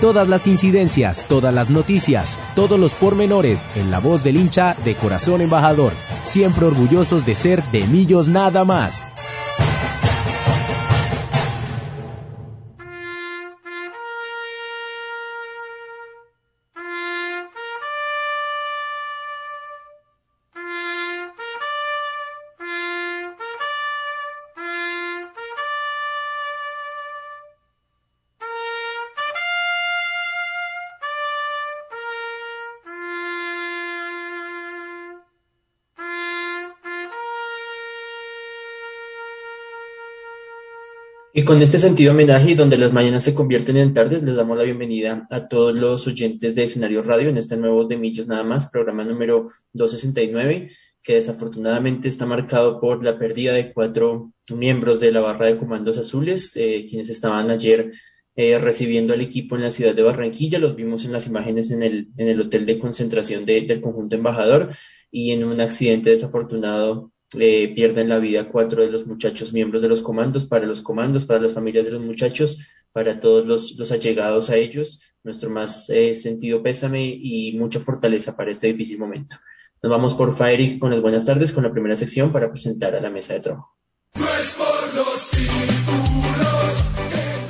Todas 0.00 0.28
las 0.28 0.46
incidencias, 0.46 1.26
todas 1.28 1.52
las 1.52 1.68
noticias, 1.68 2.38
todos 2.54 2.80
los 2.80 2.94
pormenores 2.94 3.68
en 3.76 3.90
la 3.90 3.98
voz 3.98 4.24
del 4.24 4.36
hincha 4.36 4.74
de 4.82 4.94
corazón 4.94 5.42
embajador, 5.42 5.92
siempre 6.22 6.64
orgullosos 6.64 7.26
de 7.26 7.34
ser 7.34 7.62
de 7.64 7.86
Millos 7.86 8.28
nada 8.28 8.64
más. 8.64 9.04
Y 41.32 41.44
con 41.44 41.62
este 41.62 41.78
sentido 41.78 42.10
homenaje 42.10 42.56
donde 42.56 42.76
las 42.76 42.92
mañanas 42.92 43.22
se 43.22 43.34
convierten 43.34 43.76
en 43.76 43.94
tardes, 43.94 44.24
les 44.24 44.34
damos 44.34 44.58
la 44.58 44.64
bienvenida 44.64 45.28
a 45.30 45.46
todos 45.46 45.78
los 45.78 46.08
oyentes 46.08 46.56
de 46.56 46.64
Escenario 46.64 47.04
Radio 47.04 47.28
en 47.28 47.36
este 47.36 47.56
nuevo 47.56 47.84
de 47.84 47.96
Millos 47.98 48.26
Nada 48.26 48.42
más, 48.42 48.68
programa 48.68 49.04
número 49.04 49.46
269, 49.72 50.72
que 51.00 51.14
desafortunadamente 51.14 52.08
está 52.08 52.26
marcado 52.26 52.80
por 52.80 53.04
la 53.04 53.16
pérdida 53.16 53.52
de 53.52 53.72
cuatro 53.72 54.32
miembros 54.52 54.98
de 54.98 55.12
la 55.12 55.20
barra 55.20 55.46
de 55.46 55.56
comandos 55.56 55.98
azules, 55.98 56.56
eh, 56.56 56.84
quienes 56.90 57.08
estaban 57.10 57.48
ayer 57.48 57.92
eh, 58.34 58.58
recibiendo 58.58 59.14
al 59.14 59.20
equipo 59.20 59.54
en 59.54 59.62
la 59.62 59.70
ciudad 59.70 59.94
de 59.94 60.02
Barranquilla. 60.02 60.58
Los 60.58 60.74
vimos 60.74 61.04
en 61.04 61.12
las 61.12 61.28
imágenes 61.28 61.70
en 61.70 61.84
el 61.84 62.40
hotel 62.40 62.66
de 62.66 62.80
concentración 62.80 63.44
del 63.44 63.80
conjunto 63.80 64.16
embajador 64.16 64.70
y 65.12 65.30
en 65.30 65.44
un 65.44 65.60
accidente 65.60 66.10
desafortunado 66.10 67.12
pierden 67.30 68.08
la 68.08 68.18
vida 68.18 68.48
cuatro 68.48 68.82
de 68.82 68.90
los 68.90 69.06
muchachos 69.06 69.52
miembros 69.52 69.82
de 69.82 69.88
los 69.88 70.00
comandos, 70.00 70.44
para 70.44 70.66
los 70.66 70.82
comandos, 70.82 71.24
para 71.24 71.40
las 71.40 71.52
familias 71.52 71.86
de 71.86 71.92
los 71.92 72.00
muchachos, 72.00 72.58
para 72.92 73.20
todos 73.20 73.46
los, 73.46 73.76
los 73.78 73.92
allegados 73.92 74.50
a 74.50 74.56
ellos, 74.56 75.00
nuestro 75.22 75.50
más 75.50 75.88
eh, 75.90 76.14
sentido 76.14 76.62
pésame 76.62 77.04
y 77.04 77.52
mucha 77.56 77.80
fortaleza 77.80 78.36
para 78.36 78.50
este 78.50 78.66
difícil 78.68 78.98
momento. 78.98 79.36
Nos 79.82 79.90
vamos 79.90 80.14
por 80.14 80.34
Eric 80.46 80.78
con 80.78 80.90
las 80.90 81.00
buenas 81.00 81.24
tardes 81.24 81.52
con 81.52 81.64
la 81.64 81.72
primera 81.72 81.96
sección 81.96 82.32
para 82.32 82.50
presentar 82.50 82.94
a 82.94 83.00
la 83.00 83.10
mesa 83.10 83.34
de 83.34 83.40
trabajo. 83.40 83.76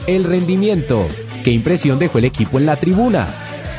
El 0.07 0.25
rendimiento. 0.25 1.07
¿Qué 1.43 1.51
impresión 1.51 1.99
dejó 1.99 2.19
el 2.19 2.27
equipo 2.27 2.59
en 2.59 2.67
la 2.67 2.77
tribuna? 2.77 3.29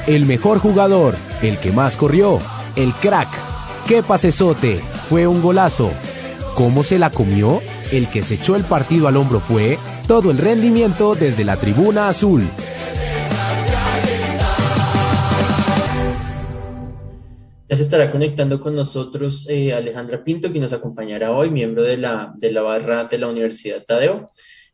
El 0.08 0.26
mejor 0.26 0.58
jugador, 0.58 1.16
el 1.42 1.60
que 1.60 1.72
más 1.72 1.96
corrió, 1.96 2.40
el 2.76 2.92
crack. 2.94 3.30
¡Qué 3.88 4.02
pasesote! 4.02 4.82
Fue 5.12 5.28
un 5.28 5.42
golazo. 5.42 5.92
¿Cómo 6.56 6.86
se 6.86 6.98
la 6.98 7.10
comió? 7.10 7.62
El 7.92 8.08
que 8.08 8.24
se 8.24 8.36
echó 8.36 8.56
el 8.56 8.64
partido 8.64 9.10
al 9.10 9.18
hombro 9.18 9.42
fue 9.42 9.78
todo 10.08 10.32
el 10.32 10.38
rendimiento 10.38 11.16
desde 11.16 11.44
la 11.44 11.58
tribuna 11.58 12.08
azul. 12.08 12.48
Ya 17.68 17.76
se 17.76 17.84
estará 17.84 18.10
conectando 18.10 18.62
con 18.62 18.74
nosotros 18.74 19.50
eh, 19.50 19.74
Alejandra 19.74 20.24
Pinto, 20.24 20.50
quien 20.50 20.62
nos 20.62 20.72
acompañará 20.72 21.32
hoy, 21.32 21.50
miembro 21.50 21.84
de 21.84 21.98
la, 21.98 22.32
de 22.38 22.54
la 22.54 22.62
barra 22.62 23.04
de 23.04 23.18
la 23.18 23.28
Universidad 23.28 23.84
Tadeo. 23.84 24.32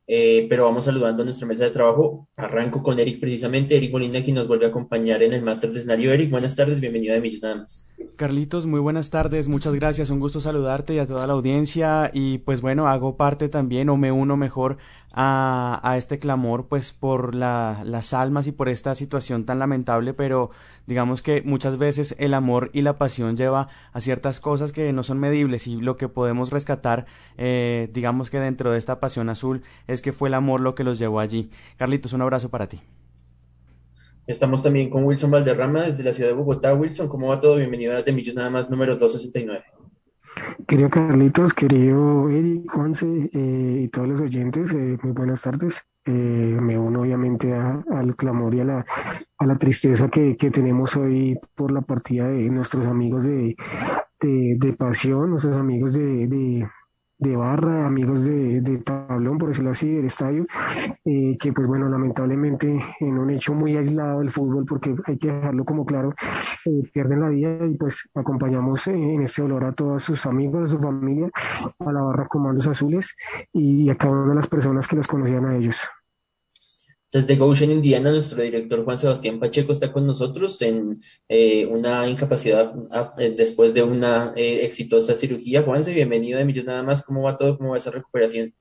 Eh, 0.09 0.47
pero 0.49 0.63
vamos 0.63 0.85
saludando 0.85 1.21
a 1.21 1.25
nuestra 1.25 1.45
mesa 1.45 1.65
de 1.65 1.71
trabajo. 1.71 2.29
Arranco 2.37 2.81
con 2.81 2.97
Eric 2.97 3.19
precisamente. 3.19 3.75
Eric 3.75 3.91
Molina, 3.91 4.21
quien 4.21 4.35
nos 4.35 4.47
vuelve 4.47 4.65
a 4.65 4.69
acompañar 4.69 5.21
en 5.21 5.33
el 5.33 5.43
máster 5.43 5.71
de 5.71 5.79
escenario. 5.79 6.13
Eric, 6.13 6.31
buenas 6.31 6.55
tardes, 6.55 6.79
bienvenido 6.79 7.15
a 7.15 7.19
Millos 7.19 7.41
Nada 7.43 7.55
más. 7.55 7.93
Carlitos, 8.15 8.65
muy 8.65 8.79
buenas 8.79 9.09
tardes, 9.09 9.47
muchas 9.47 9.75
gracias, 9.75 10.09
un 10.09 10.19
gusto 10.19 10.39
saludarte 10.39 10.95
y 10.95 10.99
a 10.99 11.05
toda 11.05 11.27
la 11.27 11.33
audiencia. 11.33 12.09
Y 12.13 12.37
pues 12.39 12.61
bueno, 12.61 12.87
hago 12.87 13.17
parte 13.17 13.49
también 13.49 13.89
o 13.89 13.97
me 13.97 14.11
uno 14.13 14.37
mejor 14.37 14.77
a, 15.13 15.95
este 15.97 16.19
clamor 16.19 16.67
pues 16.67 16.91
por 16.91 17.33
las 17.33 18.13
almas 18.13 18.47
y 18.47 18.51
por 18.51 18.69
esta 18.69 18.95
situación 18.95 19.45
tan 19.45 19.59
lamentable, 19.59 20.13
pero 20.13 20.51
digamos 20.85 21.21
que 21.21 21.41
muchas 21.41 21.77
veces 21.77 22.15
el 22.19 22.33
amor 22.33 22.69
y 22.73 22.81
la 22.81 22.97
pasión 22.97 23.37
lleva 23.37 23.69
a 23.93 24.01
ciertas 24.01 24.39
cosas 24.39 24.71
que 24.71 24.93
no 24.93 25.03
son 25.03 25.19
medibles 25.19 25.67
y 25.67 25.77
lo 25.77 25.97
que 25.97 26.09
podemos 26.09 26.51
rescatar, 26.51 27.05
eh, 27.37 27.89
digamos 27.93 28.29
que 28.29 28.39
dentro 28.39 28.71
de 28.71 28.77
esta 28.77 28.99
pasión 28.99 29.29
azul 29.29 29.63
es 29.87 30.01
que 30.01 30.13
fue 30.13 30.29
el 30.29 30.35
amor 30.35 30.61
lo 30.61 30.75
que 30.75 30.83
los 30.83 30.99
llevó 30.99 31.19
allí. 31.19 31.49
Carlitos, 31.77 32.13
un 32.13 32.21
abrazo 32.21 32.49
para 32.49 32.67
ti. 32.67 32.81
Estamos 34.27 34.61
también 34.61 34.89
con 34.89 35.05
Wilson 35.05 35.31
Valderrama 35.31 35.83
desde 35.83 36.03
la 36.03 36.11
ciudad 36.11 36.29
de 36.29 36.35
Bogotá. 36.35 36.73
Wilson, 36.73 37.07
¿cómo 37.07 37.29
va 37.29 37.39
todo? 37.39 37.55
Bienvenido 37.55 37.95
a 37.95 38.03
Temillos 38.03 38.35
Nada 38.35 38.49
más 38.49 38.69
número 38.69 38.97
269. 38.97 39.76
Querido 40.67 40.89
Carlitos, 40.89 41.53
querido 41.53 42.29
Eric, 42.29 42.71
Juanse 42.71 43.29
eh, 43.33 43.81
y 43.83 43.87
todos 43.87 44.07
los 44.07 44.21
oyentes, 44.21 44.71
eh, 44.71 44.97
muy 45.01 45.11
buenas 45.13 45.41
tardes. 45.41 45.85
Eh, 46.05 46.11
me 46.11 46.77
uno 46.77 47.01
obviamente 47.01 47.53
al 47.53 48.15
clamor 48.15 48.55
y 48.55 48.61
a 48.61 48.65
la, 48.65 48.85
a 49.37 49.45
la 49.45 49.57
tristeza 49.57 50.09
que, 50.09 50.35
tenemos 50.35 50.95
hoy 50.95 51.37
por 51.55 51.71
la 51.71 51.81
partida 51.81 52.27
de 52.27 52.49
nuestros 52.49 52.85
amigos 52.85 53.25
de, 53.25 53.55
de, 54.19 54.73
pasión, 54.77 55.31
nuestros 55.31 55.55
amigos 55.55 55.93
de, 55.93 56.27
de 57.19 57.35
barra, 57.35 57.87
amigos 57.87 58.23
de, 58.23 58.61
de, 58.61 58.77
tablón, 59.17 59.37
por 59.37 59.49
decirlo 59.49 59.71
así, 59.71 59.89
del 59.89 60.05
estadio, 60.05 60.45
eh, 61.05 61.37
que 61.39 61.51
pues 61.51 61.67
bueno, 61.67 61.89
lamentablemente 61.89 62.67
en 62.99 63.17
un 63.17 63.29
hecho 63.31 63.53
muy 63.53 63.75
aislado 63.75 64.19
del 64.19 64.29
fútbol, 64.29 64.65
porque 64.65 64.95
hay 65.05 65.17
que 65.17 65.31
dejarlo 65.31 65.65
como 65.65 65.85
claro, 65.85 66.13
eh, 66.65 66.83
pierden 66.93 67.21
la 67.21 67.29
vida 67.29 67.65
y 67.65 67.75
pues 67.77 68.07
acompañamos 68.13 68.87
en 68.87 69.21
este 69.23 69.41
dolor 69.41 69.65
a 69.65 69.73
todos 69.73 70.03
sus 70.03 70.25
amigos, 70.25 70.63
a 70.63 70.75
su 70.75 70.81
familia, 70.81 71.29
a 71.79 71.91
la 71.91 72.01
barra 72.01 72.27
Comandos 72.27 72.67
Azules 72.67 73.15
y 73.53 73.89
a 73.89 73.95
cada 73.95 74.13
una 74.13 74.29
de 74.29 74.35
las 74.35 74.47
personas 74.47 74.87
que 74.87 74.95
los 74.95 75.07
conocían 75.07 75.45
a 75.45 75.57
ellos. 75.57 75.81
Desde 77.11 77.37
Goshen, 77.37 77.71
Indiana, 77.71 78.11
nuestro 78.11 78.43
director 78.43 78.83
Juan 78.83 78.97
Sebastián 78.97 79.39
Pacheco 79.39 79.71
está 79.71 79.93
con 79.93 80.05
nosotros 80.05 80.61
en 80.61 80.99
eh, 81.29 81.65
una 81.65 82.05
incapacidad 82.05 82.73
ah, 82.91 83.15
eh, 83.17 83.33
después 83.35 83.73
de 83.73 83.81
una 83.81 84.33
eh, 84.35 84.65
exitosa 84.65 85.15
cirugía. 85.15 85.63
Juanse, 85.63 85.93
bienvenido 85.93 86.37
de 86.37 86.43
Millos 86.43 86.65
Nada 86.65 86.83
más. 86.83 87.03
¿Cómo 87.03 87.23
va 87.23 87.37
todo? 87.37 87.57
¿Cómo 87.57 87.71
va 87.71 87.77
esa 87.77 87.91
recuperación? 87.91 88.53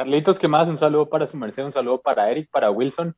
Carlitos, 0.00 0.38
¿qué 0.38 0.48
más? 0.48 0.66
Un 0.66 0.78
saludo 0.78 1.10
para 1.10 1.26
su 1.26 1.36
merced, 1.36 1.62
un 1.62 1.72
saludo 1.72 2.00
para 2.00 2.30
Eric, 2.30 2.48
para 2.50 2.70
Wilson, 2.70 3.14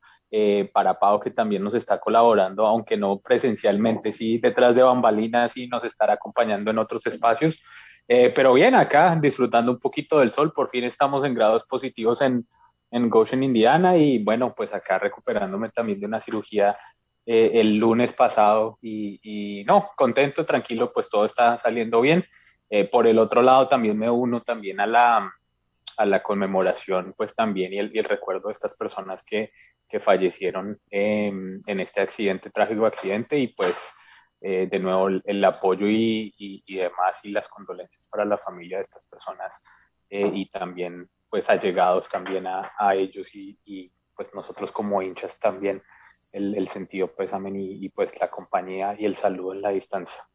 para 0.73 0.99
Pau, 0.99 1.17
que 1.17 1.31
también 1.31 1.63
nos 1.63 1.75
está 1.75 1.97
colaborando, 1.97 2.67
aunque 2.67 2.97
no 2.97 3.19
presencialmente, 3.19 4.11
sí, 4.11 4.37
detrás 4.37 4.75
de 4.75 4.83
bambalinas 4.83 5.55
y 5.55 5.67
nos 5.67 5.85
estará 5.85 6.15
acompañando 6.15 6.71
en 6.71 6.79
otros 6.79 7.05
espacios. 7.05 7.63
pero 8.05 8.53
bien, 8.53 8.75
acá 8.75 9.17
disfrutando 9.21 9.71
un 9.71 9.79
poquito 9.79 10.19
del 10.19 10.31
sol, 10.31 10.51
por 10.51 10.69
fin 10.69 10.83
estamos 10.83 11.23
en 11.23 11.33
grados 11.33 11.63
positivos 11.63 12.19
en 12.19 12.45
en 12.93 13.09
Goshen, 13.09 13.41
Indiana, 13.41 13.97
y 13.97 14.19
bueno, 14.19 14.53
pues 14.55 14.71
acá 14.71 14.99
recuperándome 14.99 15.69
también 15.69 15.99
de 15.99 16.05
una 16.05 16.21
cirugía 16.21 16.77
eh, 17.25 17.51
el 17.55 17.77
lunes 17.77 18.13
pasado 18.13 18.77
y, 18.83 19.63
no, 19.65 19.89
contento, 19.95 20.45
tranquilo, 20.45 20.91
pues 20.93 21.09
todo 21.09 21.25
está 21.25 21.57
saliendo 21.57 22.01
bien. 22.01 22.23
Eh, 22.69 22.85
por 22.85 23.07
el 23.07 23.17
otro 23.17 23.41
lado, 23.41 23.67
también 23.67 23.97
me 23.97 24.09
uno 24.11 24.41
también 24.41 24.79
a 24.79 24.85
la, 24.85 25.33
a 25.97 26.05
la 26.05 26.23
conmemoración, 26.23 27.13
pues 27.17 27.35
también 27.35 27.73
y 27.73 27.79
el, 27.79 27.91
el 27.95 28.03
recuerdo 28.05 28.47
de 28.47 28.53
estas 28.53 28.75
personas 28.75 29.23
que, 29.23 29.51
que 29.87 29.99
fallecieron 29.99 30.79
en 30.89 31.61
este 31.65 32.01
accidente, 32.01 32.49
trágico 32.49 32.85
accidente, 32.85 33.37
y 33.37 33.47
pues 33.47 33.75
eh, 34.41 34.67
de 34.69 34.79
nuevo 34.79 35.07
el, 35.07 35.45
apoyo 35.45 35.87
y, 35.87 36.33
y, 36.37 36.75
demás 36.75 37.19
y 37.23 37.31
las 37.31 37.47
condolencias 37.47 38.07
para 38.07 38.25
la 38.25 38.37
familia 38.37 38.77
de 38.77 38.83
estas 38.83 39.05
personas 39.05 39.61
y 40.09 40.47
también 40.51 41.09
pues 41.29 41.49
allegados 41.49 42.09
también 42.09 42.45
a, 42.45 42.73
a 42.77 42.93
ellos 42.93 43.33
y, 43.33 43.91
pues 44.15 44.31
nosotros 44.35 44.71
como 44.71 45.01
hinchas 45.01 45.39
también 45.39 45.81
el, 46.31 46.55
el 46.55 46.67
sentido 46.67 47.07
pésame 47.07 47.49
y, 47.49 47.85
y, 47.85 47.89
pues 47.89 48.19
la 48.19 48.29
compañía 48.29 48.95
y 48.99 49.05
el 49.05 49.15
saludo 49.15 49.53
en 49.53 49.61
la 49.61 49.69
distancia. 49.69 50.27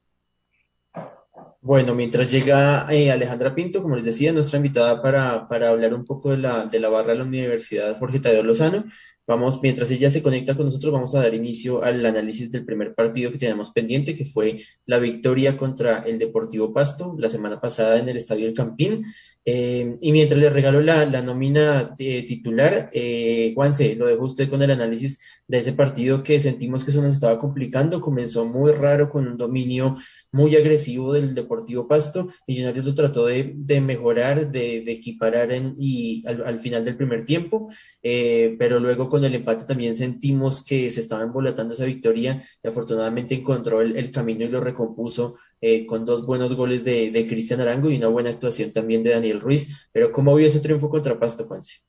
Bueno, 1.60 1.94
mientras 1.94 2.30
llega 2.30 2.86
eh, 2.90 3.10
Alejandra 3.10 3.54
Pinto, 3.54 3.82
como 3.82 3.96
les 3.96 4.04
decía, 4.04 4.32
nuestra 4.32 4.58
invitada 4.58 5.02
para, 5.02 5.48
para 5.48 5.68
hablar 5.68 5.92
un 5.92 6.04
poco 6.04 6.30
de 6.30 6.38
la, 6.38 6.66
de 6.66 6.78
la 6.78 6.88
barra 6.88 7.12
de 7.12 7.18
la 7.18 7.24
Universidad 7.24 7.98
Jorge 7.98 8.20
Tadeo 8.20 8.42
Lozano, 8.44 8.84
vamos, 9.28 9.60
mientras 9.62 9.90
ella 9.90 10.08
se 10.08 10.22
conecta 10.22 10.56
con 10.56 10.64
nosotros, 10.64 10.92
vamos 10.92 11.14
a 11.14 11.20
dar 11.20 11.34
inicio 11.34 11.84
al 11.84 12.04
análisis 12.04 12.50
del 12.50 12.64
primer 12.64 12.94
partido 12.94 13.30
que 13.30 13.38
tenemos 13.38 13.70
pendiente, 13.70 14.16
que 14.16 14.24
fue 14.24 14.58
la 14.86 14.98
victoria 14.98 15.56
contra 15.56 15.98
el 15.98 16.18
Deportivo 16.18 16.72
Pasto 16.72 17.14
la 17.18 17.28
semana 17.28 17.60
pasada 17.60 17.98
en 17.98 18.08
el 18.08 18.16
Estadio 18.16 18.48
El 18.48 18.54
Campín. 18.54 18.96
Eh, 19.44 19.96
y 20.02 20.12
mientras 20.12 20.38
le 20.38 20.50
regalo 20.50 20.80
la, 20.82 21.06
la 21.06 21.22
nómina 21.22 21.94
eh, 21.98 22.22
titular, 22.26 22.90
eh, 22.92 23.52
Juanse, 23.54 23.94
lo 23.96 24.06
dejo 24.06 24.24
usted 24.24 24.48
con 24.48 24.62
el 24.62 24.70
análisis 24.70 25.20
de 25.46 25.58
ese 25.58 25.72
partido 25.72 26.22
que 26.22 26.38
sentimos 26.38 26.84
que 26.84 26.92
se 26.92 27.00
nos 27.00 27.14
estaba 27.14 27.38
complicando. 27.38 28.00
Comenzó 28.00 28.44
muy 28.44 28.72
raro 28.72 29.08
con 29.08 29.26
un 29.26 29.38
dominio 29.38 29.96
muy 30.32 30.54
agresivo 30.54 31.14
del 31.14 31.34
Deportivo 31.34 31.88
Pasto. 31.88 32.28
Millonarios 32.46 32.84
lo 32.84 32.94
trató 32.94 33.26
de, 33.26 33.54
de 33.56 33.80
mejorar, 33.80 34.50
de, 34.50 34.82
de 34.82 34.92
equiparar 34.92 35.50
en, 35.52 35.74
y 35.78 36.22
al, 36.26 36.46
al, 36.46 36.60
final 36.60 36.84
del 36.84 36.96
primer 36.96 37.24
tiempo, 37.24 37.70
eh, 38.02 38.54
pero 38.58 38.78
luego 38.78 39.08
con 39.08 39.17
el 39.26 39.34
empate 39.34 39.64
también 39.64 39.94
sentimos 39.94 40.64
que 40.64 40.88
se 40.90 41.00
estaba 41.00 41.22
embolatando 41.22 41.74
esa 41.74 41.84
victoria 41.84 42.42
y 42.62 42.68
afortunadamente 42.68 43.34
encontró 43.34 43.80
el, 43.80 44.10
camino 44.10 44.44
y 44.44 44.48
lo 44.48 44.60
recompuso 44.60 45.34
eh, 45.60 45.84
con 45.86 46.04
dos 46.04 46.24
buenos 46.24 46.54
goles 46.54 46.84
de, 46.84 47.10
de 47.10 47.26
Cristian 47.26 47.60
Arango 47.60 47.90
y 47.90 47.96
una 47.96 48.08
buena 48.08 48.30
actuación 48.30 48.72
también 48.72 49.02
de 49.02 49.10
Daniel 49.10 49.40
Ruiz. 49.40 49.88
Pero 49.92 50.12
¿cómo 50.12 50.34
vio 50.34 50.46
ese 50.46 50.60
triunfo 50.60 50.88
contra 50.88 51.18
Pasto, 51.18 51.44
Juanse? 51.46 51.80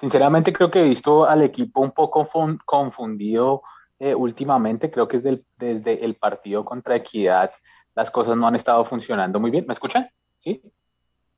Sinceramente 0.00 0.52
creo 0.52 0.70
que 0.70 0.80
he 0.80 0.88
visto 0.88 1.26
al 1.26 1.42
equipo 1.42 1.80
un 1.80 1.92
poco 1.92 2.28
confundido 2.64 3.62
eh, 4.00 4.14
últimamente. 4.14 4.90
Creo 4.90 5.06
que 5.06 5.18
es 5.18 5.22
del, 5.22 5.44
desde 5.56 6.04
el 6.04 6.16
partido 6.16 6.64
contra 6.64 6.96
Equidad 6.96 7.52
las 7.94 8.10
cosas 8.10 8.36
no 8.36 8.46
han 8.46 8.56
estado 8.56 8.84
funcionando 8.84 9.38
muy 9.38 9.50
bien. 9.50 9.64
¿Me 9.66 9.74
escuchan? 9.74 10.08
¿Sí? 10.38 10.62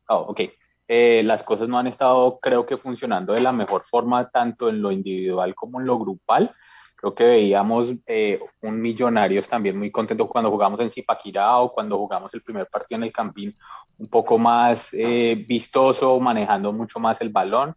Oh, 0.08 0.26
ok. 0.28 0.40
Eh, 0.86 1.22
las 1.24 1.42
cosas 1.42 1.68
no 1.68 1.78
han 1.78 1.86
estado, 1.86 2.38
creo 2.40 2.66
que, 2.66 2.76
funcionando 2.76 3.32
de 3.32 3.40
la 3.40 3.52
mejor 3.52 3.84
forma, 3.84 4.30
tanto 4.30 4.68
en 4.68 4.82
lo 4.82 4.92
individual 4.92 5.54
como 5.54 5.80
en 5.80 5.86
lo 5.86 5.98
grupal. 5.98 6.54
Creo 6.96 7.14
que 7.14 7.24
veíamos 7.24 7.92
eh, 8.06 8.40
un 8.62 8.80
Millonarios 8.80 9.48
también 9.48 9.78
muy 9.78 9.90
contento 9.90 10.26
cuando 10.26 10.50
jugamos 10.50 10.80
en 10.80 10.90
Zipaquirá 10.90 11.58
o 11.58 11.72
cuando 11.72 11.98
jugamos 11.98 12.32
el 12.34 12.42
primer 12.42 12.66
partido 12.66 12.96
en 12.98 13.04
el 13.04 13.12
Campín, 13.12 13.56
un 13.98 14.08
poco 14.08 14.38
más 14.38 14.88
eh, 14.92 15.44
vistoso, 15.46 16.18
manejando 16.20 16.72
mucho 16.72 16.98
más 17.00 17.20
el 17.20 17.30
balón. 17.30 17.74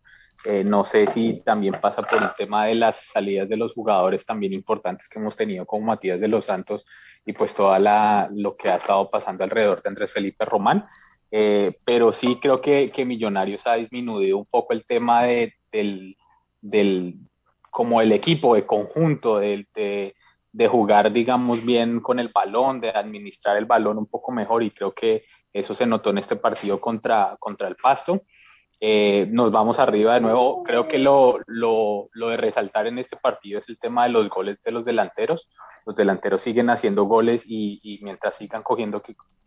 No 0.65 0.85
sé 0.85 1.07
si 1.07 1.41
también 1.43 1.73
pasa 1.81 2.03
por 2.03 2.21
el 2.21 2.29
tema 2.37 2.67
de 2.67 2.75
las 2.75 3.07
salidas 3.07 3.49
de 3.49 3.57
los 3.57 3.73
jugadores 3.73 4.23
también 4.23 4.53
importantes 4.53 5.09
que 5.09 5.17
hemos 5.17 5.35
tenido 5.35 5.65
como 5.65 5.87
Matías 5.87 6.21
de 6.21 6.27
los 6.27 6.45
Santos 6.45 6.85
y 7.25 7.33
pues 7.33 7.53
toda 7.53 7.79
la, 7.79 8.29
lo 8.31 8.55
que 8.55 8.69
ha 8.69 8.77
estado 8.77 9.09
pasando 9.09 9.43
alrededor 9.43 9.81
de 9.81 9.89
Andrés 9.89 10.13
Felipe 10.13 10.45
Román. 10.45 10.85
Eh, 11.31 11.77
pero 11.83 12.11
sí 12.11 12.37
creo 12.41 12.61
que, 12.61 12.89
que, 12.89 13.05
Millonarios 13.05 13.67
ha 13.67 13.75
disminuido 13.75 14.37
un 14.37 14.45
poco 14.45 14.73
el 14.73 14.85
tema 14.85 15.23
de, 15.23 15.53
del, 15.71 16.15
del, 16.61 17.15
como 17.69 18.01
el 18.01 18.11
equipo, 18.11 18.55
de 18.55 18.65
conjunto, 18.65 19.39
de, 19.39 19.67
de, 19.73 20.15
de, 20.51 20.67
jugar, 20.67 21.11
digamos, 21.11 21.65
bien 21.65 21.99
con 21.99 22.19
el 22.19 22.29
balón, 22.29 22.79
de 22.79 22.89
administrar 22.89 23.57
el 23.57 23.65
balón 23.65 23.97
un 23.97 24.05
poco 24.05 24.31
mejor 24.31 24.63
y 24.63 24.71
creo 24.71 24.93
que 24.93 25.25
eso 25.51 25.73
se 25.73 25.85
notó 25.85 26.11
en 26.11 26.19
este 26.19 26.35
partido 26.35 26.79
contra, 26.79 27.35
contra 27.39 27.67
el 27.67 27.75
Pasto. 27.75 28.21
Eh, 28.79 29.27
nos 29.31 29.51
vamos 29.51 29.79
arriba 29.79 30.13
de 30.13 30.21
nuevo. 30.21 30.63
Creo 30.63 30.87
que 30.87 30.99
lo, 30.99 31.39
lo, 31.47 32.09
lo, 32.13 32.29
de 32.29 32.37
resaltar 32.37 32.87
en 32.87 32.99
este 32.99 33.17
partido 33.17 33.59
es 33.59 33.69
el 33.69 33.79
tema 33.79 34.03
de 34.03 34.09
los 34.09 34.29
goles 34.29 34.61
de 34.63 34.71
los 34.71 34.85
delanteros. 34.85 35.49
Los 35.85 35.95
delanteros 35.95 36.41
siguen 36.41 36.69
haciendo 36.69 37.05
goles 37.05 37.43
y, 37.45 37.79
y 37.81 38.03
mientras 38.03 38.35
sigan 38.35 38.61
cogiendo, 38.61 39.01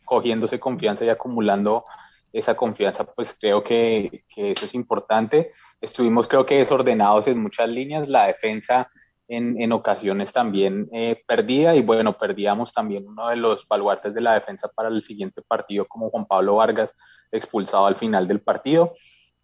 cogiéndose 0.05 0.59
confianza 0.59 1.05
y 1.05 1.09
acumulando 1.11 1.85
esa 2.33 2.57
confianza, 2.57 3.05
pues 3.05 3.37
creo 3.39 3.63
que, 3.63 4.25
que, 4.29 4.53
eso 4.53 4.65
es 4.65 4.75
importante. 4.75 5.53
Estuvimos, 5.81 6.29
creo 6.29 6.47
que, 6.47 6.59
desordenados 6.59 7.27
en 7.27 7.43
muchas 7.43 7.69
líneas. 7.69 8.09
La 8.09 8.27
defensa 8.27 8.89
en, 9.29 9.61
en 9.61 9.73
ocasiones 9.73 10.33
también 10.33 10.89
eh, 10.93 11.23
perdida 11.27 11.77
y 11.77 11.83
bueno, 11.83 12.13
perdíamos 12.15 12.73
también 12.73 13.07
uno 13.07 13.29
de 13.29 13.37
los 13.37 13.67
baluartes 13.69 14.13
de 14.13 14.21
la 14.21 14.35
defensa 14.35 14.69
para 14.69 14.89
el 14.89 15.03
siguiente 15.03 15.43
partido, 15.43 15.87
como 15.87 16.11
Juan 16.11 16.27
Pablo 16.27 16.57
Vargas, 16.57 16.93
expulsado 17.31 17.87
al 17.87 17.95
final 17.95 18.27
del 18.27 18.41
partido. 18.41 18.95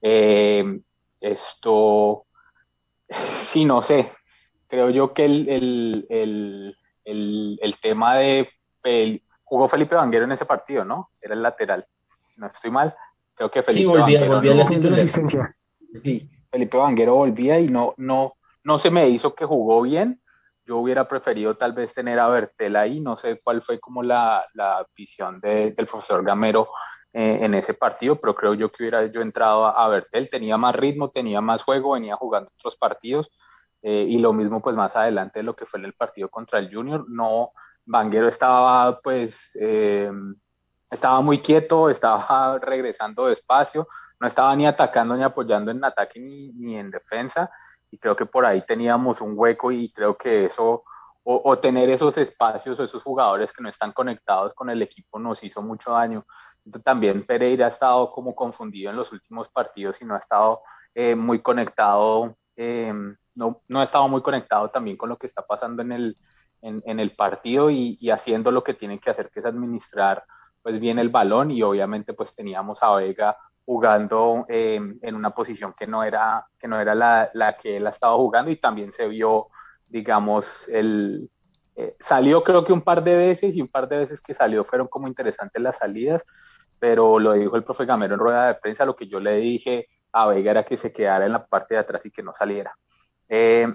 Eh, 0.09 0.81
esto, 1.21 2.27
sí, 3.41 3.65
no 3.65 3.83
sé. 3.83 4.13
Creo 4.69 4.91
yo 4.91 5.13
que 5.13 5.25
el, 5.25 5.49
el, 5.49 6.07
el, 6.09 6.77
el, 7.05 7.59
el 7.61 7.77
tema 7.79 8.17
de. 8.17 8.49
jugó 9.43 9.69
Felipe 9.69 9.97
Vanguero 9.97 10.25
en 10.25 10.33
ese 10.33 10.45
partido, 10.45 10.85
¿no? 10.85 11.11
Era 11.21 11.35
el 11.35 11.43
lateral. 11.43 11.89
No 12.37 12.47
estoy 12.47 12.71
mal. 12.71 12.95
Creo 13.35 13.51
que 13.51 13.65
Felipe 13.65 13.81
sí, 13.81 13.85
volvía, 13.85 14.21
Vanguero. 14.21 14.35
Volvía 14.37 14.55
no, 14.55 14.63
la 14.63 14.69
titularidad. 14.69 15.51
Sí, 16.05 16.31
Felipe 16.53 16.77
Vanguero 16.77 17.15
volvía 17.17 17.59
y 17.59 17.67
no, 17.67 17.95
no, 17.97 18.35
no 18.63 18.79
se 18.79 18.91
me 18.91 19.09
hizo 19.09 19.35
que 19.35 19.45
jugó 19.45 19.83
bien. 19.83 20.23
Yo 20.65 20.77
hubiera 20.77 21.09
preferido 21.09 21.57
tal 21.57 21.73
vez 21.73 21.95
tener 21.95 22.21
a 22.21 22.29
Bertel 22.29 22.77
ahí. 22.77 23.01
No 23.01 23.17
sé 23.17 23.41
cuál 23.43 23.61
fue 23.61 23.81
como 23.81 24.05
la, 24.05 24.47
la 24.55 24.87
visión 24.97 25.41
de, 25.41 25.73
del 25.73 25.87
profesor 25.87 26.25
Gamero 26.25 26.69
eh, 27.19 27.47
en 27.47 27.55
ese 27.55 27.73
partido, 27.73 28.21
pero 28.21 28.35
creo 28.35 28.53
yo 28.53 28.71
que 28.71 28.83
hubiera 28.83 29.07
yo 29.07 29.23
entrado 29.23 29.65
a, 29.65 29.83
a 29.83 29.89
Bertel, 29.89 30.29
tenía 30.29 30.59
más 30.59 30.77
ritmo, 30.77 31.09
tenía 31.09 31.41
más 31.41 31.63
juego, 31.63 31.93
venía 31.93 32.15
jugando 32.15 32.51
otros 32.59 32.77
partidos, 32.77 33.31
eh, 33.81 34.05
y 34.07 34.19
lo 34.19 34.35
mismo 34.35 34.61
pues 34.61 34.77
más 34.77 34.95
adelante 34.97 35.39
de 35.39 35.43
lo 35.43 35.57
que 35.57 35.65
fue 35.65 35.81
el 35.81 35.95
partido 35.95 36.29
contra 36.29 36.59
el 36.59 36.71
Junior, 36.71 37.07
no, 37.09 37.53
Vanguero 37.87 38.29
estaba 38.29 39.01
pues, 39.01 39.49
eh, 39.59 40.13
estaba 40.91 41.23
muy 41.23 41.39
quieto, 41.39 41.89
estaba 41.89 42.59
regresando 42.63 43.29
despacio, 43.29 43.89
no 44.21 44.29
estaba 44.29 44.55
ni 44.55 44.67
atacando 44.67 45.17
ni 45.17 45.23
apoyando 45.23 45.71
en 45.71 45.83
ataque 45.83 46.21
ni, 46.21 46.53
ni 46.53 46.77
en 46.77 46.91
defensa, 46.91 47.51
y 47.91 47.97
creo 47.97 48.15
que 48.15 48.27
por 48.27 48.45
ahí 48.45 48.63
teníamos 48.67 49.23
un 49.23 49.33
hueco 49.35 49.73
y 49.73 49.91
creo 49.91 50.19
que 50.19 50.45
eso... 50.45 50.85
O, 51.29 51.43
o, 51.45 51.59
tener 51.59 51.91
esos 51.91 52.17
espacios 52.19 52.79
o 52.79 52.85
esos 52.85 53.03
jugadores 53.03 53.53
que 53.53 53.61
no 53.61 53.69
están 53.69 53.91
conectados 53.91 54.55
con 54.55 54.71
el 54.71 54.81
equipo 54.81 55.19
nos 55.19 55.43
hizo 55.43 55.61
mucho 55.61 55.91
daño. 55.91 56.25
También 56.85 57.27
Pereira 57.27 57.67
ha 57.67 57.69
estado 57.69 58.13
como 58.13 58.33
confundido 58.35 58.91
en 58.91 58.97
los 58.97 59.11
últimos 59.11 59.49
partidos 59.49 60.01
y 60.01 60.05
no 60.05 60.15
ha 60.15 60.19
estado 60.19 60.63
eh, 60.95 61.17
muy 61.17 61.41
conectado, 61.41 62.37
eh, 62.55 62.95
no, 63.35 63.61
no, 63.67 63.81
ha 63.81 63.83
estado 63.83 64.07
muy 64.09 64.23
conectado 64.23 64.69
también 64.69 64.97
con 64.97 65.09
lo 65.09 65.19
que 65.19 65.27
está 65.27 65.43
pasando 65.43 65.83
en 65.83 65.93
el, 65.93 66.17
en, 66.63 66.83
en 66.87 67.01
el 67.01 67.15
partido 67.17 67.71
y, 67.71 67.99
y, 68.01 68.11
haciendo 68.11 68.53
lo 68.53 68.63
que 68.63 68.75
tienen 68.75 68.99
que 68.99 69.11
hacer, 69.11 69.29
que 69.31 69.41
es 69.41 69.47
administrar 69.47 70.25
pues 70.63 70.79
bien 70.81 70.99
el 70.99 71.11
balón 71.11 71.51
y 71.51 71.63
obviamente 71.63 72.15
pues 72.15 72.35
teníamos 72.35 72.83
a 72.83 72.95
Vega 72.95 73.37
jugando 73.67 74.47
eh, 74.49 74.81
en 75.03 75.15
una 75.15 75.31
posición 75.31 75.75
que 75.77 75.89
no 75.89 76.05
era, 76.05 76.47
que 76.59 76.69
no 76.69 76.81
era 76.81 76.95
la, 76.95 77.29
la, 77.35 77.57
que 77.57 77.77
él 77.77 77.87
ha 77.87 77.91
estado 77.91 78.17
jugando 78.17 78.51
y 78.51 78.57
también 78.57 78.93
se 78.93 79.09
vio, 79.09 79.49
digamos, 79.89 80.69
el, 80.69 81.31
eh, 81.77 81.95
salió 82.01 82.43
creo 82.43 82.65
que 82.65 82.73
un 82.73 82.81
par 82.81 83.05
de 83.05 83.17
veces 83.17 83.55
y 83.55 83.61
un 83.61 83.69
par 83.69 83.87
de 83.89 83.99
veces 83.99 84.23
que 84.23 84.33
salió 84.33 84.65
fueron 84.65 84.89
como 84.89 85.09
interesantes 85.09 85.61
las 85.63 85.77
salidas, 85.77 86.25
pero 86.79 87.19
lo 87.19 87.35
dijo 87.35 87.57
el 87.57 87.65
profe 87.65 87.85
Gamero 87.85 88.15
en 88.15 88.21
rueda 88.21 88.49
de 88.49 88.55
prensa, 88.55 88.87
lo 88.87 88.97
que 88.97 89.07
yo 89.07 89.21
le 89.21 89.37
dije 89.37 89.89
a 90.13 90.27
Vega 90.27 90.53
era 90.53 90.65
que 90.65 90.77
se 90.77 90.93
quedara 90.93 91.27
en 91.27 91.33
la 91.33 91.47
parte 91.47 91.75
de 91.75 91.81
atrás 91.81 92.05
y 92.07 92.11
que 92.11 92.23
no 92.23 92.33
saliera. 92.33 92.77
Eh, 93.29 93.67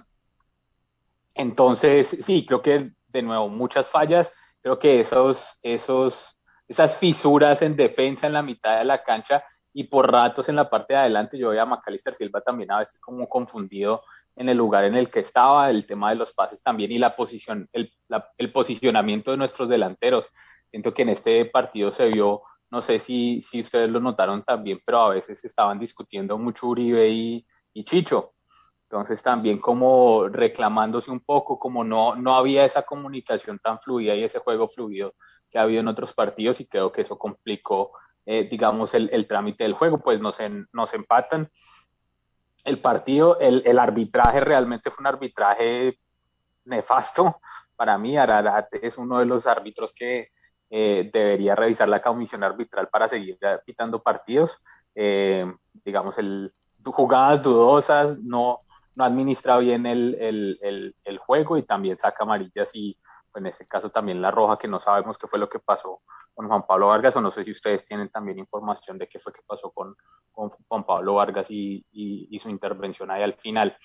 entonces, 1.36 2.18
sí, 2.22 2.46
creo 2.46 2.62
que 2.62 2.92
de 3.08 3.22
nuevo 3.22 3.50
muchas 3.50 3.88
fallas, 3.88 4.32
creo 4.62 4.80
que 4.80 5.00
esos, 5.02 5.60
esos, 5.62 6.40
esas 6.68 6.98
fisuras 6.98 7.62
en 7.62 7.76
defensa 7.76 8.28
en 8.28 8.34
la 8.34 8.42
mitad 8.42 8.80
de 8.80 8.86
la 8.86 9.04
cancha 9.04 9.44
y 9.74 9.86
por 9.86 10.12
ratos 10.12 10.50
en 10.50 10.56
la 10.56 10.70
parte 10.70 10.94
de 10.94 11.00
adelante, 11.00 11.38
yo 11.38 11.50
veía 11.50 11.62
a 11.62 11.68
Macalister 11.68 12.16
Silva 12.16 12.42
también 12.42 12.72
a 12.72 12.80
veces 12.80 13.00
como 13.00 13.30
confundido 13.30 14.04
en 14.42 14.50
el 14.50 14.58
lugar 14.58 14.86
en 14.86 14.96
el 14.96 15.12
que 15.12 15.20
estaba, 15.20 15.70
el 15.70 15.86
tema 15.86 16.10
de 16.10 16.16
los 16.16 16.34
pases 16.34 16.64
también 16.64 16.92
y 16.92 16.98
la 16.98 17.16
posición, 17.16 17.70
el, 17.74 17.92
posicionamiento 18.52 19.30
de 19.30 19.38
nuestros 19.38 19.70
delanteros. 19.70 20.28
Siento 20.72 20.94
que 20.94 21.04
en 21.04 21.10
este 21.10 21.46
partido 21.46 21.92
se 21.92 22.10
vio 22.10 22.42
no 22.72 22.82
sé 22.82 23.00
si, 23.00 23.42
si 23.42 23.60
ustedes 23.60 23.90
lo 23.90 24.00
notaron 24.00 24.44
también, 24.44 24.80
pero 24.86 25.02
a 25.02 25.10
veces 25.10 25.44
estaban 25.44 25.78
discutiendo 25.78 26.38
mucho 26.38 26.68
Uribe 26.68 27.10
y, 27.10 27.46
y 27.74 27.84
Chicho. 27.84 28.34
Entonces 28.84 29.22
también 29.22 29.60
como 29.60 30.28
reclamándose 30.30 31.12
un 31.12 31.20
poco, 31.20 31.60
como 31.60 31.84
no, 31.84 32.16
no 32.16 32.34
había 32.34 32.66
esa 32.66 32.82
comunicación 32.84 33.60
tan 33.60 33.80
fluida 33.80 34.16
y 34.16 34.24
ese 34.24 34.40
juego 34.40 34.70
fluido 34.70 35.14
que 35.50 35.60
ha 35.60 35.64
habido 35.64 35.82
en 35.82 35.90
otros 35.90 36.14
partidos 36.14 36.62
y 36.62 36.66
creo 36.66 36.92
que 36.92 37.02
eso 37.02 37.20
complicó, 37.20 37.92
eh, 38.26 38.48
digamos, 38.50 38.94
el, 38.94 39.10
el, 39.12 39.28
trámite 39.28 39.66
del 39.66 39.74
juego, 39.74 40.00
pues 40.00 40.22
nos, 40.22 40.40
en, 40.40 40.68
nos 40.72 40.94
empatan. 40.94 41.52
El 42.64 42.80
partido, 42.80 43.40
el, 43.40 43.80
arbitraje 43.80 44.40
realmente 44.40 44.92
fue 44.92 45.02
un 45.02 45.08
arbitraje 45.08 45.98
nefasto. 46.66 47.40
Para 47.76 47.98
mí, 47.98 48.18
Ararat 48.18 48.68
es 48.74 48.98
uno 48.98 49.20
de 49.20 49.26
los 49.26 49.48
árbitros 49.48 49.94
que, 49.94 50.30
eh, 50.70 51.10
debería 51.12 51.56
revisar 51.56 51.90
la 51.90 52.02
comisión 52.02 52.44
arbitral 52.44 52.88
para 52.90 53.10
seguir 53.10 53.38
pitando 53.66 54.02
partidos. 54.02 54.58
Eh, 54.96 55.52
digamos, 55.84 56.18
el, 56.18 56.54
jugadas 56.84 57.42
dudosas, 57.42 58.18
no, 58.20 58.62
no 58.96 59.04
administra 59.04 59.58
bien 59.58 59.86
el, 59.86 60.18
el, 61.04 61.18
juego 61.18 61.58
y 61.58 61.64
también 61.64 61.98
saca 61.98 62.24
amarillas 62.24 62.72
y 62.74 62.98
en 63.36 63.48
este 63.48 63.68
caso 63.68 63.90
también 63.90 64.22
la 64.22 64.32
roja, 64.32 64.58
que 64.58 64.68
no 64.68 64.80
sabemos 64.80 65.18
qué 65.18 65.28
fue 65.28 65.40
lo 65.40 65.50
que 65.50 65.60
pasó 65.60 66.02
con 66.34 66.48
Juan 66.48 66.66
Pablo 66.66 66.88
Vargas, 66.88 67.16
o 67.16 67.22
no 67.22 67.32
sé 67.32 67.44
si 67.44 67.52
ustedes 67.52 67.86
tienen 67.86 68.10
también 68.10 68.40
información 68.40 68.98
de 68.98 69.08
qué 69.08 69.20
fue 69.20 69.34
que 69.34 69.42
pasó 69.46 69.72
con, 69.72 69.96
con 70.32 70.50
Juan 70.50 70.86
Pablo 70.86 71.16
Vargas 71.16 71.48
y, 71.50 71.86
y, 71.92 72.40
su 72.40 72.50
intervención 72.50 73.12
ahí 73.12 73.22
al 73.22 73.34
final. 73.34 73.78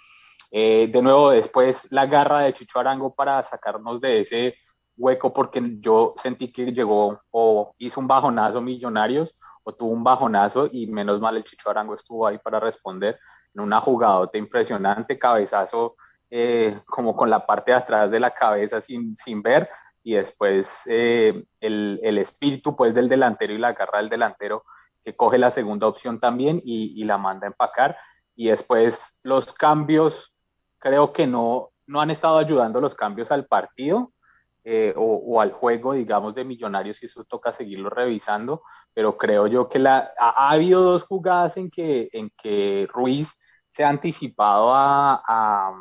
Eh, 0.51 0.89
de 0.93 1.03
nuevo, 1.03 1.31
después 1.31 1.91
la 1.91 2.07
garra 2.07 2.41
de 2.41 2.53
Chicho 2.53 2.79
Arango 2.79 3.15
para 3.15 3.43
sacarnos 3.43 4.01
de 4.01 4.21
ese 4.21 4.55
hueco, 4.97 5.33
porque 5.33 5.61
yo 5.81 6.15
sentí 6.17 6.51
que 6.53 6.73
llegó 6.73 7.21
o 7.31 7.75
hizo 7.79 8.01
un 8.01 8.07
bajonazo 8.07 8.61
Millonarios 8.61 9.37
o 9.65 9.75
tuvo 9.75 9.91
un 9.91 10.05
bajonazo 10.05 10.69
y 10.71 10.87
menos 10.87 11.21
mal 11.21 11.37
el 11.37 11.45
Chicho 11.45 11.69
Arango 11.69 11.95
estuvo 11.95 12.27
ahí 12.27 12.39
para 12.39 12.61
responder 12.61 13.19
en 13.55 13.61
una 13.61 13.81
jugadota 13.81 14.39
impresionante, 14.39 15.19
cabezazo 15.19 15.97
eh, 16.31 16.81
como 16.87 17.17
con 17.17 17.31
la 17.31 17.47
parte 17.47 17.71
de 17.71 17.79
atrás 17.79 18.11
de 18.11 18.21
la 18.21 18.33
cabeza 18.33 18.81
sin, 18.81 19.15
sin 19.17 19.43
ver 19.43 19.69
y 20.03 20.15
después 20.15 20.83
eh, 20.87 21.45
el, 21.61 22.01
el, 22.03 22.19
espíritu 22.19 22.77
pues 22.77 22.95
del 22.95 23.09
delantero 23.09 23.53
y 23.53 23.59
la 23.59 23.73
garra 23.73 23.99
del 23.99 24.09
delantero 24.09 24.65
que 25.05 25.17
coge 25.17 25.39
la 25.39 25.51
segunda 25.51 25.87
opción 25.87 26.19
también 26.19 26.61
y, 26.65 27.01
y, 27.01 27.05
la 27.05 27.19
manda 27.19 27.47
a 27.47 27.51
empacar. 27.51 27.97
Y 28.35 28.49
después 28.49 29.19
los 29.23 29.53
cambios 29.53 30.35
creo 30.79 31.13
que 31.13 31.27
no, 31.27 31.71
no 31.87 32.01
han 32.01 32.11
estado 32.11 32.39
ayudando 32.39 32.81
los 32.81 32.95
cambios 32.95 33.31
al 33.31 33.47
partido 33.47 34.13
eh, 34.65 34.95
o, 34.97 35.03
o, 35.03 35.41
al 35.41 35.53
juego 35.53 35.93
digamos 35.93 36.35
de 36.35 36.45
Millonarios 36.45 37.03
y 37.03 37.07
eso 37.07 37.25
toca 37.25 37.53
seguirlo 37.53 37.89
revisando 37.89 38.63
pero 38.95 39.17
creo 39.17 39.47
yo 39.47 39.69
que 39.69 39.79
la, 39.79 40.13
ha, 40.19 40.49
ha 40.49 40.51
habido 40.51 40.83
dos 40.83 41.05
jugadas 41.05 41.57
en 41.57 41.69
que, 41.69 42.09
en 42.13 42.31
que 42.37 42.89
Ruiz 42.93 43.33
se 43.71 43.85
ha 43.85 43.89
anticipado 43.89 44.73
a 44.73 45.73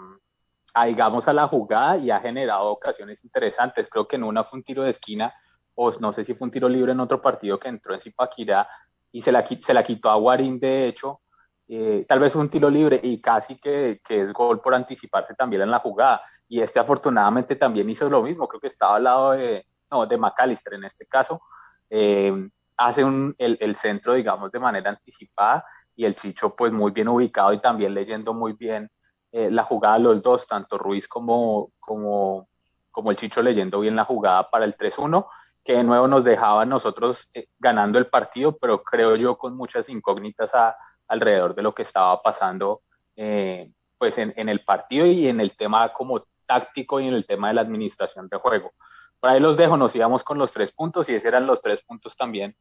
a, 0.76 0.84
a 0.84 1.34
la 1.34 1.48
jugada 1.48 1.98
y 1.98 2.12
ha 2.12 2.20
generado 2.20 2.68
ocasiones 2.68 3.24
interesantes. 3.24 3.88
Creo 3.90 4.08
que 4.08 4.18
en 4.18 4.24
una 4.24 4.44
fue 4.44 4.58
un 4.60 4.64
tiro 4.64 4.84
de 4.84 4.92
esquina, 4.92 5.34
o 5.74 5.92
no 6.00 6.12
sé 6.12 6.24
si 6.24 6.36
fue 6.36 6.46
un 6.46 6.52
tiro 6.52 6.70
libre 6.70 6.92
en 6.92 7.00
otro 7.00 7.22
partido 7.22 7.60
que 7.60 7.70
entró 7.70 7.94
en 7.94 8.02
Zipaquirá 8.02 8.68
y 9.12 9.22
se 9.22 9.32
la, 9.32 9.46
se 9.46 9.74
la 9.74 9.84
quitó 9.84 10.10
a 10.10 10.16
Guarín, 10.16 10.60
de 10.60 10.88
hecho. 10.88 11.22
Eh, 11.68 12.06
tal 12.08 12.20
vez 12.20 12.36
un 12.36 12.48
tiro 12.50 12.70
libre 12.70 13.00
y 13.02 13.20
casi 13.20 13.56
que, 13.56 14.00
que, 14.06 14.22
es 14.22 14.32
gol 14.32 14.62
por 14.62 14.76
anticiparse 14.76 15.34
también 15.34 15.64
en 15.64 15.72
la 15.72 15.80
jugada. 15.80 16.22
Y 16.48 16.60
este 16.62 16.80
afortunadamente 16.80 17.56
también 17.56 17.90
hizo 17.90 18.10
lo 18.10 18.22
mismo, 18.22 18.48
creo 18.48 18.60
que 18.60 18.68
estaba 18.68 18.98
al 18.98 19.04
lado 19.04 19.32
de, 19.32 19.66
no, 19.90 20.06
de 20.06 20.18
McAllister 20.18 20.74
en 20.74 20.84
este 20.84 21.08
caso. 21.08 21.42
Eh, 21.90 22.50
hace 22.78 23.04
un, 23.04 23.34
el, 23.38 23.58
el, 23.62 23.76
centro, 23.76 24.14
digamos, 24.14 24.52
de 24.52 24.60
manera 24.60 24.90
anticipada 24.92 25.66
y 25.96 26.06
el 26.06 26.16
Chicho 26.16 26.56
pues 26.56 26.72
muy 26.72 26.92
bien 26.92 27.08
ubicado 27.08 27.54
y 27.54 27.60
también 27.60 27.94
leyendo 27.94 28.34
muy 28.34 28.54
bien 28.54 28.92
eh, 29.38 29.52
la 29.52 29.64
jugada 29.64 30.00
los 30.00 30.22
dos, 30.22 30.48
tanto 30.48 30.78
Ruiz 30.78 31.10
como, 31.10 31.74
como, 31.82 32.48
como 32.90 33.12
el 33.12 33.18
Chicho 33.18 33.42
leyendo 33.42 33.82
bien 33.82 33.94
la 33.94 34.06
jugada 34.06 34.50
para 34.50 34.64
el 34.64 34.78
3-1, 34.78 35.28
que 35.62 35.74
de 35.74 35.84
nuevo 35.84 36.08
nos 36.08 36.24
dejaba 36.24 36.66
nosotros 36.66 37.28
eh, 37.34 37.48
ganando 37.60 38.00
el 38.00 38.08
partido, 38.08 38.56
pero 38.56 38.82
creo 38.82 39.18
yo 39.18 39.38
con 39.38 39.58
muchas 39.58 39.90
incógnitas 39.90 40.56
a, 40.56 40.78
alrededor 41.10 41.54
de 41.54 41.64
lo 41.64 41.76
que 41.76 41.82
estaba 41.82 42.22
pasando 42.22 42.84
eh, 43.18 43.74
pues 43.98 44.18
en, 44.20 44.34
en, 44.38 44.48
el 44.48 44.64
partido 44.64 45.06
y 45.06 45.28
en 45.28 45.42
el 45.42 45.54
tema 45.58 45.92
como 45.92 46.24
táctico 46.46 47.02
y 47.02 47.08
en 47.10 47.14
el 47.14 47.26
tema 47.26 47.50
de 47.50 47.56
la 47.56 47.62
administración 47.62 48.30
de 48.30 48.38
juego. 48.38 48.72
Por 49.20 49.32
ahí 49.32 49.42
los 49.42 49.58
dejo, 49.58 49.76
nos 49.76 49.94
íbamos 49.98 50.24
con 50.24 50.38
los 50.38 50.54
tres 50.54 50.72
puntos 50.72 51.10
y 51.10 51.14
esos 51.14 51.26
eran 51.26 51.46
los 51.46 51.60
tres 51.60 51.84
puntos 51.84 52.16
también 52.16 52.56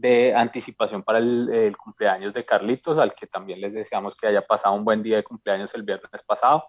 de 0.00 0.34
anticipación 0.34 1.02
para 1.02 1.18
el, 1.18 1.76
cumpleaños 1.76 2.32
de 2.32 2.44
Carlitos, 2.44 2.98
al 2.98 3.14
que 3.14 3.26
también 3.26 3.60
les 3.60 3.74
deseamos 3.74 4.14
que 4.14 4.26
haya 4.26 4.46
pasado 4.46 4.74
un 4.74 4.84
buen 4.84 5.02
día 5.02 5.16
de 5.16 5.24
cumpleaños 5.24 5.74
el 5.74 5.82
viernes 5.82 6.22
pasado. 6.26 6.64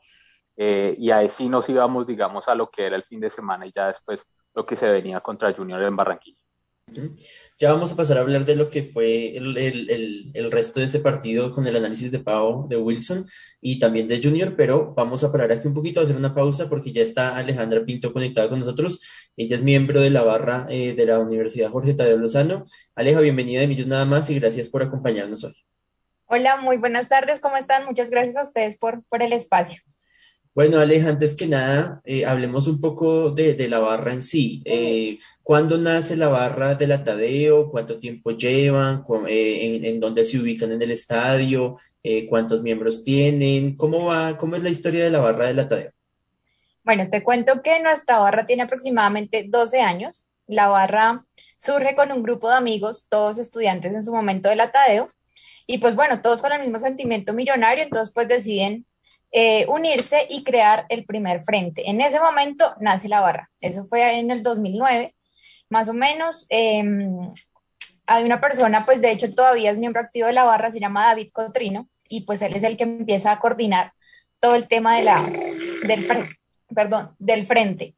Eh, 0.58 0.96
y 0.98 1.12
ahí 1.12 1.30
sí 1.30 1.48
nos 1.48 1.70
íbamos, 1.70 2.06
digamos, 2.06 2.50
a 2.50 2.56
lo 2.56 2.70
que 2.70 2.86
era 2.86 2.98
el 2.98 3.04
fin 3.04 3.22
de 3.22 3.30
semana 3.30 3.66
y 3.66 3.72
ya 3.72 3.88
después 3.88 4.28
lo 4.54 4.66
que 4.66 4.76
se 4.76 4.92
venía 4.92 5.22
contra 5.22 5.54
Junior 5.54 5.82
en 5.82 5.96
Barranquilla. 5.96 6.41
Ya 7.60 7.72
vamos 7.72 7.92
a 7.92 7.96
pasar 7.96 8.18
a 8.18 8.22
hablar 8.22 8.46
de 8.46 8.56
lo 8.56 8.70
que 8.70 8.84
fue 8.84 9.38
el, 9.38 9.58
el, 9.58 10.32
el, 10.34 10.52
resto 10.52 10.80
de 10.80 10.88
ese 10.88 11.00
partido 11.00 11.52
con 11.52 11.66
el 11.68 11.76
análisis 11.76 12.12
de 12.12 12.20
Pau, 12.20 12.68
de 12.68 12.78
Wilson 12.78 13.26
y 13.62 13.80
también 13.80 14.08
de 14.08 14.22
Junior, 14.22 14.56
pero 14.56 14.94
vamos 14.96 15.24
a 15.24 15.32
parar 15.32 15.52
aquí 15.52 15.68
un 15.68 15.74
poquito, 15.74 16.00
a 16.00 16.04
hacer 16.04 16.16
una 16.16 16.34
pausa 16.34 16.70
porque 16.70 16.92
ya 16.92 17.02
está 17.02 17.36
Alejandra 17.36 17.86
Pinto 17.86 18.12
conectada 18.12 18.50
con 18.50 18.60
nosotros. 18.60 19.02
Ella 19.38 19.56
es 19.56 19.62
miembro 19.62 20.02
de 20.02 20.10
la 20.10 20.24
barra 20.24 20.68
eh, 20.70 20.94
de 20.94 21.06
la 21.06 21.20
Universidad 21.20 21.70
Jorge 21.70 21.94
Tadeo 21.94 22.18
Lozano. 22.18 22.66
Aleja, 22.96 23.20
bienvenida 23.22 23.62
de 23.62 23.68
Millos 23.68 23.88
Nada 23.88 24.06
más 24.06 24.30
y 24.30 24.40
gracias 24.40 24.68
por 24.68 24.84
acompañarnos 24.84 25.44
hoy. 25.44 25.56
Hola, 26.26 26.58
muy 26.58 26.78
buenas 26.78 27.10
tardes, 27.10 27.40
¿cómo 27.40 27.58
están? 27.58 27.86
Muchas 27.86 28.10
gracias 28.10 28.38
a 28.38 28.44
ustedes 28.44 28.78
por, 28.78 29.04
por 29.04 29.22
el 29.22 29.34
espacio. 29.34 29.82
Bueno, 30.54 30.80
Aleja, 30.80 31.08
antes 31.08 31.34
que 31.38 31.48
nada, 31.48 32.02
eh, 32.04 32.26
hablemos 32.26 32.68
un 32.68 32.82
poco 32.82 33.32
de, 33.32 33.54
de, 33.54 33.70
la 33.70 33.80
barra 33.80 34.12
en 34.12 34.22
sí. 34.22 34.62
Eh, 34.66 35.18
¿Cuándo 35.44 35.78
nace 35.78 36.18
la 36.18 36.28
barra 36.28 36.76
de 36.76 36.88
la 36.88 37.06
Tadeo? 37.06 37.70
¿Cuánto 37.70 37.98
tiempo 38.00 38.32
llevan? 38.32 39.06
Eh, 39.30 39.78
en, 39.78 39.86
en, 39.86 40.00
dónde 40.02 40.26
se 40.26 40.40
ubican 40.40 40.74
en 40.74 40.82
el 40.82 40.92
estadio? 40.92 41.78
¿Cuántos 42.28 42.62
miembros 42.64 43.04
tienen? 43.04 43.78
¿Cómo 43.78 44.08
va? 44.08 44.36
¿Cómo 44.36 44.58
es 44.58 44.64
la 44.64 44.70
historia 44.70 45.06
de 45.06 45.12
la 45.12 45.20
barra 45.20 45.46
de 45.46 45.54
la 45.54 45.70
Tadeo? 45.70 45.92
Bueno, 46.84 47.10
te 47.10 47.24
cuento 47.24 47.62
que 47.62 47.80
nuestra 47.80 48.20
barra 48.20 48.46
tiene 48.46 48.64
aproximadamente 48.64 49.46
12 49.48 49.80
años. 49.80 50.26
La 50.48 50.68
barra 50.68 51.26
surge 51.60 51.96
con 51.96 52.12
un 52.12 52.24
grupo 52.24 52.50
de 52.50 52.56
amigos, 52.56 53.06
todos 53.08 53.38
estudiantes 53.38 53.94
en 53.94 54.04
su 54.04 54.12
momento 54.12 54.50
de 54.50 54.58
la 54.58 54.74
Tadeo. 54.74 55.10
Y 55.66 55.78
pues 55.78 55.96
bueno, 55.96 56.22
todos 56.22 56.42
con 56.42 56.52
el 56.52 56.60
mismo 56.60 56.80
sentimiento 56.80 57.32
millonario, 57.34 57.86
entonces 57.86 58.14
pues 58.14 58.28
deciden 58.28 58.86
eh, 59.32 59.66
unirse 59.68 60.28
y 60.30 60.44
crear 60.44 60.86
el 60.90 61.06
primer 61.06 61.44
frente. 61.44 61.90
En 61.90 62.02
ese 62.02 62.20
momento 62.20 62.76
nace 62.80 63.08
la 63.08 63.22
barra. 63.22 63.50
Eso 63.62 63.86
fue 63.88 64.20
en 64.20 64.30
el 64.32 64.44
2009, 64.44 65.16
más 65.70 65.88
o 65.90 65.94
menos. 65.94 66.46
Eh, 66.50 66.84
hay 68.06 68.24
una 68.26 68.42
persona, 68.42 68.86
pues 68.86 69.02
de 69.02 69.12
hecho 69.12 69.34
todavía 69.34 69.72
es 69.72 69.78
miembro 69.78 70.02
activo 70.02 70.28
de 70.28 70.34
la 70.34 70.44
barra, 70.44 70.72
se 70.72 70.80
llama 70.80 71.06
David 71.06 71.30
Cotrino, 71.32 71.88
y 72.10 72.26
pues 72.26 72.42
él 72.42 72.56
es 72.56 72.64
el 72.64 72.76
que 72.76 72.84
empieza 72.84 73.32
a 73.32 73.40
coordinar 73.40 73.94
todo 74.42 74.56
el 74.56 74.68
tema 74.68 74.98
de 74.98 75.04
la, 75.04 75.24
del, 75.88 76.08
perdón, 76.76 77.16
del 77.20 77.46
frente. 77.46 77.96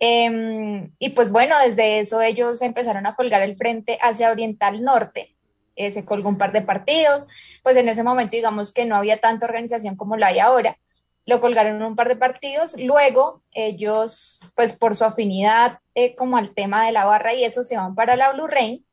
Eh, 0.00 0.90
y 0.98 1.10
pues 1.10 1.30
bueno, 1.30 1.56
desde 1.60 2.00
eso 2.00 2.20
ellos 2.20 2.60
empezaron 2.60 3.06
a 3.06 3.14
colgar 3.14 3.42
el 3.42 3.56
frente 3.56 3.98
hacia 4.02 4.32
Oriental 4.32 4.82
Norte, 4.82 5.31
eh, 5.76 5.90
se 5.90 6.04
colgó 6.04 6.28
un 6.28 6.38
par 6.38 6.52
de 6.52 6.62
partidos, 6.62 7.26
pues 7.62 7.76
en 7.76 7.88
ese 7.88 8.02
momento 8.02 8.36
digamos 8.36 8.72
que 8.72 8.84
no 8.84 8.96
había 8.96 9.18
tanta 9.18 9.46
organización 9.46 9.96
como 9.96 10.16
lo 10.16 10.26
hay 10.26 10.38
ahora, 10.38 10.78
lo 11.24 11.40
colgaron 11.40 11.82
un 11.82 11.96
par 11.96 12.08
de 12.08 12.16
partidos, 12.16 12.74
luego 12.78 13.42
ellos 13.52 14.40
pues 14.54 14.72
por 14.72 14.96
su 14.96 15.04
afinidad 15.04 15.78
eh, 15.94 16.14
como 16.14 16.36
al 16.36 16.54
tema 16.54 16.84
de 16.84 16.92
la 16.92 17.04
barra 17.04 17.34
y 17.34 17.44
eso 17.44 17.62
se 17.64 17.76
van 17.76 17.94
para 17.94 18.16
la 18.16 18.32
Blue 18.32 18.48
Rain 18.48 18.84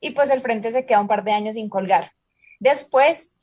y 0.00 0.10
pues 0.10 0.30
el 0.30 0.42
frente 0.42 0.72
se 0.72 0.86
queda 0.86 1.00
un 1.00 1.08
par 1.08 1.24
de 1.24 1.32
años 1.32 1.54
sin 1.54 1.68
colgar. 1.68 2.12
Después 2.60 3.34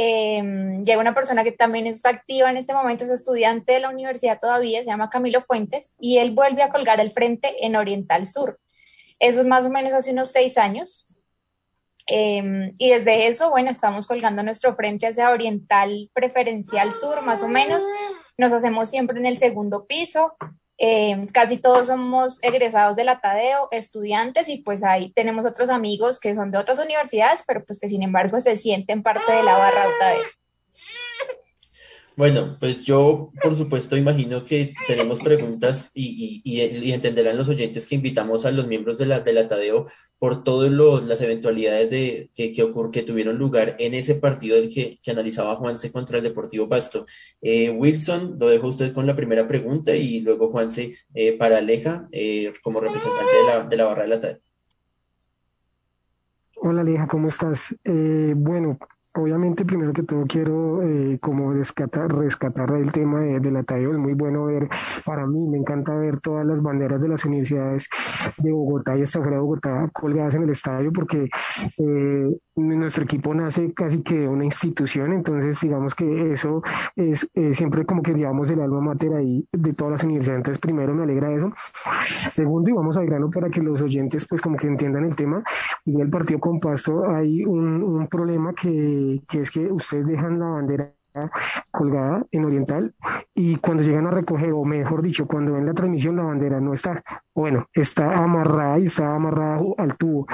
eh, 0.00 0.40
llega 0.84 1.00
una 1.00 1.14
persona 1.14 1.42
que 1.42 1.50
también 1.50 1.88
está 1.88 2.10
activa 2.10 2.48
en 2.50 2.56
este 2.56 2.72
momento, 2.72 3.04
es 3.04 3.10
estudiante 3.10 3.72
de 3.72 3.80
la 3.80 3.90
universidad 3.90 4.38
todavía, 4.38 4.78
se 4.78 4.86
llama 4.90 5.10
Camilo 5.10 5.42
Fuentes, 5.42 5.96
y 5.98 6.18
él 6.18 6.30
vuelve 6.30 6.62
a 6.62 6.68
colgar 6.68 7.00
el 7.00 7.10
frente 7.10 7.66
en 7.66 7.74
Oriental 7.74 8.28
Sur. 8.28 8.60
Eso 9.18 9.40
es 9.40 9.46
más 9.46 9.66
o 9.66 9.70
menos 9.70 9.92
hace 9.92 10.12
unos 10.12 10.30
seis 10.30 10.56
años, 10.56 11.04
eh, 12.08 12.72
y 12.78 12.90
desde 12.90 13.26
eso, 13.26 13.50
bueno, 13.50 13.70
estamos 13.70 14.06
colgando 14.06 14.42
nuestro 14.42 14.74
frente 14.74 15.06
hacia 15.06 15.30
Oriental 15.30 16.10
Preferencial 16.14 16.94
Sur, 16.94 17.22
más 17.22 17.42
o 17.42 17.48
menos. 17.48 17.84
Nos 18.38 18.52
hacemos 18.52 18.88
siempre 18.88 19.18
en 19.18 19.26
el 19.26 19.38
segundo 19.38 19.86
piso. 19.86 20.34
Eh, 20.78 21.26
casi 21.32 21.58
todos 21.58 21.88
somos 21.88 22.38
egresados 22.42 22.96
de 22.96 23.04
la 23.04 23.20
Tadeo, 23.20 23.68
estudiantes, 23.72 24.48
y 24.48 24.58
pues 24.58 24.84
ahí 24.84 25.12
tenemos 25.12 25.44
otros 25.44 25.70
amigos 25.70 26.20
que 26.20 26.34
son 26.34 26.50
de 26.50 26.58
otras 26.58 26.78
universidades, 26.78 27.42
pero 27.46 27.64
pues 27.64 27.80
que 27.80 27.88
sin 27.88 28.02
embargo 28.02 28.40
se 28.40 28.56
sienten 28.56 29.02
parte 29.02 29.32
de 29.32 29.42
la 29.42 29.58
barra 29.58 29.84
Tadeo. 29.98 30.22
Bueno, 32.18 32.56
pues 32.58 32.84
yo, 32.84 33.30
por 33.40 33.54
supuesto, 33.54 33.96
imagino 33.96 34.42
que 34.42 34.74
tenemos 34.88 35.20
preguntas 35.20 35.92
y, 35.94 36.42
entenderán 36.92 37.36
los 37.36 37.48
oyentes 37.48 37.86
que 37.86 37.94
invitamos 37.94 38.44
a 38.44 38.50
los 38.50 38.66
miembros 38.66 38.98
de 38.98 39.06
la, 39.06 39.20
de 39.20 39.32
la 39.32 39.46
Tadeo 39.46 39.86
por 40.18 40.42
todas 40.42 40.72
las 41.04 41.20
eventualidades 41.20 41.90
de, 41.90 42.28
que, 42.34 42.50
que, 42.50 42.64
ocur 42.64 42.90
que 42.90 43.04
tuvieron 43.04 43.38
lugar 43.38 43.76
en 43.78 43.94
ese 43.94 44.16
partido 44.16 44.56
del 44.56 44.68
que, 44.68 44.98
que 45.00 45.12
analizaba 45.12 45.54
Juanse 45.54 45.92
contra 45.92 46.18
el 46.18 46.24
Deportivo 46.24 46.68
Pasto. 46.68 47.06
Eh, 47.40 47.70
Wilson, 47.70 48.36
lo 48.40 48.48
dejo 48.48 48.66
a 48.66 48.70
usted 48.70 48.92
con 48.92 49.06
la 49.06 49.14
primera 49.14 49.46
pregunta 49.46 49.94
y 49.94 50.20
luego 50.20 50.50
Juanse 50.50 50.96
eh, 51.14 51.38
para 51.38 51.58
Aleja 51.58 52.08
eh, 52.10 52.52
como 52.64 52.80
representante 52.80 53.32
de 53.32 53.44
la, 53.46 53.64
de 53.64 53.76
la 53.76 53.84
barra 53.84 54.02
de 54.02 54.08
la 54.08 54.18
Tadeo. 54.18 54.40
Hola 56.56 56.80
Aleja, 56.80 57.06
¿cómo 57.06 57.28
estás? 57.28 57.76
Eh, 57.84 58.32
bueno, 58.34 58.76
obviamente 59.18 59.64
primero 59.64 59.92
que 59.92 60.02
todo 60.02 60.24
quiero 60.26 60.82
eh, 60.82 61.18
como 61.20 61.52
rescatar, 61.52 62.12
rescatar 62.14 62.72
el 62.72 62.92
tema 62.92 63.20
de, 63.20 63.40
de 63.40 63.50
la 63.50 63.62
Tadeo, 63.62 63.92
es 63.92 63.98
muy 63.98 64.14
bueno 64.14 64.46
ver, 64.46 64.68
para 65.04 65.26
mí 65.26 65.46
me 65.48 65.58
encanta 65.58 65.94
ver 65.94 66.20
todas 66.20 66.46
las 66.46 66.62
banderas 66.62 67.00
de 67.00 67.08
las 67.08 67.24
universidades 67.24 67.88
de 68.38 68.52
Bogotá 68.52 68.96
y 68.96 69.02
hasta 69.02 69.20
fuera 69.20 69.36
de 69.36 69.42
Bogotá 69.42 69.90
colgadas 69.92 70.34
en 70.34 70.42
el 70.42 70.50
estadio 70.50 70.92
porque 70.92 71.28
eh, 71.78 72.36
nuestro 72.58 73.04
equipo 73.04 73.34
nace 73.34 73.72
casi 73.72 74.02
que 74.02 74.28
una 74.28 74.44
institución, 74.44 75.12
entonces 75.12 75.60
digamos 75.60 75.94
que 75.94 76.32
eso 76.32 76.62
es 76.96 77.28
eh, 77.34 77.54
siempre 77.54 77.84
como 77.84 78.02
que 78.02 78.14
llevamos 78.14 78.50
el 78.50 78.60
alma 78.60 78.80
mater 78.80 79.14
ahí 79.14 79.46
de 79.52 79.72
todas 79.72 79.92
las 79.92 80.04
universidades, 80.04 80.38
entonces 80.38 80.60
primero 80.60 80.94
me 80.94 81.04
alegra 81.04 81.32
eso. 81.32 81.52
Segundo, 82.30 82.70
y 82.70 82.72
vamos 82.72 82.96
a 82.96 83.02
grano 83.02 83.30
para 83.30 83.48
que 83.50 83.62
los 83.62 83.80
oyentes 83.80 84.26
pues 84.26 84.40
como 84.40 84.56
que 84.56 84.66
entiendan 84.66 85.04
el 85.04 85.14
tema, 85.14 85.42
y 85.84 86.00
el 86.00 86.10
partido 86.10 86.40
con 86.40 86.60
Pasto 86.60 87.08
hay 87.08 87.44
un, 87.44 87.82
un 87.82 88.06
problema 88.08 88.52
que, 88.54 89.22
que 89.28 89.40
es 89.40 89.50
que 89.50 89.70
ustedes 89.70 90.06
dejan 90.06 90.38
la 90.38 90.46
bandera 90.46 90.92
colgada 91.70 92.24
en 92.30 92.44
Oriental 92.44 92.94
y 93.34 93.56
cuando 93.56 93.82
llegan 93.82 94.06
a 94.06 94.10
recoger, 94.10 94.52
o 94.52 94.64
mejor 94.64 95.02
dicho, 95.02 95.26
cuando 95.26 95.54
ven 95.54 95.66
la 95.66 95.74
transmisión, 95.74 96.16
la 96.16 96.24
bandera 96.24 96.60
no 96.60 96.74
está, 96.74 97.02
bueno, 97.34 97.66
está 97.72 98.14
amarrada 98.16 98.78
y 98.78 98.84
está 98.84 99.14
amarrada 99.14 99.60
al 99.78 99.96
tubo. 99.96 100.26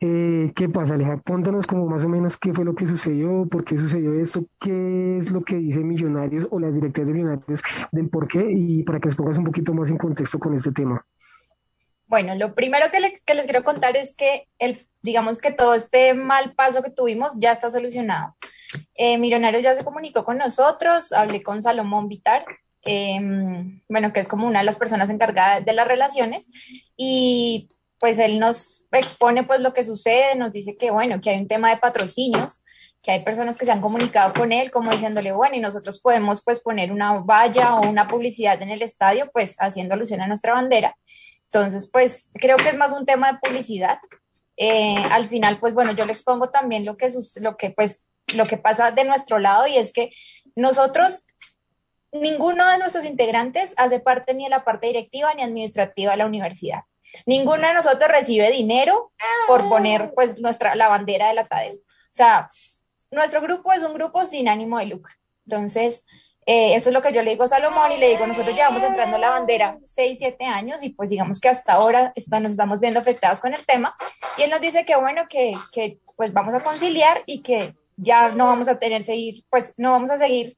Eh, 0.00 0.52
¿Qué 0.54 0.68
pasa, 0.68 0.94
Aleja? 0.94 1.20
Cuéntanos 1.26 1.66
como 1.66 1.86
más 1.86 2.04
o 2.04 2.08
menos 2.08 2.36
qué 2.36 2.52
fue 2.52 2.64
lo 2.64 2.74
que 2.74 2.86
sucedió, 2.86 3.48
por 3.50 3.64
qué 3.64 3.76
sucedió 3.76 4.14
esto, 4.14 4.46
qué 4.60 5.18
es 5.18 5.32
lo 5.32 5.42
que 5.42 5.56
dice 5.56 5.80
Millonarios 5.80 6.46
o 6.50 6.60
las 6.60 6.74
directivas 6.74 7.08
de 7.08 7.14
Millonarios 7.14 7.62
del 7.90 8.08
por 8.08 8.28
qué 8.28 8.46
y 8.48 8.84
para 8.84 9.00
que 9.00 9.08
les 9.08 9.16
pongas 9.16 9.38
un 9.38 9.44
poquito 9.44 9.74
más 9.74 9.90
en 9.90 9.98
contexto 9.98 10.38
con 10.38 10.54
este 10.54 10.70
tema. 10.70 11.04
Bueno, 12.06 12.34
lo 12.36 12.54
primero 12.54 12.86
que 12.92 13.00
les, 13.00 13.20
que 13.22 13.34
les 13.34 13.46
quiero 13.46 13.64
contar 13.64 13.96
es 13.96 14.14
que 14.14 14.46
el, 14.60 14.86
digamos 15.02 15.40
que 15.40 15.50
todo 15.50 15.74
este 15.74 16.14
mal 16.14 16.54
paso 16.54 16.82
que 16.82 16.90
tuvimos 16.90 17.32
ya 17.36 17.50
está 17.50 17.68
solucionado. 17.68 18.36
Eh, 18.94 19.18
Millonarios 19.18 19.64
ya 19.64 19.74
se 19.74 19.84
comunicó 19.84 20.24
con 20.24 20.38
nosotros, 20.38 21.12
hablé 21.12 21.42
con 21.42 21.60
Salomón 21.60 22.08
Vitar, 22.08 22.44
em, 22.82 23.82
bueno, 23.88 24.12
que 24.12 24.20
es 24.20 24.28
como 24.28 24.46
una 24.46 24.60
de 24.60 24.64
las 24.64 24.78
personas 24.78 25.10
encargadas 25.10 25.64
de 25.64 25.72
las 25.72 25.88
relaciones, 25.88 26.48
y 26.96 27.68
pues 27.98 28.18
él 28.18 28.38
nos 28.38 28.84
expone 28.92 29.44
pues 29.44 29.60
lo 29.60 29.72
que 29.72 29.84
sucede, 29.84 30.36
nos 30.36 30.52
dice 30.52 30.76
que 30.76 30.90
bueno, 30.90 31.20
que 31.20 31.30
hay 31.30 31.40
un 31.40 31.48
tema 31.48 31.70
de 31.70 31.78
patrocinios, 31.78 32.60
que 33.02 33.12
hay 33.12 33.24
personas 33.24 33.56
que 33.56 33.64
se 33.64 33.72
han 33.72 33.80
comunicado 33.80 34.32
con 34.34 34.52
él 34.52 34.70
como 34.70 34.90
diciéndole, 34.90 35.32
bueno, 35.32 35.56
y 35.56 35.60
nosotros 35.60 36.00
podemos 36.00 36.42
pues 36.44 36.60
poner 36.60 36.92
una 36.92 37.18
valla 37.20 37.76
o 37.76 37.88
una 37.88 38.08
publicidad 38.08 38.60
en 38.62 38.70
el 38.70 38.82
estadio, 38.82 39.30
pues 39.32 39.56
haciendo 39.58 39.94
alusión 39.94 40.20
a 40.20 40.26
nuestra 40.26 40.54
bandera. 40.54 40.96
Entonces, 41.44 41.88
pues 41.90 42.30
creo 42.34 42.56
que 42.56 42.68
es 42.68 42.76
más 42.76 42.92
un 42.92 43.06
tema 43.06 43.32
de 43.32 43.38
publicidad. 43.38 43.98
Eh, 44.56 44.96
al 45.10 45.26
final, 45.26 45.58
pues 45.60 45.72
bueno, 45.72 45.92
yo 45.92 46.04
le 46.04 46.12
expongo 46.12 46.50
también 46.50 46.84
lo 46.84 46.96
que, 46.96 47.10
lo 47.40 47.56
que 47.56 47.70
pues 47.70 48.08
lo 48.34 48.46
que 48.46 48.58
pasa 48.58 48.90
de 48.90 49.04
nuestro 49.04 49.38
lado 49.38 49.66
y 49.66 49.76
es 49.76 49.92
que 49.92 50.10
nosotros 50.54 51.24
ninguno 52.12 52.68
de 52.68 52.78
nuestros 52.78 53.04
integrantes 53.04 53.74
hace 53.76 54.00
parte 54.00 54.34
ni 54.34 54.44
de 54.44 54.50
la 54.50 54.64
parte 54.64 54.88
directiva 54.88 55.32
ni 55.34 55.42
administrativa 55.42 56.12
de 56.12 56.18
la 56.18 56.26
universidad. 56.26 56.80
Ninguno 57.26 57.66
de 57.66 57.74
nosotros 57.74 58.10
recibe 58.10 58.50
dinero 58.50 59.12
por 59.46 59.68
poner 59.68 60.12
pues 60.14 60.38
nuestra, 60.38 60.74
la 60.74 60.88
bandera 60.88 61.28
de 61.28 61.34
la 61.34 61.46
Tadeo. 61.46 61.74
O 61.74 62.12
sea, 62.12 62.48
nuestro 63.10 63.40
grupo 63.40 63.72
es 63.72 63.82
un 63.82 63.94
grupo 63.94 64.26
sin 64.26 64.48
ánimo 64.48 64.78
de 64.78 64.86
lucro. 64.86 65.12
Entonces, 65.46 66.04
eh, 66.46 66.74
eso 66.74 66.90
es 66.90 66.94
lo 66.94 67.02
que 67.02 67.12
yo 67.12 67.22
le 67.22 67.32
digo 67.32 67.44
a 67.44 67.48
Salomón 67.48 67.92
y 67.92 67.98
le 67.98 68.08
digo, 68.08 68.26
nosotros 68.26 68.54
llevamos 68.54 68.82
entrando 68.82 69.18
la 69.18 69.30
bandera 69.30 69.78
6, 69.86 70.18
7 70.18 70.44
años 70.44 70.82
y 70.82 70.90
pues 70.90 71.10
digamos 71.10 71.40
que 71.40 71.48
hasta 71.48 71.74
ahora 71.74 72.12
está, 72.14 72.40
nos 72.40 72.52
estamos 72.52 72.80
viendo 72.80 73.00
afectados 73.00 73.40
con 73.40 73.52
el 73.52 73.64
tema. 73.66 73.94
Y 74.36 74.42
él 74.42 74.50
nos 74.50 74.60
dice 74.60 74.84
que 74.84 74.96
bueno, 74.96 75.26
que, 75.28 75.52
que 75.72 75.98
pues 76.16 76.32
vamos 76.32 76.54
a 76.54 76.60
conciliar 76.60 77.22
y 77.26 77.42
que 77.42 77.74
ya 77.96 78.30
no 78.30 78.46
vamos 78.46 78.68
a 78.68 78.78
tener 78.78 79.04
seguir, 79.04 79.44
pues 79.50 79.74
no 79.76 79.92
vamos 79.92 80.10
a 80.10 80.18
seguir 80.18 80.56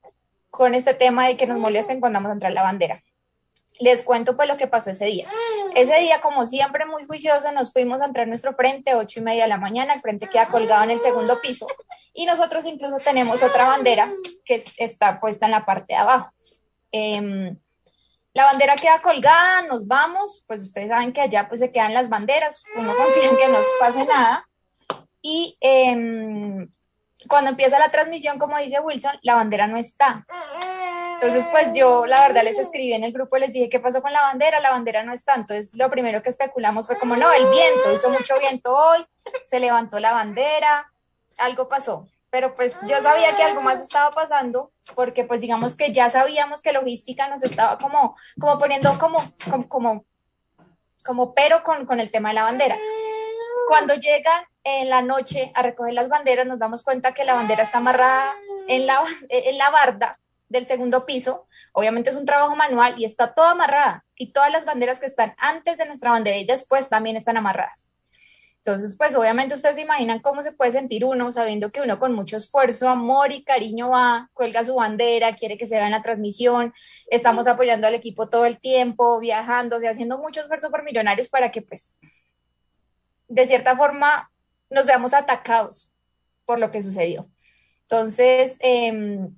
con 0.51 0.75
este 0.75 0.95
tema 0.95 1.27
de 1.27 1.37
que 1.37 1.47
nos 1.47 1.59
molesten 1.59 2.01
cuando 2.01 2.19
vamos 2.19 2.31
a 2.31 2.35
entrar 2.35 2.53
la 2.53 2.63
bandera 2.63 3.03
les 3.81 4.03
cuento 4.03 4.37
pues 4.37 4.49
lo 4.49 4.57
que 4.57 4.67
pasó 4.67 4.91
ese 4.91 5.07
día. 5.07 5.27
Ese 5.75 5.97
día, 5.99 6.21
como 6.21 6.47
siempre, 6.47 6.85
muy 6.87 7.07
juicioso, 7.07 7.51
nos 7.53 7.73
fuimos 7.73 8.03
a 8.03 8.07
entrar 8.07 8.25
a 8.25 8.29
nuestro 8.29 8.53
frente, 8.55 8.95
ocho 8.95 9.21
y 9.21 9.23
media 9.23 9.45
de 9.45 9.49
la 9.49 9.57
mañana, 9.57 9.95
el 9.95 10.01
frente 10.01 10.29
queda 10.29 10.47
colgado 10.47 10.85
en 10.85 10.91
el 10.91 11.01
segundo 11.01 11.41
piso 11.41 11.67
y 12.13 12.27
nosotros 12.27 12.65
incluso 12.67 12.99
tenemos 12.99 13.43
otra 13.43 13.67
bandera 13.67 14.13
que 14.45 14.63
está 14.77 15.21
puesta 15.21 15.47
en 15.47 15.53
la 15.53 15.65
parte 15.65 15.95
de 15.95 15.97
abajo. 15.97 16.33
Em, 16.93 17.57
la 18.35 18.45
bandera 18.45 18.77
queda 18.77 19.01
colgada, 19.01 19.63
nos 19.63 19.87
vamos, 19.87 20.45
pues 20.47 20.61
ustedes 20.63 20.89
saben 20.89 21.13
que 21.13 21.21
allá 21.21 21.49
pues 21.49 21.61
se 21.61 21.73
quedan 21.73 21.95
las 21.95 22.09
banderas, 22.09 22.63
uno 22.77 22.93
confía 22.95 23.31
en 23.31 23.37
que 23.37 23.49
no 23.49 23.59
pase 23.79 24.05
nada. 24.05 24.47
Y 25.23 25.57
em, 25.61 26.69
cuando 27.29 27.51
empieza 27.51 27.79
la 27.79 27.91
transmisión, 27.91 28.39
como 28.39 28.59
dice 28.59 28.81
Wilson, 28.81 29.19
la 29.23 29.35
bandera 29.35 29.67
no 29.67 29.77
está. 29.77 30.27
Entonces, 31.23 31.47
pues 31.51 31.69
yo 31.75 32.07
la 32.07 32.23
verdad 32.23 32.45
les 32.45 32.57
escribí 32.57 32.95
en 32.95 33.05
el 33.05 33.13
grupo, 33.13 33.37
les 33.37 33.53
dije, 33.53 33.69
¿qué 33.69 33.79
pasó 33.79 34.01
con 34.01 34.11
la 34.11 34.23
bandera? 34.23 34.59
La 34.59 34.71
bandera 34.71 35.05
no 35.05 35.13
está. 35.13 35.35
Entonces, 35.35 35.75
lo 35.75 35.91
primero 35.91 36.23
que 36.23 36.31
especulamos 36.31 36.87
fue 36.87 36.99
como, 36.99 37.15
no, 37.15 37.31
el 37.31 37.43
viento, 37.43 37.93
hizo 37.95 38.09
mucho 38.09 38.39
viento 38.39 38.75
hoy, 38.75 39.05
se 39.45 39.61
levantó 39.61 40.01
la 40.01 40.13
bandera, 40.13 40.91
algo 41.37 41.69
pasó. 41.69 42.09
Pero 42.31 42.55
pues 42.55 42.75
yo 42.87 43.03
sabía 43.03 43.37
que 43.37 43.43
algo 43.43 43.61
más 43.61 43.83
estaba 43.83 44.15
pasando, 44.15 44.73
porque 44.95 45.25
pues 45.25 45.43
digamos 45.43 45.77
que 45.77 45.93
ya 45.93 46.09
sabíamos 46.09 46.63
que 46.63 46.73
logística 46.73 47.29
nos 47.29 47.43
estaba 47.43 47.77
como, 47.77 48.17
como 48.41 48.59
poniendo 48.59 48.99
como, 48.99 49.19
como, 49.51 49.69
como, 49.69 50.05
como 51.05 51.35
pero 51.35 51.63
con, 51.63 51.85
con 51.85 52.01
el 52.01 52.11
tema 52.11 52.31
de 52.31 52.37
la 52.37 52.45
bandera. 52.45 52.77
Cuando 53.69 53.93
llegan 53.93 54.45
en 54.65 54.89
la 54.89 55.03
noche 55.03 55.53
a 55.55 55.61
recoger 55.61 55.93
las 55.93 56.09
banderas, 56.09 56.47
nos 56.47 56.59
damos 56.59 56.83
cuenta 56.83 57.13
que 57.13 57.25
la 57.25 57.35
bandera 57.35 57.65
está 57.65 57.77
amarrada 57.77 58.33
en 58.69 58.87
la, 58.87 59.03
en 59.29 59.59
la 59.59 59.69
barda 59.69 60.20
del 60.51 60.67
segundo 60.67 61.07
piso, 61.07 61.47
obviamente 61.73 62.11
es 62.11 62.17
un 62.17 62.27
trabajo 62.27 62.55
manual 62.57 62.97
y 62.99 63.07
está 63.07 63.33
toda 63.35 63.53
amarrada 63.53 64.05
y 64.17 64.33
todas 64.33 64.53
las 64.53 64.67
banderas 64.67 65.01
que 65.01 65.07
están 65.07 65.35
antes 65.39 65.79
de 65.79 65.87
nuestra 65.87 66.11
bandera 66.11 66.37
y 66.37 66.45
después 66.45 66.89
también 66.89 67.17
están 67.17 67.39
amarradas. 67.39 67.91
Entonces, 68.59 68.95
pues 68.97 69.17
obviamente 69.17 69.55
ustedes 69.55 69.77
se 69.77 69.83
imaginan 69.83 70.19
cómo 70.19 70.43
se 70.43 70.53
puede 70.53 70.73
sentir 70.73 71.05
uno 71.07 71.33
sabiendo 71.33 71.71
que 71.71 71.81
uno 71.81 71.99
con 71.99 72.13
mucho 72.13 72.37
esfuerzo, 72.37 72.89
amor 72.89 73.33
y 73.33 73.43
cariño 73.43 73.91
va, 73.91 74.29
cuelga 74.35 74.65
su 74.65 74.75
bandera, 74.75 75.35
quiere 75.35 75.57
que 75.57 75.67
se 75.67 75.77
vea 75.77 75.87
en 75.87 75.93
la 75.93 76.03
transmisión, 76.03 76.75
estamos 77.07 77.47
apoyando 77.47 77.87
al 77.87 77.95
equipo 77.95 78.29
todo 78.29 78.45
el 78.45 78.61
tiempo, 78.61 79.19
viajando, 79.19 79.77
o 79.77 79.89
haciendo 79.89 80.19
mucho 80.19 80.43
esfuerzo 80.43 80.71
por 80.71 80.83
millonarios 80.83 81.29
para 81.29 81.51
que 81.51 81.63
pues 81.63 81.97
de 83.29 83.47
cierta 83.47 83.77
forma 83.77 84.31
nos 84.69 84.85
veamos 84.85 85.15
atacados 85.15 85.91
por 86.45 86.59
lo 86.59 86.71
que 86.71 86.83
sucedió. 86.83 87.31
Entonces, 87.83 88.57
eh, 88.61 89.31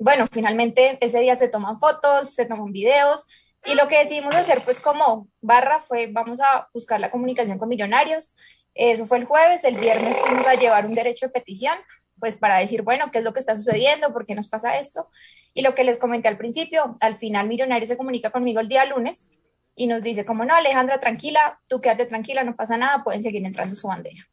bueno, 0.00 0.26
finalmente 0.30 0.98
ese 1.00 1.20
día 1.20 1.36
se 1.36 1.48
toman 1.48 1.78
fotos, 1.78 2.34
se 2.34 2.46
toman 2.46 2.72
videos 2.72 3.26
y 3.64 3.74
lo 3.74 3.86
que 3.86 3.98
decidimos 3.98 4.34
hacer 4.34 4.62
pues 4.64 4.80
como 4.80 5.28
barra 5.40 5.80
fue 5.80 6.08
vamos 6.10 6.40
a 6.40 6.68
buscar 6.72 6.98
la 7.00 7.10
comunicación 7.10 7.58
con 7.58 7.68
millonarios. 7.68 8.34
Eso 8.74 9.06
fue 9.06 9.18
el 9.18 9.26
jueves, 9.26 9.64
el 9.64 9.76
viernes 9.76 10.18
fuimos 10.18 10.46
a 10.46 10.54
llevar 10.54 10.86
un 10.86 10.94
derecho 10.94 11.26
de 11.26 11.32
petición 11.32 11.74
pues 12.18 12.36
para 12.36 12.58
decir, 12.58 12.82
bueno, 12.82 13.10
qué 13.10 13.18
es 13.18 13.24
lo 13.24 13.32
que 13.32 13.40
está 13.40 13.56
sucediendo, 13.56 14.12
por 14.12 14.26
qué 14.26 14.34
nos 14.34 14.48
pasa 14.48 14.78
esto. 14.78 15.08
Y 15.54 15.62
lo 15.62 15.74
que 15.74 15.84
les 15.84 15.98
comenté 15.98 16.28
al 16.28 16.36
principio, 16.36 16.98
al 17.00 17.16
final 17.16 17.48
Millonario 17.48 17.88
se 17.88 17.96
comunica 17.96 18.30
conmigo 18.30 18.60
el 18.60 18.68
día 18.68 18.84
lunes 18.84 19.30
y 19.74 19.86
nos 19.86 20.02
dice, 20.02 20.24
como 20.24 20.44
no, 20.44 20.54
Alejandra, 20.54 21.00
tranquila, 21.00 21.60
tú 21.66 21.80
quédate 21.80 22.06
tranquila, 22.06 22.44
no 22.44 22.56
pasa 22.56 22.76
nada, 22.76 23.02
pueden 23.02 23.22
seguir 23.22 23.44
entrando 23.44 23.74
su 23.74 23.88
bandera. 23.88 24.28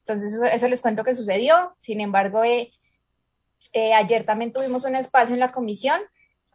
Entonces, 0.00 0.38
eso, 0.52 0.68
les 0.68 0.82
cuento 0.82 1.04
que 1.04 1.14
sucedió. 1.14 1.74
Sin 1.78 2.00
embargo, 2.00 2.44
eh, 2.44 2.72
eh, 3.72 3.94
ayer 3.94 4.24
también 4.24 4.52
tuvimos 4.52 4.84
un 4.84 4.96
espacio 4.96 5.34
en 5.34 5.40
la 5.40 5.50
comisión 5.50 6.00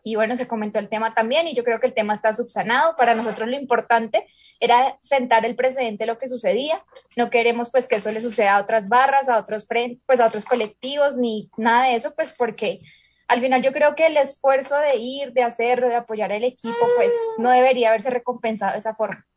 y 0.03 0.15
bueno, 0.15 0.37
se 0.37 0.47
comentó 0.47 0.79
el 0.79 0.87
tema 0.87 1.13
también 1.13 1.47
y 1.47 1.53
yo 1.53 1.65
creo 1.65 1.81
que 1.81 1.87
el 1.87 1.93
tema 1.93 2.13
está 2.13 2.33
subsanado. 2.33 2.95
Para 2.95 3.13
nosotros 3.13 3.49
lo 3.49 3.57
importante 3.57 4.25
era 4.59 4.97
sentar 5.01 5.45
el 5.45 5.55
precedente 5.55 6.05
de 6.05 6.07
lo 6.07 6.17
que 6.17 6.29
sucedía. 6.29 6.81
No 7.17 7.29
queremos 7.29 7.71
pues 7.71 7.89
que 7.89 7.97
eso 7.97 8.09
le 8.11 8.21
suceda 8.21 8.55
a 8.55 8.61
otras 8.61 8.87
barras, 8.87 9.27
a 9.27 9.37
otros 9.37 9.67
pues 10.05 10.21
a 10.21 10.27
otros 10.27 10.45
colectivos 10.45 11.17
ni 11.17 11.49
nada 11.57 11.89
de 11.89 11.95
eso, 11.95 12.15
pues 12.15 12.31
porque 12.31 12.79
al 13.27 13.41
final 13.41 13.61
yo 13.61 13.73
creo 13.73 13.95
que 13.95 14.05
el 14.05 14.15
esfuerzo 14.15 14.77
de 14.77 14.95
ir, 14.95 15.33
de 15.33 15.43
hacerlo, 15.43 15.89
de 15.89 15.95
apoyar 15.95 16.31
al 16.31 16.45
equipo, 16.45 16.87
pues 16.95 17.13
no 17.37 17.49
debería 17.49 17.89
haberse 17.89 18.09
recompensado 18.09 18.71
de 18.71 18.79
esa 18.79 18.95
forma. 18.95 19.27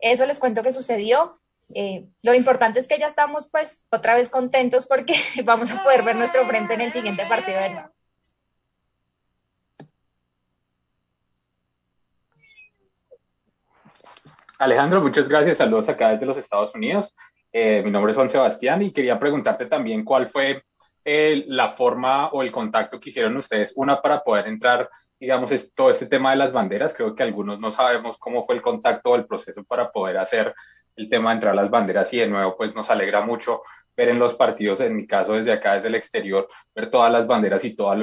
Eso 0.00 0.26
les 0.26 0.40
cuento 0.40 0.64
que 0.64 0.72
sucedió. 0.72 1.40
Eh, 1.76 2.06
lo 2.22 2.34
importante 2.34 2.78
es 2.78 2.86
que 2.86 3.00
ya 3.00 3.08
estamos 3.08 3.48
pues 3.50 3.84
otra 3.90 4.14
vez 4.14 4.30
contentos 4.30 4.86
porque 4.86 5.14
vamos 5.44 5.72
a 5.72 5.82
poder 5.82 6.04
ver 6.04 6.14
nuestro 6.14 6.46
frente 6.46 6.74
en 6.74 6.80
el 6.82 6.92
siguiente 6.92 7.26
partido 7.26 7.58
de 7.58 7.70
nuevo. 7.70 7.88
Alejandro, 14.58 15.00
muchas 15.00 15.28
gracias. 15.28 15.58
Saludos 15.58 15.88
acá 15.88 16.10
desde 16.10 16.26
los 16.26 16.36
Estados 16.36 16.72
Unidos. 16.76 17.12
Eh, 17.52 17.82
mi 17.84 17.90
nombre 17.90 18.12
es 18.12 18.16
Juan 18.16 18.28
Sebastián 18.28 18.82
y 18.82 18.92
quería 18.92 19.18
preguntarte 19.18 19.66
también 19.66 20.04
cuál 20.04 20.28
fue 20.28 20.62
eh, 21.04 21.44
la 21.48 21.70
forma 21.70 22.28
o 22.28 22.42
el 22.42 22.52
contacto 22.52 23.00
que 23.00 23.10
hicieron 23.10 23.36
ustedes, 23.36 23.72
una 23.74 24.00
para 24.00 24.22
poder 24.22 24.46
entrar, 24.46 24.88
digamos, 25.18 25.52
todo 25.74 25.90
este 25.90 26.06
tema 26.06 26.30
de 26.30 26.36
las 26.36 26.52
banderas. 26.52 26.94
Creo 26.94 27.16
que 27.16 27.24
algunos 27.24 27.58
no 27.58 27.72
sabemos 27.72 28.16
cómo 28.16 28.44
fue 28.44 28.54
el 28.54 28.62
contacto 28.62 29.10
o 29.10 29.16
el 29.16 29.26
proceso 29.26 29.64
para 29.64 29.90
poder 29.90 30.18
hacer 30.18 30.54
el 30.96 31.08
tema 31.08 31.30
de 31.30 31.34
entrar 31.34 31.54
las 31.54 31.70
banderas 31.70 32.12
y 32.12 32.18
de 32.18 32.26
nuevo 32.26 32.56
pues 32.56 32.74
nos 32.74 32.90
alegra 32.90 33.22
mucho 33.22 33.62
ver 33.96 34.08
en 34.08 34.18
los 34.18 34.34
partidos, 34.34 34.80
en 34.80 34.96
mi 34.96 35.06
caso 35.06 35.34
desde 35.34 35.52
acá, 35.52 35.74
desde 35.74 35.88
el 35.88 35.94
exterior, 35.94 36.48
ver 36.74 36.90
todas 36.90 37.12
las 37.12 37.26
banderas 37.26 37.64
y 37.64 37.74
todo 37.74 37.94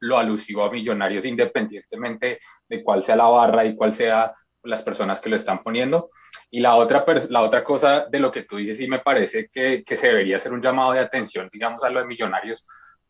lo, 0.00 0.18
alusivo 0.18 0.64
a 0.64 0.70
millonarios 0.70 1.24
independientemente 1.24 2.38
de 2.68 2.82
cuál 2.82 3.02
sea 3.02 3.16
la 3.16 3.26
barra 3.26 3.64
y 3.64 3.74
cuál 3.74 3.94
sea 3.94 4.32
las 4.62 4.82
personas 4.82 5.20
que 5.20 5.30
lo 5.30 5.36
están 5.36 5.62
poniendo. 5.62 6.10
Y 6.50 6.60
la 6.60 6.76
otra, 6.76 7.04
la 7.28 7.42
otra 7.42 7.64
cosa 7.64 8.06
de 8.10 8.20
lo 8.20 8.30
que 8.30 8.42
tú 8.42 8.56
dices, 8.56 8.78
sí 8.78 8.86
me 8.86 8.98
parece 9.00 9.48
que, 9.48 9.82
que 9.84 9.96
se 9.96 10.08
debería 10.08 10.36
hacer 10.36 10.52
un 10.52 10.62
llamado 10.62 10.92
de 10.92 11.00
atención, 11.00 11.48
digamos, 11.52 11.82
a 11.82 11.90
los 11.90 12.06
millonarios, 12.06 12.64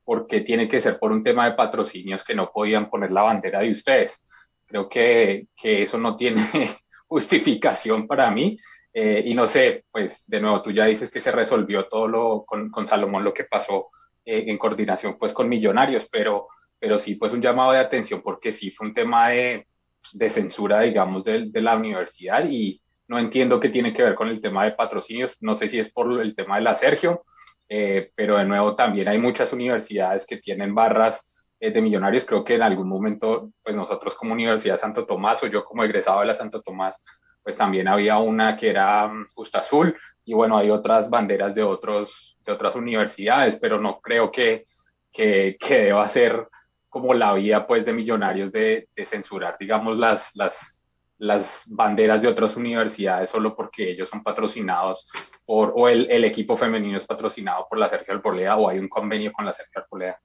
porque 0.05 0.41
tiene 0.41 0.69
que 0.69 0.81
ser 0.81 0.99
por 0.99 1.13
un 1.13 1.23
tema 1.23 1.47
de 1.47 1.57
patrocinios 1.57 2.25
que 2.25 2.35
no 2.35 2.51
podían 2.51 2.89
poner 2.89 3.11
la 3.11 3.23
bandera 3.23 3.61
de 3.61 3.71
ustedes. 3.71 4.23
Creo 4.67 4.89
que, 4.89 5.47
que 5.57 5.83
eso 5.83 5.99
no 5.99 6.17
tiene 6.17 6.41
justificación 7.09 8.07
para 8.07 8.31
mí. 8.31 8.59
Eh, 8.93 9.23
y 9.25 9.35
no 9.35 9.47
sé, 9.47 9.85
pues 9.91 10.25
de 10.27 10.41
nuevo, 10.41 10.63
tú 10.63 10.73
ya 10.73 10.87
dices 10.87 11.11
que 11.11 11.21
se 11.21 11.31
resolvió 11.31 11.87
todo 11.87 12.09
lo, 12.09 12.45
con, 12.45 12.71
con 12.71 12.87
Salomón 12.87 13.23
lo 13.23 13.33
que 13.33 13.45
pasó 13.45 13.89
eh, 14.25 14.45
en 14.49 14.59
coordinación 14.59 15.17
pues 15.19 15.33
con 15.33 15.49
Millonarios, 15.49 16.09
pero, 16.11 16.49
pero 16.79 16.99
sí 16.99 17.15
pues 17.15 17.33
un 17.33 17.41
llamado 17.41 17.73
de 17.73 17.79
atención 17.79 18.21
porque 18.23 18.53
sí 18.53 18.71
fue 18.71 18.89
un 18.89 18.95
tema 18.95 19.29
de, 19.29 19.69
de 20.13 20.31
censura, 20.31 20.81
digamos, 20.81 21.23
de, 21.23 21.51
de, 21.51 21.61
la 21.61 21.77
universidad 21.77 22.45
y 22.49 22.83
no 23.07 23.19
entiendo 23.19 23.61
qué 23.61 23.69
tiene 23.69 23.93
que 23.93 24.03
ver 24.03 24.15
con 24.17 24.29
el 24.29 24.41
tema 24.41 24.65
de 24.65 24.73
patrocinios, 24.73 25.37
no 25.41 25.55
sé 25.55 25.69
si 25.69 25.79
es 25.79 25.91
por 25.93 26.21
el 26.21 26.35
tema 26.35 26.57
de 26.57 26.63
la 26.63 26.75
Sergio, 26.75 27.25
eh, 27.69 28.11
pero 28.17 28.39
de 28.39 28.45
nuevo 28.45 28.75
también 28.75 29.07
hay 29.07 29.19
muchas 29.19 29.53
universidades 29.53 30.27
que 30.27 30.39
tienen 30.39 30.75
barras 30.75 31.27
de 31.61 31.83
millonarios, 31.83 32.25
creo 32.25 32.43
que 32.43 32.55
en 32.55 32.63
algún 32.63 32.89
momento, 32.89 33.51
pues 33.63 33.77
nosotros 33.77 34.15
como 34.15 34.33
Universidad 34.33 34.81
Santo 34.81 35.05
Tomás 35.05 35.43
o 35.43 35.47
yo 35.47 35.63
como 35.63 35.85
egresado 35.85 36.21
de 36.21 36.27
la 36.27 36.35
Santo 36.35 36.63
Tomás, 36.63 37.03
pues 37.51 37.59
también 37.59 37.89
había 37.89 38.17
una 38.19 38.57
que 38.57 38.71
era 38.71 39.09
mm, 39.09 39.27
Justa 39.35 39.59
Azul 39.59 39.97
y 40.25 40.35
bueno, 40.35 40.57
hay 40.57 40.71
otras 40.71 41.11
banderas 41.11 41.53
de, 41.53 41.65
otros, 41.65 42.39
de 42.47 42.53
otras 42.53 42.77
universidades, 42.77 43.57
pero 43.57 43.81
no 43.81 44.01
creo 44.01 44.31
que, 44.31 44.67
que, 45.11 45.57
que 45.59 45.87
deba 45.87 46.09
ser 46.09 46.47
como 46.89 47.13
la 47.13 47.35
vía 47.35 47.67
pues 47.67 47.85
de 47.85 47.93
millonarios 47.93 48.53
de, 48.53 48.89
de, 48.95 49.05
censurar, 49.05 49.57
digamos, 49.59 49.97
las, 49.97 50.31
las, 50.37 50.81
las 51.19 51.65
banderas 51.67 52.23
de 52.23 52.29
otras 52.29 52.57
universidades 52.57 53.31
solo 53.31 53.57
porque 53.57 53.91
ellos 53.91 54.09
son 54.09 54.23
patrocinados 54.23 55.11
por, 55.45 55.73
o 55.75 55.89
el, 55.89 56.09
el 56.09 56.25
equipo 56.25 56.57
femenino 56.57 56.99
es 56.99 57.05
patrocinado 57.05 57.67
por 57.69 57.79
la 57.79 57.89
Sergio 57.89 58.15
Albolea 58.15 58.57
o 58.59 58.69
hay 58.69 58.79
un 58.79 58.89
convenio 58.89 59.33
con 59.33 59.45
la 59.45 59.53
Sergio 59.53 59.83
Albolea. 59.83 60.21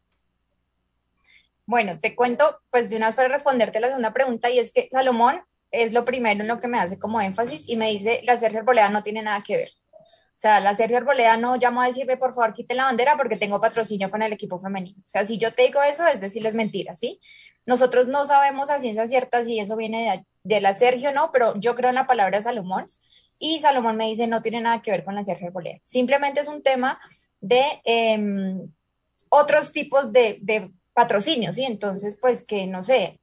Bueno, 1.66 2.00
te 2.00 2.16
cuento, 2.16 2.60
pues 2.70 2.88
de 2.88 2.98
una 2.98 3.08
vez 3.08 3.16
para 3.16 3.30
responderte 3.30 3.80
la 3.80 3.88
segunda 3.88 4.14
pregunta, 4.14 4.52
y 4.52 4.60
es 4.60 4.72
que 4.72 4.90
Salomón 4.92 5.42
es 5.84 5.94
lo 5.94 6.06
primero 6.06 6.42
en 6.42 6.48
lo 6.48 6.60
que 6.60 6.68
me 6.68 6.80
hace 6.80 7.00
como 7.00 7.22
énfasis 7.22 7.70
y 7.70 7.78
me 7.78 7.90
dice, 7.90 8.22
la 8.24 8.38
Sergio 8.38 8.60
Arboleda 8.60 8.90
no 8.90 9.04
tiene 9.04 9.22
nada 9.22 9.44
que 9.44 9.56
ver. 9.58 9.70
O 10.38 10.40
sea, 10.40 10.60
la 10.60 10.74
Sergio 10.74 10.98
Arboleda 10.98 11.38
no 11.38 11.56
llamó 11.56 11.82
a 11.82 11.88
decirme, 11.88 12.18
por 12.18 12.36
favor, 12.36 12.54
quite 12.54 12.76
la 12.76 12.86
bandera 12.86 13.16
porque 13.18 13.38
tengo 13.38 13.62
patrocinio 13.62 14.10
con 14.10 14.22
el 14.22 14.34
equipo 14.34 14.60
femenino. 14.60 15.00
O 15.00 15.08
sea, 15.08 15.26
si 15.26 15.38
yo 15.38 15.54
te 15.54 15.64
digo 15.64 15.82
eso, 15.82 16.06
es 16.06 16.20
decirles 16.20 16.54
mentira, 16.54 16.96
¿sí? 16.96 17.20
Nosotros 17.66 18.08
no 18.08 18.26
sabemos 18.26 18.70
a 18.70 18.80
ciencia 18.80 19.08
cierta 19.08 19.44
si 19.44 19.60
eso 19.60 19.76
viene 19.76 20.26
de, 20.44 20.62
la 20.62 20.74
Sergio 20.74 21.10
o 21.10 21.14
no, 21.14 21.32
pero 21.32 21.60
yo 21.60 21.74
creo 21.76 21.90
en 21.90 21.96
la 21.96 22.06
palabra 22.06 22.42
Salomón 22.42 22.86
y 23.40 23.60
Salomón 23.60 23.98
me 23.98 24.08
dice, 24.08 24.28
no 24.28 24.42
tiene 24.42 24.62
nada 24.62 24.82
que 24.82 24.92
ver 24.92 25.04
con 25.04 25.16
la 25.16 25.24
Sergio 25.24 25.48
Arboleda. 25.48 25.80
Simplemente 25.84 26.42
es 26.42 26.48
un 26.48 26.62
tema 26.62 27.00
de 27.40 27.82
em, 27.84 28.72
otros 29.30 29.72
tipos 29.72 30.12
de, 30.12 30.38
de 30.42 30.72
patrocinios, 30.94 31.56
¿sí? 31.56 31.64
Entonces, 31.64 32.18
pues 32.20 32.46
que 32.46 32.68
no 32.68 32.84
sé, 32.84 33.20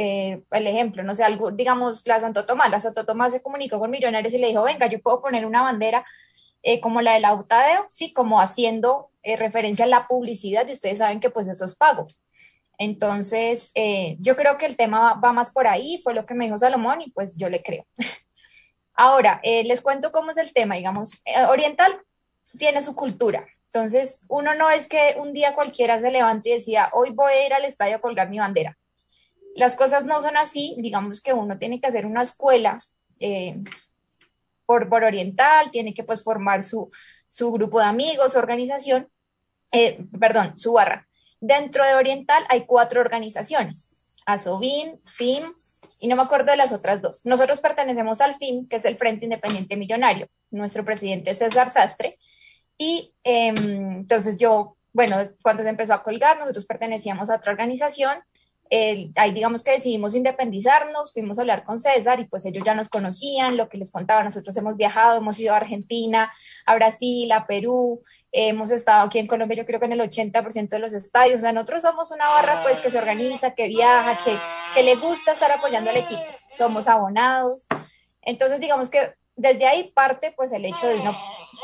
eh, 0.00 0.44
el 0.52 0.66
ejemplo, 0.68 1.02
no 1.02 1.16
sé, 1.16 1.24
algo, 1.24 1.50
digamos, 1.50 2.06
la 2.06 2.20
Santo 2.20 2.46
Tomás, 2.46 2.70
la 2.70 2.78
Santo 2.78 3.04
Tomás 3.04 3.32
se 3.32 3.42
comunicó 3.42 3.80
con 3.80 3.90
Millonarios 3.90 4.32
y 4.32 4.38
le 4.38 4.46
dijo, 4.46 4.62
venga, 4.62 4.86
yo 4.86 5.02
puedo 5.02 5.20
poner 5.20 5.44
una 5.44 5.62
bandera 5.62 6.06
eh, 6.62 6.80
como 6.80 7.02
la 7.02 7.14
del 7.14 7.24
Autadeo, 7.24 7.84
sí, 7.90 8.12
como 8.12 8.40
haciendo 8.40 9.10
eh, 9.24 9.36
referencia 9.36 9.86
a 9.86 9.88
la 9.88 10.06
publicidad 10.06 10.68
y 10.68 10.72
ustedes 10.72 10.98
saben 10.98 11.18
que 11.18 11.30
pues 11.30 11.48
eso 11.48 11.64
es 11.64 11.74
pago. 11.74 12.06
Entonces, 12.78 13.72
yo 14.20 14.36
creo 14.36 14.56
que 14.56 14.66
el 14.66 14.76
tema 14.76 15.14
va, 15.14 15.32
más 15.32 15.50
por 15.50 15.66
ahí, 15.66 16.00
fue 16.04 16.14
lo 16.14 16.26
que 16.26 16.34
me 16.34 16.44
dijo 16.44 16.58
Salomón 16.58 17.00
y 17.00 17.10
pues 17.10 17.34
yo 17.34 17.48
le 17.48 17.60
creo. 17.64 17.84
Ahora, 18.94 19.40
les 19.42 19.80
cuento 19.82 20.12
cómo 20.12 20.30
es 20.30 20.36
el 20.36 20.52
tema, 20.52 20.76
digamos, 20.76 21.20
Oriental 21.48 21.92
tiene 22.56 22.84
su 22.84 22.94
cultura, 22.94 23.44
entonces, 23.66 24.24
uno 24.28 24.54
no 24.54 24.70
es 24.70 24.86
que 24.86 25.16
un 25.18 25.32
día 25.32 25.54
cualquiera 25.54 26.00
se 26.00 26.12
levante 26.12 26.50
y 26.50 26.52
decía, 26.54 26.88
hoy 26.92 27.10
voy 27.10 27.32
a 27.32 27.46
ir 27.46 27.52
al 27.52 27.64
estadio 27.64 27.96
a 27.96 28.00
colgar 28.00 28.30
mi 28.30 28.38
bandera 28.38 28.77
las 29.58 29.76
cosas 29.76 30.06
no 30.06 30.20
son 30.22 30.36
así, 30.36 30.76
digamos 30.78 31.20
que 31.20 31.32
uno 31.32 31.58
tiene 31.58 31.80
que 31.80 31.88
hacer 31.88 32.06
una 32.06 32.22
escuela 32.22 32.78
eh, 33.20 33.60
por, 34.64 34.88
por, 34.88 35.04
oriental, 35.04 35.70
tiene 35.70 35.94
que 35.94 36.04
pues 36.04 36.22
formar 36.22 36.62
su, 36.62 36.90
su 37.28 37.50
grupo 37.52 37.80
de 37.80 37.86
amigos, 37.86 38.32
su 38.32 38.38
organización, 38.38 39.08
eh, 39.72 40.04
perdón, 40.18 40.58
su 40.58 40.72
barra. 40.72 41.08
Dentro 41.40 41.84
de 41.84 41.94
oriental 41.94 42.44
hay 42.48 42.66
cuatro 42.66 43.00
organizaciones, 43.00 44.14
ASOBIN, 44.26 44.98
FIM, 45.00 45.44
y 46.00 46.08
no 46.08 46.16
me 46.16 46.22
acuerdo 46.22 46.50
de 46.50 46.56
las 46.56 46.72
otras 46.72 47.02
dos. 47.02 47.24
Nosotros 47.24 47.60
pertenecemos 47.60 48.20
al 48.20 48.36
FIM, 48.36 48.68
que 48.68 48.76
es 48.76 48.84
el 48.84 48.96
Frente 48.96 49.24
Independiente 49.24 49.76
Millonario. 49.76 50.28
Nuestro 50.50 50.84
presidente 50.84 51.30
es 51.30 51.38
César 51.38 51.72
Sastre. 51.72 52.18
Y 52.76 53.14
em, 53.24 53.56
entonces 53.98 54.36
yo, 54.36 54.76
bueno, 54.92 55.16
cuando 55.42 55.62
se 55.62 55.68
empezó 55.68 55.94
a 55.94 56.02
colgar, 56.02 56.38
nosotros 56.38 56.66
pertenecíamos 56.66 57.30
a 57.30 57.36
otra 57.36 57.52
organización 57.52 58.18
ahí 58.70 59.32
digamos 59.32 59.62
que 59.62 59.72
decidimos 59.72 60.14
independizarnos, 60.14 61.12
fuimos 61.12 61.38
a 61.38 61.42
hablar 61.42 61.64
con 61.64 61.78
César 61.78 62.20
y 62.20 62.24
pues 62.24 62.44
ellos 62.44 62.64
ya 62.64 62.74
nos 62.74 62.88
conocían, 62.88 63.56
lo 63.56 63.68
que 63.68 63.78
les 63.78 63.90
contaba, 63.90 64.22
nosotros 64.22 64.56
hemos 64.56 64.76
viajado, 64.76 65.18
hemos 65.18 65.38
ido 65.38 65.54
a 65.54 65.58
Argentina, 65.58 66.32
a 66.66 66.74
Brasil, 66.74 67.30
a 67.32 67.46
Perú, 67.46 68.02
hemos 68.32 68.70
estado 68.70 69.06
aquí 69.06 69.18
en 69.18 69.26
Colombia 69.26 69.56
yo 69.56 69.66
creo 69.66 69.80
que 69.80 69.86
en 69.86 69.92
el 69.92 70.00
80% 70.00 70.68
de 70.68 70.78
los 70.78 70.92
estadios, 70.92 71.38
o 71.38 71.40
sea, 71.40 71.52
nosotros 71.52 71.82
somos 71.82 72.10
una 72.10 72.28
barra 72.28 72.62
pues 72.62 72.80
que 72.80 72.90
se 72.90 72.98
organiza, 72.98 73.54
que 73.54 73.68
viaja, 73.68 74.18
que, 74.24 74.38
que 74.74 74.82
le 74.82 74.96
gusta 74.96 75.32
estar 75.32 75.50
apoyando 75.50 75.90
al 75.90 75.96
equipo, 75.96 76.22
somos 76.50 76.88
abonados, 76.88 77.66
entonces 78.22 78.60
digamos 78.60 78.90
que 78.90 79.14
desde 79.36 79.66
ahí 79.66 79.92
parte 79.94 80.32
pues 80.36 80.52
el 80.52 80.64
hecho 80.64 80.86
de 80.86 80.96
uno 80.96 81.16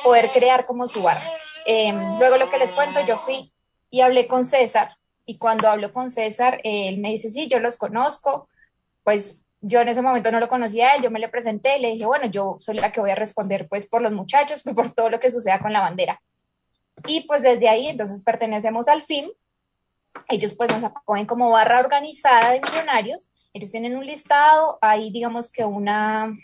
poder 0.02 0.30
crear 0.30 0.64
como 0.64 0.88
su 0.88 1.02
barra. 1.02 1.24
Em, 1.66 2.18
luego 2.18 2.36
lo 2.36 2.50
que 2.50 2.58
les 2.58 2.72
cuento, 2.72 3.00
yo 3.04 3.18
fui 3.18 3.52
y 3.90 4.00
hablé 4.00 4.26
con 4.26 4.44
César, 4.44 4.96
y 5.26 5.38
cuando 5.38 5.68
hablo 5.68 5.92
con 5.92 6.10
César, 6.10 6.60
él 6.64 6.98
me 6.98 7.10
dice, 7.10 7.30
sí, 7.30 7.48
yo 7.48 7.58
los 7.58 7.76
conozco, 7.76 8.48
pues 9.02 9.40
yo 9.60 9.80
en 9.80 9.88
ese 9.88 10.02
momento 10.02 10.30
no 10.30 10.40
lo 10.40 10.48
conocía 10.48 10.90
a 10.90 10.96
él, 10.96 11.02
yo 11.02 11.10
me 11.10 11.18
le 11.18 11.28
presenté, 11.28 11.78
le 11.78 11.92
dije, 11.92 12.04
bueno, 12.04 12.26
yo 12.26 12.58
soy 12.60 12.74
la 12.74 12.92
que 12.92 13.00
voy 13.00 13.10
a 13.10 13.14
responder 13.14 13.66
pues 13.68 13.86
por 13.86 14.02
los 14.02 14.12
muchachos, 14.12 14.62
pues, 14.64 14.74
por 14.74 14.92
todo 14.92 15.08
lo 15.08 15.20
que 15.20 15.30
suceda 15.30 15.58
con 15.60 15.72
la 15.72 15.80
bandera. 15.80 16.20
Y 17.06 17.22
pues 17.22 17.42
desde 17.42 17.68
ahí 17.68 17.88
entonces 17.88 18.22
pertenecemos 18.22 18.88
al 18.88 19.02
FIM, 19.02 19.30
ellos 20.28 20.54
pues 20.54 20.70
nos 20.70 20.84
acogen 20.84 21.26
como 21.26 21.50
barra 21.50 21.80
organizada 21.80 22.52
de 22.52 22.60
millonarios, 22.60 23.30
ellos 23.52 23.70
tienen 23.70 23.96
un 23.96 24.06
listado, 24.06 24.78
hay 24.80 25.10
digamos 25.10 25.50
que 25.50 25.64
una, 25.64 26.36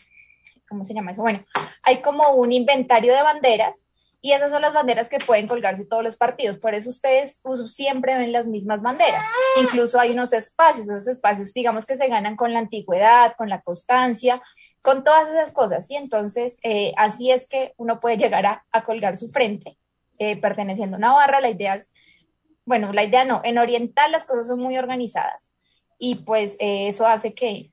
¿cómo 0.69 0.85
se 0.85 0.95
llama 0.95 1.13
eso? 1.13 1.23
Bueno, 1.23 1.45
hay 1.83 2.01
como 2.01 2.31
un 2.31 2.53
inventario 2.53 3.15
de 3.15 3.23
banderas 3.23 3.85
y 4.23 4.33
esas 4.33 4.51
son 4.51 4.61
las 4.61 4.75
banderas 4.75 5.09
que 5.09 5.19
pueden 5.19 5.49
colgarse 5.49 5.87
todos 5.87 6.05
los 6.05 6.17
partidos. 6.17 6.59
Por 6.59 6.75
eso 6.75 6.91
ustedes 6.91 7.41
siempre 7.69 8.19
ven 8.19 8.33
las 8.33 8.47
mismas 8.47 8.83
banderas. 8.83 9.25
Incluso 9.61 9.99
hay 9.99 10.11
unos 10.11 10.33
espacios, 10.35 10.89
esos 10.89 11.09
espacios 11.09 11.55
digamos 11.55 11.87
que 11.87 11.97
se 11.97 12.09
ganan 12.09 12.37
con 12.37 12.53
la 12.53 12.59
antigüedad, 12.59 13.35
con 13.39 13.49
la 13.49 13.63
constancia, 13.63 14.43
con 14.83 15.05
todas 15.05 15.29
esas 15.31 15.53
cosas. 15.53 15.91
Y 15.91 15.97
entonces 15.97 16.59
eh, 16.63 16.93
así 16.99 17.31
es 17.31 17.49
que 17.49 17.73
uno 17.79 17.99
puede 17.99 18.19
llegar 18.19 18.45
a, 18.47 18.85
colgar 18.85 19.17
su 19.17 19.31
frente 19.31 19.79
eh, 20.19 20.37
perteneciendo 20.37 20.97
a 20.97 20.99
una 20.99 21.13
barra. 21.13 21.41
La 21.41 21.51
idea 21.51 21.77
es, 21.77 21.91
bueno, 22.67 22.93
la 22.93 23.05
idea 23.05 23.25
no, 23.25 23.41
en 23.43 23.57
oriental 23.57 24.13
las 24.13 24.27
cosas 24.27 24.49
son 24.49 24.61
muy 24.61 24.77
organizadas 24.77 25.51
y 25.99 26.17
pues 26.17 26.57
eh, 26.61 26.89
eso 26.89 27.07
hace 27.07 27.35
que, 27.35 27.73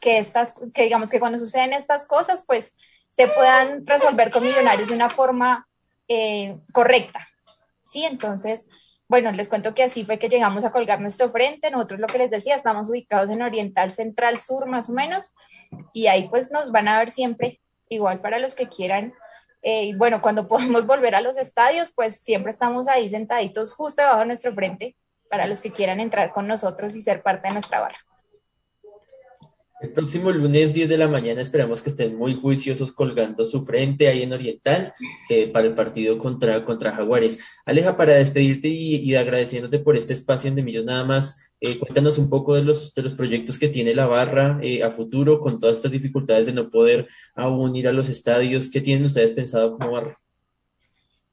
que 0.00 0.18
estas, 0.18 0.54
que 0.72 0.82
digamos 0.82 1.10
que 1.10 1.18
cuando 1.18 1.38
suceden 1.38 1.72
estas 1.72 2.06
cosas, 2.06 2.44
pues 2.46 2.76
se 3.10 3.26
puedan 3.26 3.84
resolver 3.86 4.30
con 4.30 4.44
millonarios 4.44 4.88
de 4.88 4.94
una 4.94 5.10
forma 5.10 5.66
eh, 6.10 6.58
correcta. 6.72 7.24
Sí, 7.86 8.04
entonces, 8.04 8.66
bueno, 9.08 9.30
les 9.30 9.48
cuento 9.48 9.74
que 9.74 9.84
así 9.84 10.04
fue 10.04 10.18
que 10.18 10.28
llegamos 10.28 10.64
a 10.64 10.72
colgar 10.72 11.00
nuestro 11.00 11.30
frente. 11.30 11.70
Nosotros 11.70 12.00
lo 12.00 12.08
que 12.08 12.18
les 12.18 12.30
decía, 12.32 12.56
estamos 12.56 12.88
ubicados 12.88 13.30
en 13.30 13.42
Oriental 13.42 13.92
Central 13.92 14.38
Sur 14.40 14.66
más 14.66 14.90
o 14.90 14.92
menos, 14.92 15.32
y 15.92 16.08
ahí 16.08 16.28
pues 16.28 16.50
nos 16.50 16.72
van 16.72 16.88
a 16.88 16.98
ver 16.98 17.12
siempre, 17.12 17.60
igual 17.88 18.20
para 18.20 18.40
los 18.40 18.56
que 18.56 18.68
quieran. 18.68 19.14
Eh, 19.62 19.84
y 19.84 19.94
bueno, 19.94 20.20
cuando 20.20 20.48
podamos 20.48 20.84
volver 20.84 21.14
a 21.14 21.20
los 21.20 21.36
estadios, 21.36 21.92
pues 21.94 22.20
siempre 22.20 22.50
estamos 22.50 22.88
ahí 22.88 23.08
sentaditos 23.08 23.72
justo 23.72 24.02
debajo 24.02 24.20
de 24.20 24.26
nuestro 24.26 24.52
frente 24.52 24.96
para 25.30 25.46
los 25.46 25.60
que 25.60 25.70
quieran 25.70 26.00
entrar 26.00 26.32
con 26.32 26.48
nosotros 26.48 26.96
y 26.96 27.02
ser 27.02 27.22
parte 27.22 27.46
de 27.46 27.54
nuestra 27.54 27.78
barra. 27.78 27.98
El 29.80 29.94
próximo 29.94 30.30
lunes 30.30 30.74
10 30.74 30.90
de 30.90 30.98
la 30.98 31.08
mañana 31.08 31.40
esperamos 31.40 31.80
que 31.80 31.88
estén 31.88 32.14
muy 32.14 32.34
juiciosos 32.34 32.92
colgando 32.92 33.46
su 33.46 33.62
frente 33.62 34.08
ahí 34.08 34.22
en 34.22 34.34
Oriental 34.34 34.92
para 35.54 35.66
el 35.66 35.74
partido 35.74 36.18
contra, 36.18 36.66
contra 36.66 36.92
Jaguares. 36.92 37.38
Aleja, 37.64 37.96
para 37.96 38.12
despedirte 38.12 38.68
y, 38.68 39.14
agradeciéndote 39.14 39.78
por 39.78 39.96
este 39.96 40.12
espacio 40.12 40.48
en 40.48 40.56
De 40.56 40.62
Millos 40.62 40.84
nada 40.84 41.04
más, 41.04 41.54
eh, 41.62 41.78
cuéntanos 41.78 42.18
un 42.18 42.28
poco 42.28 42.54
de 42.54 42.62
los, 42.62 42.92
de 42.92 43.02
los 43.02 43.14
proyectos 43.14 43.58
que 43.58 43.68
tiene 43.68 43.94
la 43.94 44.06
barra 44.06 44.58
eh, 44.62 44.82
a 44.82 44.90
futuro 44.90 45.40
con 45.40 45.58
todas 45.58 45.78
estas 45.78 45.92
dificultades 45.92 46.44
de 46.44 46.52
no 46.52 46.68
poder 46.68 47.08
aún 47.34 47.74
ir 47.74 47.88
a 47.88 47.92
los 47.92 48.10
estadios. 48.10 48.70
¿Qué 48.70 48.82
tienen 48.82 49.06
ustedes 49.06 49.32
pensado 49.32 49.78
como 49.78 49.92
barra? 49.92 50.20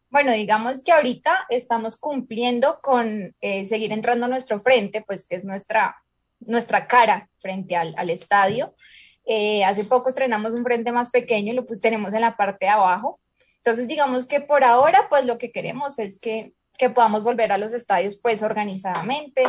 Bueno, 0.10 0.32
digamos 0.32 0.82
que 0.86 0.94
ahorita 0.94 1.48
estamos 1.50 1.98
cumpliendo 1.98 2.80
con 2.82 3.36
eh, 3.42 3.66
seguir 3.66 3.92
entrando 3.92 4.26
a 4.26 4.30
nuestro 4.30 4.62
frente, 4.62 5.04
pues 5.06 5.28
que 5.28 5.36
es 5.36 5.44
nuestra 5.44 5.98
nuestra 6.40 6.88
cara 6.88 7.30
frente 7.40 7.76
al, 7.76 7.94
al 7.98 8.10
estadio. 8.10 8.76
Eh, 9.26 9.66
hace 9.66 9.84
poco 9.84 10.10
estrenamos 10.10 10.54
un 10.54 10.64
frente 10.64 10.92
más 10.94 11.10
pequeño, 11.10 11.54
lo 11.54 11.66
pues 11.66 11.82
tenemos 11.82 12.14
en 12.14 12.22
la 12.22 12.38
parte 12.38 12.66
de 12.66 12.72
abajo. 12.72 13.20
Entonces, 13.58 13.88
digamos 13.88 14.26
que 14.26 14.40
por 14.40 14.64
ahora, 14.64 15.08
pues 15.10 15.26
lo 15.26 15.38
que 15.38 15.52
queremos 15.52 16.00
es 16.00 16.20
que, 16.20 16.54
que 16.78 16.90
podamos 16.90 17.26
volver 17.26 17.52
a 17.52 17.58
los 17.58 17.74
estadios 17.74 18.16
pues 18.16 18.42
organizadamente. 18.42 19.44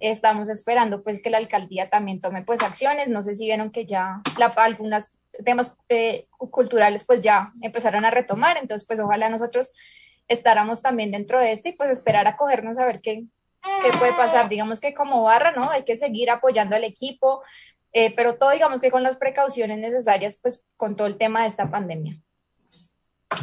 Estamos 0.00 0.48
esperando 0.48 1.02
pues 1.02 1.20
que 1.20 1.28
la 1.28 1.36
alcaldía 1.36 1.90
también 1.90 2.22
tome 2.22 2.42
pues 2.42 2.62
acciones. 2.62 3.08
No 3.08 3.22
sé 3.22 3.34
si 3.34 3.44
vieron 3.44 3.70
que 3.70 3.84
ya 3.84 4.22
la, 4.38 4.46
algunos 4.46 5.08
temas 5.44 5.76
eh, 5.90 6.26
culturales 6.38 7.04
pues 7.04 7.20
ya 7.20 7.52
empezaron 7.60 8.06
a 8.06 8.10
retomar. 8.10 8.56
Entonces, 8.56 8.86
pues 8.86 8.98
ojalá 9.00 9.28
nosotros 9.28 9.72
estáramos 10.28 10.80
también 10.80 11.10
dentro 11.10 11.38
de 11.38 11.52
esto 11.52 11.68
y 11.68 11.72
pues 11.72 11.90
esperar 11.90 12.26
a 12.26 12.36
cogernos 12.36 12.78
a 12.78 12.86
ver 12.86 13.02
qué, 13.02 13.24
qué 13.82 13.90
puede 13.98 14.12
pasar. 14.14 14.48
Digamos 14.48 14.80
que 14.80 14.94
como 14.94 15.22
barra, 15.24 15.52
¿no? 15.52 15.70
Hay 15.70 15.84
que 15.84 15.96
seguir 15.96 16.30
apoyando 16.30 16.76
al 16.76 16.84
equipo, 16.84 17.42
eh, 17.92 18.14
pero 18.14 18.36
todo 18.36 18.50
digamos 18.50 18.80
que 18.80 18.90
con 18.90 19.02
las 19.02 19.16
precauciones 19.16 19.78
necesarias, 19.78 20.38
pues 20.42 20.64
con 20.76 20.96
todo 20.96 21.06
el 21.06 21.18
tema 21.18 21.42
de 21.42 21.48
esta 21.48 21.70
pandemia. 21.70 22.20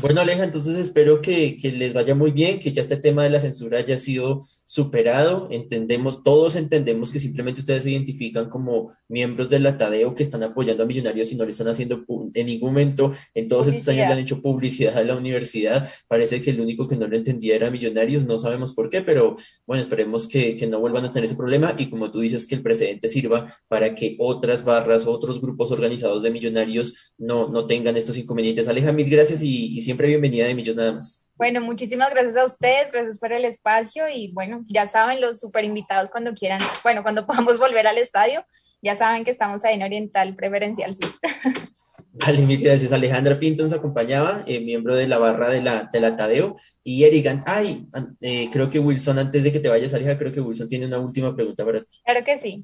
Bueno, 0.02 0.22
Aleja, 0.22 0.44
entonces 0.44 0.78
espero 0.78 1.22
que, 1.22 1.58
que, 1.58 1.72
les 1.72 1.94
vaya 1.94 2.16
muy 2.16 2.32
bien, 2.32 2.60
que 2.60 2.72
ya 2.72 2.82
este 2.82 2.98
tema 2.98 3.24
de 3.24 3.30
la 3.30 3.40
censura 3.40 3.78
haya 3.78 4.00
sido 4.00 4.42
superado. 4.66 5.48
Entendemos, 5.52 6.24
todos 6.24 6.56
entendemos 6.56 7.12
que 7.12 7.20
simplemente 7.20 7.62
ustedes 7.62 7.84
se 7.84 7.92
identifican 7.92 8.50
como 8.50 8.92
miembros 9.08 9.48
del 9.48 9.66
Atadeo 9.68 10.16
que 10.16 10.24
están 10.24 10.42
apoyando 10.42 10.84
a 10.84 10.86
Millonarios 10.88 11.32
y 11.32 11.36
no 11.36 11.46
le 11.46 11.52
están 11.52 11.68
haciendo 11.68 12.04
en 12.34 12.46
ningún 12.48 12.70
momento, 12.70 13.14
en 13.36 13.48
todos 13.48 13.68
estos 13.68 13.88
años 13.90 14.08
le 14.08 14.14
han 14.14 14.20
hecho 14.20 14.42
publicidad 14.42 14.98
a 14.98 15.04
la 15.04 15.16
universidad. 15.16 15.88
Parece 16.08 16.42
que 16.42 16.50
el 16.50 16.62
único 16.62 16.88
que 16.88 16.98
no 16.98 17.08
lo 17.08 17.16
entendía 17.16 17.56
era 17.56 17.70
Millonarios, 17.70 18.26
no 18.26 18.40
sabemos 18.40 18.74
por 18.74 18.90
qué, 18.90 19.02
pero 19.02 19.36
bueno, 19.68 19.82
esperemos 19.82 20.28
que, 20.28 20.56
que 20.56 20.66
no 20.66 20.80
vuelvan 20.80 21.06
a 21.06 21.12
tener 21.12 21.26
ese 21.26 21.36
problema 21.36 21.76
y 21.78 21.92
como 21.92 22.10
tú 22.10 22.22
dices, 22.22 22.48
que 22.48 22.56
el 22.56 22.64
precedente 22.64 23.08
sirva 23.08 23.54
para 23.68 23.94
que 23.94 24.16
otras 24.20 24.66
barras, 24.66 25.06
otros 25.06 25.40
grupos 25.40 25.72
organizados 25.72 26.24
de 26.24 26.32
Millonarios 26.32 27.14
no, 27.20 27.50
no 27.50 27.68
tengan 27.68 27.96
estos 27.96 28.18
inconvenientes. 28.18 28.68
Aleja, 28.68 28.92
mil 28.92 29.10
gracias 29.10 29.44
y, 29.44 29.75
y 29.76 29.82
siempre 29.82 30.08
bienvenida 30.08 30.48
de 30.48 30.56
Millos 30.56 30.76
nada 30.76 30.94
más. 30.94 31.30
Bueno, 31.36 31.60
muchísimas 31.60 32.10
gracias 32.12 32.38
a 32.38 32.46
ustedes, 32.46 32.94
gracias 32.94 33.20
por 33.20 33.34
el 33.34 33.44
espacio 33.44 34.08
y 34.08 34.32
bueno, 34.32 34.64
ya 34.70 34.88
saben, 34.88 35.20
los 35.20 35.42
super 35.42 35.66
invitados 35.66 36.10
cuando 36.10 36.34
quieran, 36.34 36.62
bueno, 36.82 37.04
cuando 37.04 37.26
podamos 37.28 37.60
volver 37.60 37.86
al 37.86 37.98
estadio, 37.98 38.46
ya 38.82 38.96
saben 38.96 39.26
que 39.26 39.32
estamos 39.32 39.66
ahí 39.66 39.76
en 39.76 39.84
Oriental 39.84 40.34
Preferencial 40.36 40.96
Sur. 40.96 41.12
Vale, 42.14 42.40
mil 42.44 42.62
gracias. 42.62 42.94
Alejandra 42.94 43.38
Pinto 43.38 43.64
nos 43.64 43.74
acompañaba, 43.74 44.46
eh, 44.48 44.62
miembro 44.62 44.96
de 44.96 45.10
la 45.10 45.18
barra 45.18 45.50
de 45.50 45.62
la, 45.62 45.90
de 45.92 46.00
la 46.00 46.16
Tadeo. 46.16 46.56
Y 46.82 47.04
Erigan, 47.04 47.44
ay, 47.46 47.86
eh, 48.22 48.50
creo 48.54 48.70
que 48.70 48.80
Wilson, 48.80 49.20
antes 49.20 49.44
de 49.44 49.52
que 49.52 49.60
te 49.60 49.68
vayas, 49.68 49.94
Aleja, 49.94 50.18
creo 50.18 50.32
que 50.32 50.40
Wilson 50.40 50.70
tiene 50.70 50.86
una 50.86 51.00
última 51.00 51.36
pregunta 51.36 51.66
para 51.66 51.84
ti. 51.84 52.00
Claro 52.06 52.24
que 52.24 52.38
sí. 52.38 52.64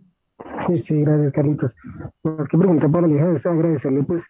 Sí, 0.67 1.02
gracias 1.02 1.34
Carlitos. 1.34 1.76
Más 2.24 2.47
que 2.47 2.58
pregunta 2.58 2.89
para 2.89 3.06
Aleja 3.06 3.32
es 3.32 3.45
agradecerle, 3.45 4.04
pues, 4.04 4.24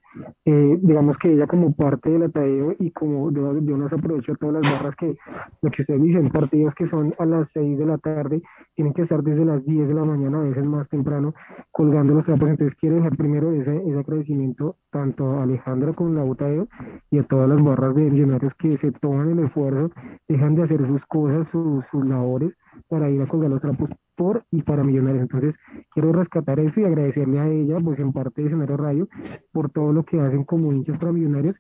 eh, 0.46 0.78
digamos 0.82 1.18
que 1.18 1.34
ella 1.34 1.48
como 1.48 1.74
parte 1.74 2.10
del 2.10 2.24
Atadeo 2.24 2.76
y 2.80 2.92
como 2.92 3.32
yo, 3.32 3.78
nos 3.78 3.94
aprovecho 3.94 4.36
todas 4.36 4.62
las 4.62 4.72
barras 4.72 4.96
que, 4.96 5.18
lo 5.62 5.72
que 5.72 5.82
ustedes 5.82 6.02
dicen, 6.02 6.30
partidos 6.30 6.74
que 6.76 6.86
son 6.86 7.14
a 7.20 7.26
las 7.26 7.52
6 7.52 7.78
de 7.78 7.86
la 7.86 7.98
tarde, 7.98 8.42
tienen 8.76 8.94
que 8.94 9.04
estar 9.04 9.22
desde 9.24 9.46
las 9.46 9.64
10 9.66 9.88
de 9.88 9.94
la 9.94 10.06
mañana, 10.06 10.40
a 10.40 10.44
veces 10.44 10.66
más 10.66 10.88
temprano, 10.90 11.34
colgando 11.72 12.14
los 12.14 12.26
trapos. 12.26 12.50
Entonces 12.50 12.78
quiero 12.80 12.98
dejar 12.98 13.16
primero 13.18 13.52
ese, 13.52 13.78
ese 13.78 14.00
agradecimiento 14.00 14.78
tanto 14.90 15.32
a 15.32 15.44
Alejandra 15.44 15.94
como 15.94 16.12
a 16.12 16.24
la 16.24 16.24
Utadeo 16.24 16.68
y 17.10 17.20
a 17.20 17.24
todas 17.24 17.50
las 17.50 17.64
barras 17.64 17.96
de 17.96 18.10
millonarios 18.10 18.54
que 18.56 18.78
se 18.78 18.92
toman 18.92 19.32
el 19.32 19.40
esfuerzo, 19.40 19.92
dejan 20.28 20.56
de 20.56 20.64
hacer 20.64 20.86
sus 20.86 21.06
cosas, 21.06 21.48
sus, 21.48 21.86
sus 21.92 22.06
labores 22.06 22.54
para 22.88 23.10
ir 23.10 23.22
a 23.22 23.26
colgar 23.26 23.50
los 23.50 23.62
trapos 23.62 23.90
por 24.16 24.46
y 24.52 24.62
para 24.64 24.84
Millonarios. 24.84 25.24
Entonces, 25.24 25.56
quiero 25.92 26.12
rescatar 26.12 26.60
eso 26.60 26.80
y 26.80 26.86
agradecerle 26.86 27.40
a 27.40 27.48
ella, 27.48 27.78
pues 27.84 28.00
en 28.00 28.14
parte 28.14 28.42
de 28.42 28.48
Escenario 28.48 28.78
Radio, 28.78 29.10
por 29.52 29.70
todo 29.70 29.94
lo 29.94 30.04
que 30.04 30.20
hacen 30.20 30.44
como 30.44 30.72
hinchas 30.72 31.00
para 31.00 31.12
Millonarios. 31.12 31.56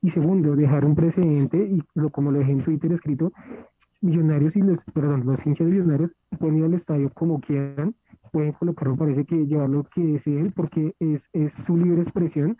Y 0.00 0.10
segundo, 0.10 0.54
dejar 0.54 0.84
un 0.84 0.94
precedente, 0.94 1.58
y 1.58 1.82
lo, 1.94 2.10
como 2.10 2.30
lo 2.30 2.38
dejé 2.38 2.52
en 2.52 2.62
Twitter 2.62 2.92
escrito, 2.92 3.32
Millonarios 4.00 4.54
y 4.56 4.60
los, 4.60 4.78
perdón, 4.92 5.24
los 5.24 5.44
hinchas 5.46 5.66
de 5.66 5.72
Millonarios 5.72 6.10
ir 6.40 6.64
al 6.64 6.74
estadio 6.74 7.10
como 7.14 7.40
quieran, 7.40 7.94
pueden 8.34 8.52
colocarlo, 8.52 8.96
parece 8.96 9.24
que 9.24 9.46
llevar 9.46 9.70
lo 9.70 9.84
que 9.84 10.02
deseen, 10.02 10.50
porque 10.50 10.92
es, 10.98 11.28
es 11.32 11.54
su 11.54 11.76
libre 11.76 12.02
expresión. 12.02 12.56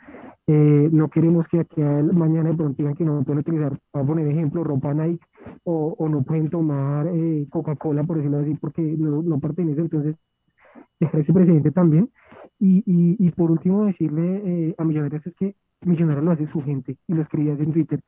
Eh, 0.47 0.89
no 0.93 1.09
queremos 1.09 1.49
que 1.49 1.59
aquí 1.59 1.83
mañana 1.83 2.51
de 2.51 2.57
pronto 2.57 2.77
digan 2.79 2.95
que 2.95 3.05
no 3.05 3.25
pueden 3.25 3.41
utilizar, 3.41 3.73
para 3.91 4.07
poner 4.07 4.29
ejemplo, 4.29 4.63
ropa 4.63 4.95
Nike 4.95 5.27
o, 5.65 6.09
no 6.09 6.23
pueden 6.23 6.49
tomar 6.49 7.09
eh, 7.09 7.47
Coca-Cola, 7.51 8.05
por 8.05 8.19
decirlo 8.19 8.39
así, 8.39 8.55
porque 8.55 8.83
no, 8.83 9.21
no 9.23 9.41
pertenece. 9.41 9.81
Entonces, 9.81 10.15
dejar 11.01 11.21
ese 11.21 11.33
presidente 11.33 11.73
también. 11.73 12.09
Y, 12.61 12.85
y, 12.87 13.17
y 13.19 13.31
por 13.33 13.51
último, 13.51 13.85
decirle 13.85 14.43
eh, 14.45 14.75
a 14.79 14.85
Millonarios 14.85 15.27
es 15.27 15.35
que 15.35 15.57
Millonarios 15.85 16.25
lo 16.25 16.31
hace 16.31 16.47
su 16.47 16.61
gente, 16.61 16.97
y 17.09 17.15
lo 17.15 17.23
escribías 17.23 17.59
en 17.59 17.73
Twitter. 17.73 18.01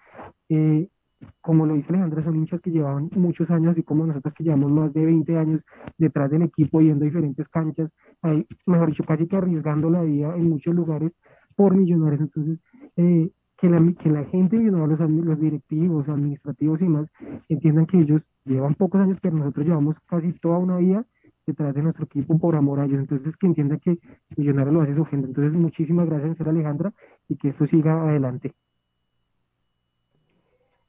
Como 1.41 1.67
lo 1.67 1.75
dice 1.75 1.89
Alejandra, 1.91 2.23
son 2.23 2.37
hinchas 2.37 2.61
que 2.61 2.71
llevaban 2.71 3.09
muchos 3.17 3.51
años, 3.51 3.71
así 3.71 3.83
como 3.83 4.07
nosotros 4.07 4.35
que 4.35 4.45
llevamos 4.45 4.73
más 4.73 4.93
de 4.93 5.05
20 5.05 5.37
años 5.37 5.61
detrás 5.99 6.31
del 6.31 6.43
equipo, 6.43 6.81
yendo 6.81 7.05
a 7.05 7.09
diferentes 7.09 7.49
canchas, 7.49 7.91
hay, 8.23 8.47
mejor 8.67 8.89
dicho, 8.89 9.05
casi 9.05 9.27
que 9.27 9.37
arriesgando 9.37 9.91
la 9.91 10.03
vida 10.03 10.35
en 10.37 10.51
muchos 10.51 10.75
lugares 10.75 11.17
por 11.55 11.77
millonarios. 11.77 12.21
Entonces, 12.21 12.59
eh, 12.97 13.31
que, 13.57 13.69
la, 13.71 13.79
que 13.95 14.11
la 14.11 14.25
gente, 14.25 14.59
los, 14.59 15.01
los 15.01 15.41
directivos, 15.41 16.09
administrativos 16.09 16.81
y 16.83 16.89
más, 16.89 17.09
entiendan 17.49 17.87
que 17.87 17.99
ellos 17.99 18.23
llevan 18.45 18.75
pocos 18.75 19.01
años, 19.01 19.19
pero 19.21 19.37
nosotros 19.37 19.67
llevamos 19.67 19.97
casi 20.07 20.33
toda 20.35 20.59
una 20.59 20.79
vida 20.79 21.07
detrás 21.47 21.75
de 21.75 21.83
nuestro 21.83 22.05
equipo 22.05 22.39
por 22.39 22.57
amor 22.57 22.81
a 22.81 22.85
ellos. 22.85 23.01
Entonces, 23.01 23.37
que 23.37 23.47
entiendan 23.47 23.79
que 23.79 23.99
Millonarios 24.37 24.75
lo 24.75 24.83
hace 24.83 24.95
su 24.95 25.05
gente. 25.05 25.29
Entonces, 25.29 25.53
muchísimas 25.53 26.07
gracias, 26.07 26.37
señora 26.37 26.51
Alejandra, 26.51 26.93
y 27.29 27.37
que 27.37 27.49
esto 27.49 27.67
siga 27.67 28.03
adelante. 28.03 28.53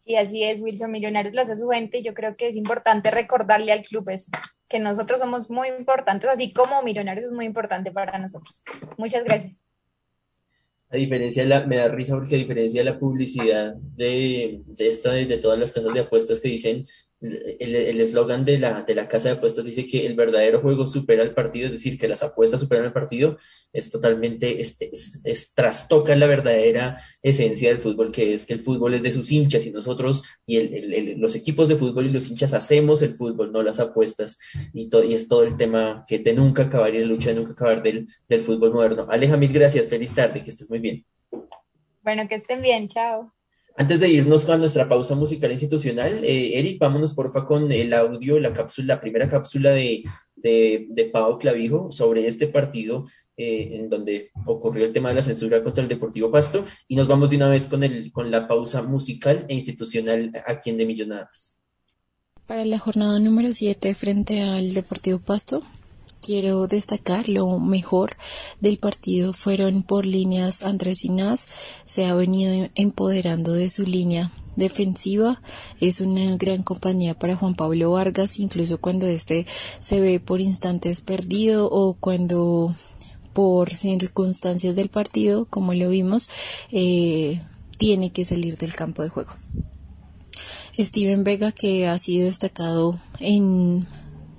Y 0.10 0.16
así 0.16 0.42
es, 0.42 0.62
Wilson 0.62 0.90
Millonarios 0.90 1.36
lo 1.36 1.42
hace 1.42 1.58
su 1.58 1.68
gente 1.68 1.98
y 1.98 2.02
yo 2.02 2.14
creo 2.14 2.38
que 2.38 2.48
es 2.48 2.56
importante 2.56 3.12
recordarle 3.12 3.74
al 3.74 3.84
club 3.84 4.08
eso, 4.08 4.32
que 4.70 4.80
nosotros 4.80 5.20
somos 5.20 5.50
muy 5.50 5.68
importantes, 5.68 6.30
así 6.30 6.54
como 6.54 6.82
Millonarios 6.82 7.26
es 7.26 7.34
muy 7.34 7.46
importante 7.46 7.92
para 7.92 8.18
nosotros. 8.18 8.64
Muchas 8.98 9.26
gracias. 9.26 9.60
A 10.90 10.96
diferencia 10.96 11.44
de 11.44 11.50
la, 11.50 11.66
me 11.66 11.76
da 11.76 11.90
risa 11.90 12.16
porque 12.16 12.36
a 12.36 12.38
diferencia 12.38 12.80
de 12.80 12.90
la 12.90 12.98
publicidad 12.98 13.76
de, 13.76 14.62
de 14.66 14.88
esta, 14.88 15.12
de, 15.12 15.26
de 15.26 15.40
todas 15.40 15.60
las 15.60 15.74
casas 15.74 15.94
de 15.94 16.00
apuestas 16.00 16.40
que 16.40 16.48
dicen 16.48 16.86
el 17.20 18.00
eslogan 18.00 18.46
de 18.46 18.60
la, 18.60 18.84
de 18.84 18.94
la 18.94 19.08
casa 19.08 19.30
de 19.30 19.36
apuestas 19.36 19.66
dice 19.66 19.86
que 19.86 20.06
el 20.06 20.16
verdadero 20.16 20.62
juego 20.62 20.86
supera 20.86 21.24
el 21.24 21.34
partido, 21.34 21.66
es 21.66 21.72
decir, 21.72 21.98
que 21.98 22.08
las 22.08 22.22
apuestas 22.22 22.60
superan 22.60 22.86
el 22.86 22.94
partido, 22.94 23.38
es 23.74 23.90
totalmente, 23.90 24.62
es, 24.62 25.54
trastoca 25.56 26.16
la 26.16 26.28
verdadera 26.28 27.02
esencia 27.24 27.70
del 27.70 27.80
fútbol, 27.80 28.12
que 28.12 28.34
es 28.34 28.46
que 28.46 28.54
el 28.54 28.60
fútbol 28.60 28.94
es 28.94 29.02
de 29.02 29.12
sus 29.12 29.32
hinchas 29.32 29.66
y 29.66 29.72
nosotros 29.72 30.24
y 30.46 30.58
el, 30.58 31.20
los 31.20 31.36
equipos 31.36 31.68
de 31.68 31.76
fútbol 31.76 32.06
y 32.06 32.12
los 32.12 32.30
hinchas 32.30 32.54
hacemos 32.54 33.02
el 33.02 33.14
fútbol, 33.14 33.52
no 33.52 33.64
las 33.64 33.80
apuestas, 33.80 34.38
y, 34.74 34.90
to, 34.90 35.04
y 35.04 35.14
es 35.14 35.28
todo 35.28 35.44
el 35.44 35.58
tema 35.58 36.04
que 36.08 36.20
de 36.20 36.34
nunca 36.34 36.64
acabar 36.64 36.94
y 36.94 37.00
la 37.00 37.06
lucha 37.06 37.30
de 37.30 37.36
nunca 37.36 37.54
acabar 37.54 37.82
del, 37.82 38.08
del 38.28 38.42
fútbol 38.42 38.74
moderno. 38.74 39.08
Aleja, 39.10 39.38
mil 39.38 39.52
gracias, 39.52 39.88
feliz 39.88 40.14
tarde, 40.14 40.44
que 40.44 40.52
estés 40.52 40.70
muy 40.70 40.80
bien. 40.80 41.06
Bueno, 42.04 42.28
que 42.28 42.36
estén 42.36 42.62
bien, 42.62 42.88
chao. 42.88 43.37
Antes 43.80 44.00
de 44.00 44.10
irnos 44.10 44.44
con 44.44 44.60
nuestra 44.60 44.90
pausa 44.90 45.14
musical 45.14 45.52
institucional, 45.52 46.24
eh, 46.24 46.58
Eric, 46.58 46.80
vámonos 46.80 47.14
porfa 47.14 47.46
con 47.46 47.72
el 47.72 47.94
audio, 47.94 48.40
la 48.40 48.52
cápsula, 48.52 48.96
la 48.96 49.00
primera 49.00 49.30
cápsula 49.30 49.70
de, 49.70 50.04
de, 50.36 50.88
de 50.90 51.06
Pau 51.06 51.38
Clavijo 51.38 51.92
sobre 51.92 52.26
este 52.26 52.48
partido 52.48 53.06
eh, 53.38 53.78
en 53.78 53.88
donde 53.88 54.32
ocurrió 54.48 54.84
el 54.84 54.94
tema 54.94 55.10
de 55.10 55.16
la 55.16 55.22
censura 55.22 55.64
contra 55.64 55.84
el 55.84 55.88
Deportivo 55.88 56.32
Pasto 56.32 56.66
y 56.88 56.96
nos 56.96 57.08
vamos 57.08 57.30
de 57.30 57.36
una 57.36 57.50
vez 57.50 57.68
con, 57.68 57.84
el, 57.84 58.12
con 58.12 58.32
la 58.32 58.48
pausa 58.48 58.82
musical 58.82 59.46
e 59.48 59.54
institucional 59.54 60.32
aquí 60.48 60.72
en 60.72 60.78
De 60.78 60.88
Millonadas. 60.88 61.56
Para 62.48 62.66
la 62.66 62.80
jornada 62.80 63.20
número 63.20 63.54
7 63.54 63.94
frente 63.94 64.42
al 64.42 64.74
Deportivo 64.74 65.20
Pasto, 65.20 65.62
quiero 66.28 66.68
destacar 66.68 67.30
lo 67.30 67.58
mejor 67.58 68.18
del 68.60 68.80
partido 68.80 69.32
fueron 69.32 69.82
por 69.82 70.06
líneas 70.06 70.62
Andrés 70.62 71.06
Inás, 71.06 71.48
se 71.86 72.06
ha 72.06 72.14
venido 72.16 72.68
empoderando 72.76 73.54
de 73.54 73.70
su 73.70 73.86
línea 73.86 74.30
defensiva, 74.58 75.42
es 75.80 76.02
una 76.02 76.36
gran 76.36 76.64
compañía 76.64 77.18
para 77.18 77.38
Juan 77.38 77.56
Pablo 77.56 77.92
Vargas, 77.92 78.40
incluso 78.40 78.82
cuando 78.82 79.08
este 79.08 79.46
se 79.80 80.02
ve 80.02 80.20
por 80.20 80.42
instantes 80.42 81.00
perdido 81.00 81.70
o 81.72 81.94
cuando 81.94 82.76
por 83.32 83.74
circunstancias 83.74 84.76
del 84.76 84.90
partido, 84.90 85.46
como 85.46 85.74
lo 85.74 85.88
vimos, 85.88 86.30
eh, 86.74 87.42
tiene 87.78 88.12
que 88.12 88.26
salir 88.26 88.58
del 88.58 88.76
campo 88.76 89.02
de 89.02 89.10
juego. 89.10 89.32
Steven 90.78 91.24
Vega, 91.24 91.54
que 91.54 91.88
ha 91.88 91.98
sido 91.98 92.26
destacado 92.26 93.00
en 93.22 93.88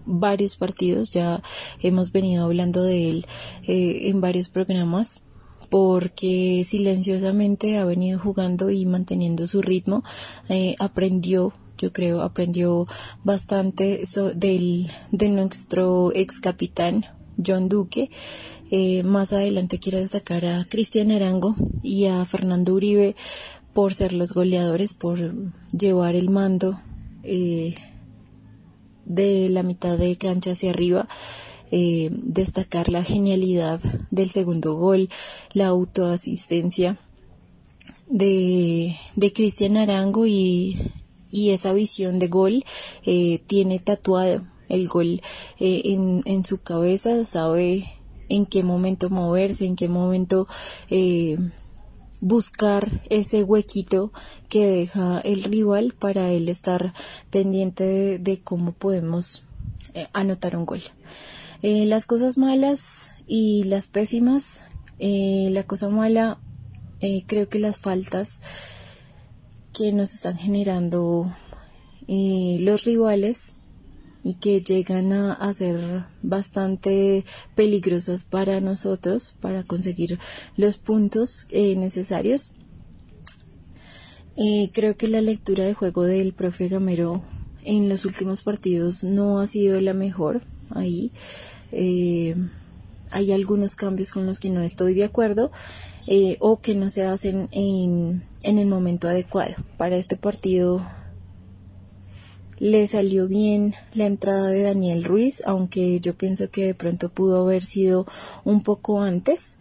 varios 0.09 0.57
partidos, 0.57 1.13
ya 1.13 1.43
hemos 1.81 2.11
venido 2.13 2.45
hablando 2.45 2.83
de 2.83 3.11
él 3.11 3.27
eh, 3.67 4.09
en 4.09 4.21
varios 4.21 4.49
programas 4.49 5.23
porque 5.71 6.63
silenciosamente 6.65 7.77
ha 7.77 7.85
venido 7.85 8.19
jugando 8.19 8.71
y 8.71 8.87
manteniendo 8.87 9.47
su 9.47 9.61
ritmo, 9.61 10.03
eh, 10.49 10.75
aprendió 10.79 11.53
yo 11.79 11.93
creo, 11.93 12.23
aprendió 12.23 12.87
bastante 13.23 14.05
so, 14.05 14.33
del, 14.33 14.91
de 15.13 15.29
nuestro 15.29 16.13
ex 16.13 16.41
capitán 16.41 17.05
John 17.45 17.69
Duque. 17.69 18.11
Eh, 18.71 19.03
más 19.05 19.33
adelante 19.33 19.79
quiero 19.79 19.99
destacar 19.99 20.45
a 20.45 20.65
Cristian 20.69 21.11
Arango 21.11 21.55
y 21.83 22.07
a 22.07 22.25
Fernando 22.25 22.75
Uribe 22.75 23.17
por 23.73 23.95
ser 23.95 24.13
los 24.13 24.35
goleadores, 24.35 24.95
por 24.95 25.19
llevar 25.73 26.17
el 26.17 26.29
mando 26.31 26.79
eh, 27.23 27.75
de 29.09 29.49
la 29.49 29.63
mitad 29.63 29.99
de 29.99 30.17
cancha 30.17 30.53
hacia 30.53 30.71
arriba. 30.71 31.09
Eh, 31.71 32.09
destacar 32.11 32.89
la 32.89 33.03
genialidad 33.03 33.79
del 34.11 34.31
segundo 34.31 34.75
gol, 34.75 35.11
la 35.53 35.67
autoasistencia 35.67 36.97
de, 38.09 38.97
de 39.17 39.33
Cristian 39.35 39.77
Arango 39.77 40.27
y, 40.27 40.79
y, 41.31 41.51
esa 41.51 41.75
visión 41.75 42.19
de 42.19 42.29
gol 42.29 42.65
eh, 43.05 43.41
tiene 43.47 43.81
tatuado 43.81 44.47
el 44.71 44.89
gol 44.89 45.21
eh, 45.59 45.83
en, 45.85 46.23
en, 46.25 46.43
su 46.43 46.57
cabeza, 46.57 47.27
sabe 47.27 47.85
en 48.31 48.47
qué 48.47 48.63
momento 48.63 49.11
moverse, 49.11 49.67
en 49.67 49.77
qué 49.77 49.89
momento 49.89 50.49
buscar 52.21 52.91
ese 53.11 53.43
huequito 53.45 54.13
que 54.49 54.67
deja 54.67 55.21
el 55.21 55.45
rival 55.45 55.95
para 55.99 56.31
él 56.31 56.49
estar 56.49 56.93
pendiente 57.31 58.19
de, 58.19 58.41
cómo 58.41 58.73
podemos 58.73 59.45
eh, 59.95 60.09
anotar 60.13 60.57
un 60.57 60.67
gol. 60.67 60.81
Eh, 61.63 61.87
las 61.87 62.07
cosas 62.07 62.39
malas 62.39 63.11
y 63.27 63.65
las 63.65 63.89
pésimas, 63.89 64.63
eh, 64.99 65.49
la 65.53 65.65
cosa 65.65 65.89
mala, 65.89 66.39
creo 67.29 67.49
que 67.49 67.61
las 67.61 67.79
faltas 67.79 68.41
que 69.73 69.93
nos 69.93 70.13
están 70.13 70.37
generando 70.37 71.33
los 72.09 72.85
rivales 72.85 73.55
y 74.29 74.35
que 74.35 74.61
llegan 74.61 75.15
a, 75.15 75.55
ser 75.55 76.05
bastante 76.23 77.25
peligrosas 77.55 78.25
para 78.25 78.61
nosotros 78.61 79.35
para 79.41 79.63
conseguir 79.63 80.19
los 80.55 80.77
puntos 80.77 81.47
eh, 81.49 81.77
necesarios. 81.77 82.53
Eh, 84.37 84.69
creo 84.75 84.99
que 84.99 85.09
la 85.09 85.23
lectura 85.23 85.65
de 85.65 85.73
juego 85.73 86.05
del 86.05 86.35
profe 86.35 86.69
Gamero 86.69 87.23
en 87.65 87.89
los 87.89 88.05
últimos 88.05 88.43
partidos 88.43 89.03
no 89.03 89.41
ha 89.41 89.47
sido 89.47 89.81
la 89.81 89.95
mejor 89.95 90.43
ahí. 90.75 91.11
Eh, 91.73 92.37
hay 93.11 93.33
algunos 93.33 93.77
cambios 93.77 94.13
con 94.13 94.27
los 94.27 94.41
que 94.41 94.51
no 94.51 94.61
estoy 94.61 94.93
de 94.93 95.05
acuerdo 95.05 95.51
o 96.41 96.61
que 96.61 96.75
no 96.75 96.91
se 96.91 97.07
hacen 97.07 97.49
en, 97.51 98.23
en 98.43 98.59
el 98.59 98.67
momento 98.67 99.09
adecuado. 99.09 99.55
Para 99.79 99.97
este 99.97 100.17
partido 100.17 100.83
le 102.61 102.87
salió 102.87 103.29
bien 103.29 103.75
la 103.95 104.07
entrada 104.07 104.49
de 104.49 104.63
Daniel 104.63 105.05
Ruiz, 105.05 105.43
aunque 105.47 106.01
yo 106.01 106.15
pienso 106.15 106.51
que 106.51 106.67
de 106.67 106.75
pronto 106.75 107.09
pudo 107.09 107.43
haber 107.43 107.63
sido 107.63 108.07
un 108.45 108.63
poco 108.63 109.01
antes. 109.01 109.57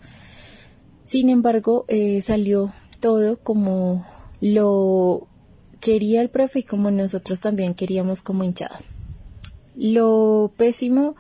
Sin 1.04 1.30
embargo, 1.30 1.86
eh, 1.88 2.22
salió 2.22 2.72
todo 3.00 3.38
como 3.38 4.06
lo 4.42 5.28
quería 5.80 6.22
el 6.22 6.30
profe 6.30 6.60
y 6.60 6.64
como 6.64 6.92
nosotros 6.92 7.42
también 7.42 7.74
queríamos 7.74 8.22
como 8.22 8.44
hinchada. 8.44 8.80
Lo 9.76 10.52
pésimo 10.58 11.16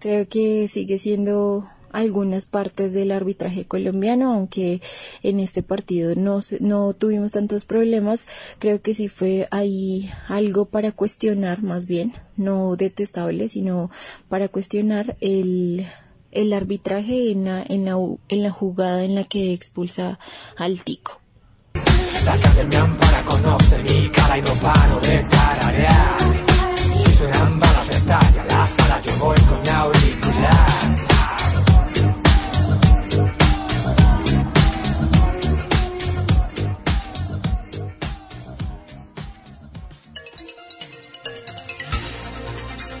creo 0.00 0.28
que 0.28 0.66
sigue 0.68 0.98
siendo 0.98 1.68
algunas 1.92 2.46
partes 2.46 2.92
del 2.92 3.12
arbitraje 3.12 3.64
colombiano, 3.66 4.32
aunque 4.32 4.80
en 5.22 5.40
este 5.40 5.62
partido 5.62 6.14
no, 6.14 6.40
no 6.60 6.92
tuvimos 6.94 7.32
tantos 7.32 7.64
problemas, 7.64 8.26
creo 8.58 8.80
que 8.80 8.94
sí 8.94 9.08
fue 9.08 9.48
ahí 9.50 10.10
algo 10.28 10.66
para 10.66 10.92
cuestionar 10.92 11.62
más 11.62 11.86
bien, 11.86 12.12
no 12.36 12.76
detestable, 12.76 13.48
sino 13.48 13.90
para 14.28 14.48
cuestionar 14.48 15.16
el, 15.20 15.86
el 16.32 16.52
arbitraje 16.52 17.30
en 17.30 17.44
la, 17.44 17.62
en, 17.62 17.84
la, 17.84 17.96
en 18.28 18.42
la 18.42 18.50
jugada 18.50 19.04
en 19.04 19.14
la 19.14 19.24
que 19.24 19.52
expulsa 19.52 20.18
al 20.56 20.82
tico. 20.84 21.20
La 22.24 22.36
me 22.64 22.76
ampara, 22.76 23.22
conoce 23.24 23.78
mi 23.82 24.08
cara 24.10 24.36
y 24.36 24.42
no 24.42 24.54
paro 24.60 25.00
de 25.00 25.24
tararear. 25.24 26.16
Si 26.96 27.12
suenan 27.12 27.58
balas 27.58 27.88
estalla 27.88 28.44
la 28.48 28.66
sala, 28.66 29.00
yo 29.02 29.18
voy 29.18 29.40
con 29.40 29.62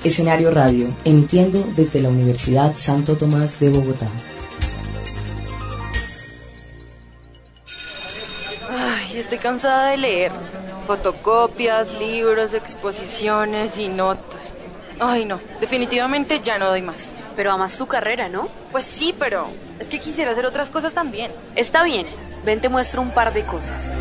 Escenario 0.02 0.50
Radio, 0.50 0.88
emitiendo 1.04 1.62
desde 1.76 2.00
la 2.00 2.08
Universidad 2.08 2.74
Santo 2.76 3.16
Tomás 3.18 3.60
de 3.60 3.68
Bogotá. 3.68 4.08
Ay, 8.70 9.18
estoy 9.18 9.38
cansada 9.38 9.90
de 9.90 9.98
leer. 9.98 10.32
Fotocopias, 10.86 11.92
libros, 11.98 12.54
exposiciones 12.54 13.78
y 13.78 13.88
notas. 13.88 14.54
Ay, 14.98 15.26
no, 15.26 15.38
definitivamente 15.60 16.40
ya 16.42 16.58
no 16.58 16.68
doy 16.68 16.82
más. 16.82 17.10
Pero 17.36 17.52
amas 17.52 17.76
tu 17.76 17.86
carrera, 17.86 18.28
¿no? 18.28 18.48
Pues 18.72 18.86
sí, 18.86 19.14
pero 19.18 19.48
es 19.78 19.88
que 19.88 20.00
quisiera 20.00 20.30
hacer 20.30 20.46
otras 20.46 20.70
cosas 20.70 20.94
también. 20.94 21.30
Está 21.56 21.84
bien, 21.84 22.06
ven 22.44 22.60
te 22.60 22.70
muestro 22.70 23.02
un 23.02 23.10
par 23.10 23.34
de 23.34 23.44
cosas. 23.44 23.96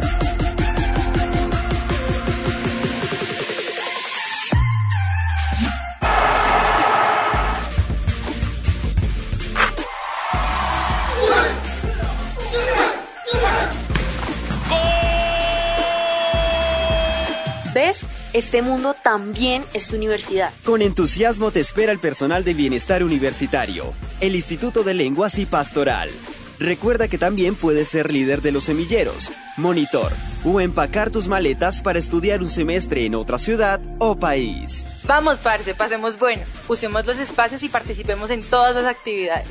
Este 18.39 18.61
mundo 18.61 18.95
también 19.03 19.65
es 19.73 19.89
tu 19.89 19.97
universidad. 19.97 20.53
Con 20.63 20.81
entusiasmo 20.81 21.51
te 21.51 21.59
espera 21.59 21.91
el 21.91 21.99
personal 21.99 22.45
de 22.45 22.53
bienestar 22.53 23.03
universitario, 23.03 23.93
el 24.21 24.33
Instituto 24.33 24.83
de 24.83 24.93
Lenguas 24.93 25.37
y 25.39 25.45
Pastoral. 25.45 26.09
Recuerda 26.57 27.09
que 27.09 27.17
también 27.17 27.55
puedes 27.55 27.89
ser 27.89 28.13
líder 28.13 28.41
de 28.41 28.53
los 28.53 28.63
semilleros, 28.63 29.29
monitor 29.57 30.13
o 30.45 30.61
empacar 30.61 31.09
tus 31.09 31.27
maletas 31.27 31.81
para 31.81 31.99
estudiar 31.99 32.41
un 32.41 32.47
semestre 32.47 33.05
en 33.05 33.15
otra 33.15 33.37
ciudad 33.37 33.81
o 33.97 34.15
país. 34.15 34.85
Vamos, 35.03 35.37
parce, 35.39 35.75
pasemos 35.75 36.17
bueno. 36.17 36.43
Usemos 36.69 37.05
los 37.05 37.19
espacios 37.19 37.61
y 37.63 37.67
participemos 37.67 38.31
en 38.31 38.41
todas 38.41 38.73
las 38.73 38.85
actividades. 38.85 39.49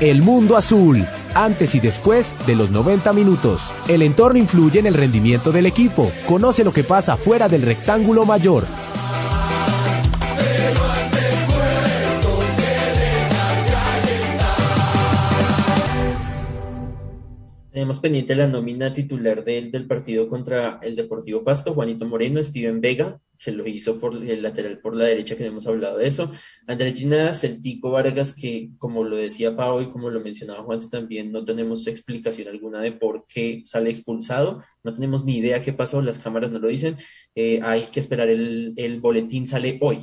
El 0.00 0.22
mundo 0.22 0.56
azul 0.56 1.06
antes 1.34 1.74
y 1.74 1.80
después 1.80 2.34
de 2.46 2.56
los 2.56 2.70
90 2.70 3.12
minutos. 3.12 3.70
El 3.88 4.02
entorno 4.02 4.38
influye 4.38 4.78
en 4.78 4.86
el 4.86 4.94
rendimiento 4.94 5.52
del 5.52 5.66
equipo. 5.66 6.10
Conoce 6.26 6.64
lo 6.64 6.72
que 6.72 6.84
pasa 6.84 7.16
fuera 7.16 7.48
del 7.48 7.62
rectángulo 7.62 8.24
mayor. 8.24 8.64
Tenemos 17.72 18.00
pendiente 18.00 18.34
la 18.34 18.46
nómina 18.46 18.92
titular 18.92 19.44
del, 19.44 19.70
del 19.70 19.86
partido 19.86 20.28
contra 20.28 20.80
el 20.82 20.96
Deportivo 20.96 21.44
Pasto, 21.44 21.72
Juanito 21.72 22.04
Moreno, 22.04 22.42
Steven 22.42 22.80
Vega, 22.80 23.20
que 23.42 23.52
lo 23.52 23.66
hizo 23.66 23.98
por 23.98 24.16
el 24.16 24.42
lateral 24.42 24.78
por 24.80 24.94
la 24.94 25.04
derecha, 25.04 25.36
que 25.36 25.44
no 25.44 25.50
hemos 25.50 25.66
hablado 25.66 25.98
de 25.98 26.06
eso. 26.06 26.30
Andrés 26.66 26.98
Ginás, 26.98 27.42
el 27.44 27.60
Tico 27.62 27.90
Vargas, 27.90 28.34
que 28.34 28.70
como 28.78 29.04
lo 29.04 29.16
decía 29.16 29.56
Pau 29.56 29.80
y 29.80 29.88
como 29.88 30.10
lo 30.10 30.20
mencionaba 30.20 30.62
Juanse 30.62 30.88
también, 30.88 31.32
no 31.32 31.44
tenemos 31.44 31.86
explicación 31.86 32.48
alguna 32.48 32.80
de 32.80 32.92
por 32.92 33.26
qué 33.26 33.62
sale 33.64 33.90
expulsado, 33.90 34.62
no 34.84 34.94
tenemos 34.94 35.24
ni 35.24 35.38
idea 35.38 35.60
qué 35.60 35.72
pasó, 35.72 36.02
las 36.02 36.18
cámaras 36.18 36.50
no 36.50 36.58
lo 36.58 36.68
dicen, 36.68 36.96
eh, 37.34 37.60
hay 37.62 37.82
que 37.84 38.00
esperar 38.00 38.28
el, 38.28 38.74
el 38.76 39.00
boletín, 39.00 39.46
sale 39.46 39.78
hoy, 39.80 39.98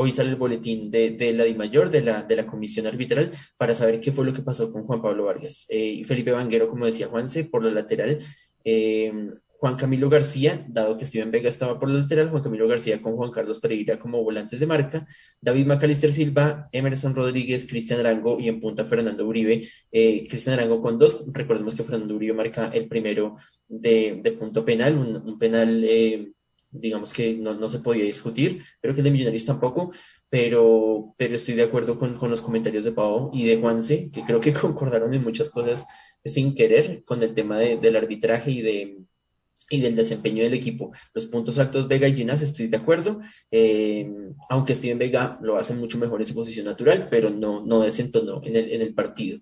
Hoy 0.00 0.12
sale 0.12 0.30
el 0.30 0.36
boletín 0.36 0.92
de, 0.92 1.10
de 1.10 1.32
la 1.32 1.42
DIMAYOR, 1.42 1.90
de 1.90 2.02
la, 2.02 2.22
de 2.22 2.36
la 2.36 2.46
comisión 2.46 2.86
arbitral, 2.86 3.32
para 3.56 3.74
saber 3.74 4.00
qué 4.00 4.12
fue 4.12 4.24
lo 4.24 4.32
que 4.32 4.42
pasó 4.42 4.72
con 4.72 4.84
Juan 4.84 5.02
Pablo 5.02 5.24
Vargas. 5.24 5.66
Eh, 5.70 5.86
y 5.86 6.04
Felipe 6.04 6.30
Vanguero, 6.30 6.68
como 6.68 6.84
decía 6.84 7.08
Juanse, 7.08 7.46
por 7.46 7.64
la 7.64 7.72
lateral. 7.72 8.16
Eh, 8.62 9.12
Juan 9.58 9.74
Camilo 9.74 10.08
García, 10.08 10.64
dado 10.68 10.96
que 10.96 11.04
Steven 11.04 11.32
Vega 11.32 11.48
estaba 11.48 11.80
por 11.80 11.90
la 11.90 11.98
lateral, 11.98 12.30
Juan 12.30 12.44
Camilo 12.44 12.68
García 12.68 13.02
con 13.02 13.16
Juan 13.16 13.32
Carlos 13.32 13.58
Pereira 13.58 13.98
como 13.98 14.22
volantes 14.22 14.60
de 14.60 14.68
marca, 14.68 15.04
David 15.40 15.66
Macalister 15.66 16.12
Silva, 16.12 16.68
Emerson 16.70 17.12
Rodríguez, 17.12 17.66
Cristian 17.68 17.98
Arango 17.98 18.38
y 18.38 18.46
en 18.46 18.60
punta 18.60 18.84
Fernando 18.84 19.26
Uribe. 19.26 19.66
Eh, 19.90 20.28
Cristian 20.28 20.54
Arango 20.54 20.80
con 20.80 20.96
dos, 20.96 21.24
recordemos 21.32 21.74
que 21.74 21.82
Fernando 21.82 22.14
Uribe 22.14 22.34
marca 22.34 22.70
el 22.72 22.86
primero 22.86 23.34
de, 23.66 24.20
de 24.22 24.32
punto 24.32 24.64
penal, 24.64 24.96
un, 24.96 25.38
penal 25.40 25.82
eh, 25.82 26.30
digamos 26.70 27.12
que 27.12 27.34
no, 27.34 27.54
no, 27.54 27.68
se 27.68 27.80
podía 27.80 28.04
discutir, 28.04 28.62
pero 28.80 28.94
que 28.94 29.00
el 29.00 29.06
de 29.06 29.10
Millonarios 29.10 29.44
tampoco, 29.44 29.92
pero, 30.30 31.14
pero 31.16 31.34
estoy 31.34 31.56
de 31.56 31.64
acuerdo 31.64 31.98
con, 31.98 32.14
con 32.14 32.30
los 32.30 32.42
comentarios 32.42 32.84
de 32.84 32.92
Pau 32.92 33.30
y 33.34 33.44
de 33.44 33.56
Juanse, 33.56 34.08
que 34.12 34.22
creo 34.22 34.38
que 34.38 34.52
concordaron 34.52 35.12
en 35.14 35.24
muchas 35.24 35.48
cosas 35.48 35.84
sin 36.24 36.54
querer 36.54 37.02
con 37.04 37.24
el 37.24 37.34
tema 37.34 37.58
de, 37.58 37.76
del 37.76 37.96
arbitraje 37.96 38.52
y 38.52 38.62
de 38.62 39.07
y 39.70 39.80
del 39.80 39.96
desempeño 39.96 40.42
del 40.42 40.54
equipo. 40.54 40.92
Los 41.14 41.26
puntos 41.26 41.58
altos 41.58 41.88
Vega 41.88 42.08
y 42.08 42.16
Ginás, 42.16 42.42
estoy 42.42 42.68
de 42.68 42.76
acuerdo, 42.76 43.20
eh, 43.50 44.10
aunque 44.48 44.74
Steven 44.74 44.98
Vega 44.98 45.38
lo 45.42 45.56
hace 45.56 45.74
mucho 45.74 45.98
mejor 45.98 46.20
en 46.20 46.26
su 46.26 46.34
posición 46.34 46.66
natural, 46.66 47.08
pero 47.10 47.30
no, 47.30 47.64
no 47.64 47.80
desentonó 47.80 48.40
en 48.44 48.56
el, 48.56 48.72
en 48.72 48.82
el 48.82 48.94
partido. 48.94 49.40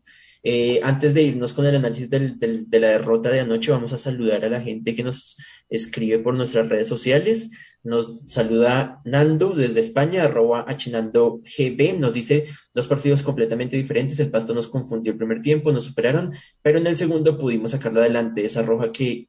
Eh, 0.48 0.78
antes 0.84 1.14
de 1.14 1.22
irnos 1.22 1.52
con 1.52 1.66
el 1.66 1.74
análisis 1.74 2.08
de 2.08 2.78
la 2.78 2.88
derrota 2.88 3.30
de 3.30 3.40
anoche, 3.40 3.72
vamos 3.72 3.92
a 3.92 3.98
saludar 3.98 4.44
a 4.44 4.48
la 4.48 4.60
gente 4.60 4.94
que 4.94 5.02
nos 5.02 5.36
escribe 5.68 6.20
por 6.20 6.34
nuestras 6.34 6.68
redes 6.68 6.86
sociales. 6.86 7.78
Nos 7.82 8.22
saluda 8.28 9.00
Nando 9.04 9.50
desde 9.50 9.80
España, 9.80 10.22
arroba 10.22 10.64
achinando 10.68 11.40
GB. 11.42 11.98
Nos 11.98 12.14
dice 12.14 12.46
dos 12.72 12.86
partidos 12.86 13.22
completamente 13.24 13.76
diferentes. 13.76 14.20
El 14.20 14.30
pasto 14.30 14.54
nos 14.54 14.68
confundió 14.68 15.10
el 15.12 15.18
primer 15.18 15.40
tiempo, 15.40 15.72
nos 15.72 15.86
superaron, 15.86 16.32
pero 16.62 16.78
en 16.78 16.86
el 16.86 16.96
segundo 16.96 17.38
pudimos 17.38 17.72
sacarlo 17.72 17.98
adelante. 17.98 18.44
Esa 18.44 18.62
roja 18.62 18.92
que 18.92 19.28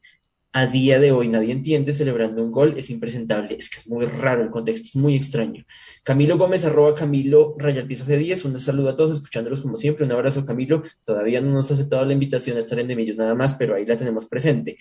a 0.57 0.65
día 0.65 0.99
de 0.99 1.11
hoy 1.11 1.27
nadie 1.27 1.51
entiende 1.51 1.93
celebrando 1.93 2.43
un 2.43 2.51
gol 2.51 2.73
es 2.77 2.89
impresentable. 2.89 3.55
Es 3.59 3.69
que 3.69 3.77
es 3.77 3.87
muy 3.87 4.07
raro, 4.07 4.41
el 4.41 4.49
contexto 4.49 4.87
es 4.87 4.95
muy 4.95 5.15
extraño. 5.15 5.63
Camilo 6.03 6.35
Gómez, 6.39 6.65
arroba 6.65 6.95
Camilo, 6.95 7.55
raya 7.59 7.81
al 7.81 7.87
piso 7.87 8.05
G10. 8.05 8.45
Un 8.45 8.59
saludo 8.59 8.89
a 8.89 8.95
todos, 8.95 9.17
escuchándolos 9.17 9.61
como 9.61 9.77
siempre. 9.77 10.03
Un 10.03 10.13
abrazo, 10.13 10.43
Camilo. 10.45 10.81
Todavía 11.03 11.41
no 11.41 11.51
nos 11.51 11.69
ha 11.69 11.75
aceptado 11.75 12.03
la 12.05 12.13
invitación 12.13 12.57
a 12.57 12.59
estar 12.59 12.79
en 12.79 12.87
Demillos 12.87 13.17
nada 13.17 13.35
más, 13.35 13.53
pero 13.53 13.75
ahí 13.75 13.85
la 13.85 13.97
tenemos 13.97 14.25
presente. 14.25 14.79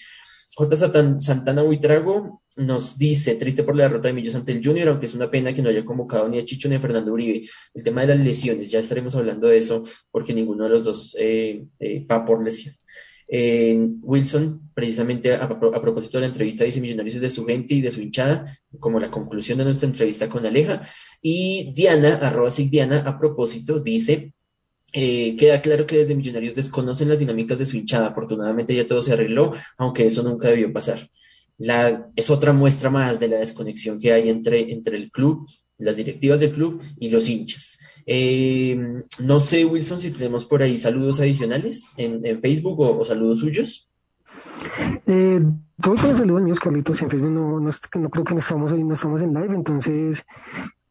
J. 0.55 0.77
Santana 1.21 1.63
Huitrago 1.63 2.43
nos 2.57 2.97
dice, 2.97 3.35
triste 3.35 3.63
por 3.63 3.77
la 3.77 3.83
derrota 3.83 4.09
de 4.09 4.15
Millos 4.15 4.35
ante 4.35 4.53
el 4.53 4.65
Junior, 4.65 4.89
aunque 4.89 5.05
es 5.05 5.13
una 5.13 5.31
pena 5.31 5.53
que 5.53 5.61
no 5.61 5.69
haya 5.69 5.85
convocado 5.85 6.27
ni 6.31 6.39
a 6.39 6.45
Chicho 6.47 6.71
ni 6.71 6.77
a 6.77 6.81
Fernando 6.81 7.13
Uribe. 7.13 7.47
El 7.75 7.85
tema 7.85 8.01
de 8.01 8.17
las 8.17 8.19
lesiones, 8.25 8.71
ya 8.71 8.79
estaremos 8.79 9.15
hablando 9.15 9.49
de 9.49 9.59
eso, 9.59 9.85
porque 10.11 10.33
ninguno 10.33 10.65
de 10.65 10.71
los 10.71 10.85
dos 10.85 11.15
eh, 11.19 11.67
eh, 11.81 12.07
va 12.11 12.25
por 12.25 12.43
lesión. 12.43 12.75
Eh, 13.29 13.77
Wilson, 14.03 14.71
precisamente 14.73 15.35
a, 15.35 15.49
propósito 15.49 16.19
de 16.19 16.23
la 16.23 16.27
entrevista, 16.29 16.65
dice 16.65 16.81
Millonarios 16.81 17.17
es 17.17 17.21
de 17.21 17.31
su 17.31 17.45
gente 17.45 17.75
y 17.75 17.81
de 17.81 17.91
su 17.91 18.01
hinchada, 18.01 18.59
como 18.79 19.01
la 19.01 19.11
conclusión 19.11 19.59
de 19.59 19.65
nuestra 19.65 19.89
entrevista 19.89 20.29
con 20.29 20.47
Aleja. 20.47 20.83
Y 21.21 21.73
Diana, 21.75 22.17
arroba 22.17 22.51
Diana, 22.51 22.99
a 23.07 23.19
propósito, 23.19 23.81
dice 23.81 24.33
eh, 24.93 25.37
queda 25.37 25.61
claro 25.61 25.85
que 25.87 25.99
desde 25.99 26.15
Millonarios 26.15 26.55
desconocen 26.55 27.09
las 27.09 27.19
dinámicas 27.19 27.59
de 27.59 27.67
su 27.67 27.77
hinchada. 27.77 28.09
Afortunadamente 28.09 28.75
ya 28.75 28.87
todo 28.87 29.03
se 29.03 29.13
arregló, 29.13 29.53
aunque 29.77 30.07
eso 30.07 30.23
nunca 30.23 30.49
debió 30.49 30.73
pasar. 30.73 31.11
Es 32.15 32.31
otra 32.31 32.53
muestra 32.53 32.91
más 32.91 33.19
de 33.21 33.29
la 33.29 33.39
desconexión 33.39 33.99
que 33.99 34.13
hay 34.13 34.29
entre, 34.31 34.73
entre 34.73 34.97
el 34.97 35.11
club, 35.11 35.47
las 35.79 35.97
directivas 35.97 36.41
del 36.41 36.53
club 36.53 36.83
y 36.99 37.11
los 37.11 37.29
hinchas. 37.29 37.79
Eh, 38.07 39.03
no 39.21 39.41
sé, 39.41 39.65
Wilson, 39.65 39.99
si 39.99 40.11
tenemos 40.11 40.45
por 40.45 40.63
ahí 40.63 40.77
saludos 40.77 41.21
adicionales 41.21 41.95
en, 41.99 42.41
Facebook 42.41 42.81
o, 42.81 43.05
saludos 43.05 43.41
suyos. 43.41 43.89
Eh, 45.07 45.43
todos 45.81 46.03
los 46.03 46.19
saludos 46.19 46.43
míos, 46.43 46.61
Carlitos, 46.61 47.03
en 47.03 47.11
Facebook 47.11 47.31
no, 47.31 47.61
no, 47.61 47.71
no, 47.71 48.11
creo 48.11 48.25
que 48.25 48.35
no 48.35 48.41
estamos, 48.41 48.73
no 48.73 48.95
estamos 48.95 49.23
en 49.23 49.33
live, 49.33 49.55
entonces 49.55 50.25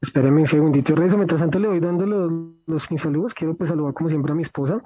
Espérame 0.05 0.41
un 0.41 0.45
segundito, 0.45 0.93
Rezo. 0.93 1.17
Mientras 1.17 1.41
tanto 1.41 1.57
le 1.57 1.67
voy 1.67 1.79
dando 1.79 2.05
los, 2.05 2.31
los 2.67 2.91
mis 2.91 3.01
saludos. 3.01 3.33
Quiero 3.33 3.55
pues 3.55 3.69
saludar 3.69 3.95
como 3.95 4.07
siempre 4.07 4.33
a 4.33 4.35
mi 4.35 4.43
esposa, 4.43 4.79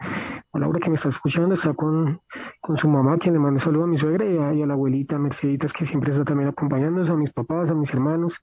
a 0.53 0.59
Laura 0.59 0.79
que 0.79 0.89
me 0.89 0.95
está 0.95 1.09
escuchando, 1.09 1.55
está 1.55 1.73
con, 1.73 2.21
con 2.61 2.77
su 2.77 2.87
mamá, 2.87 3.17
quien 3.17 3.33
le 3.33 3.39
manda 3.39 3.55
un 3.55 3.59
saludo 3.59 3.83
a 3.83 3.87
mi 3.87 3.97
suegra 3.97 4.25
y 4.25 4.37
a, 4.37 4.53
y 4.53 4.61
a, 4.61 4.65
la 4.65 4.75
abuelita 4.75 5.19
Merceditas, 5.19 5.73
que 5.73 5.85
siempre 5.85 6.11
está 6.11 6.23
también 6.23 6.47
acompañándonos, 6.47 7.09
a 7.09 7.17
mis 7.17 7.33
papás, 7.33 7.69
a 7.69 7.75
mis 7.75 7.93
hermanos. 7.93 8.39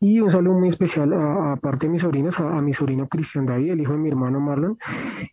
Y 0.00 0.20
un 0.20 0.30
saludo 0.30 0.58
muy 0.58 0.68
especial, 0.68 1.14
aparte 1.14 1.86
de 1.86 1.92
mis 1.92 2.02
sobrinos, 2.02 2.38
a, 2.40 2.58
a, 2.58 2.60
mi 2.60 2.74
sobrino 2.74 3.08
Cristian 3.08 3.46
David, 3.46 3.70
el 3.70 3.80
hijo 3.80 3.92
de 3.92 3.98
mi 3.98 4.10
hermano 4.10 4.38
Marlon, 4.38 4.76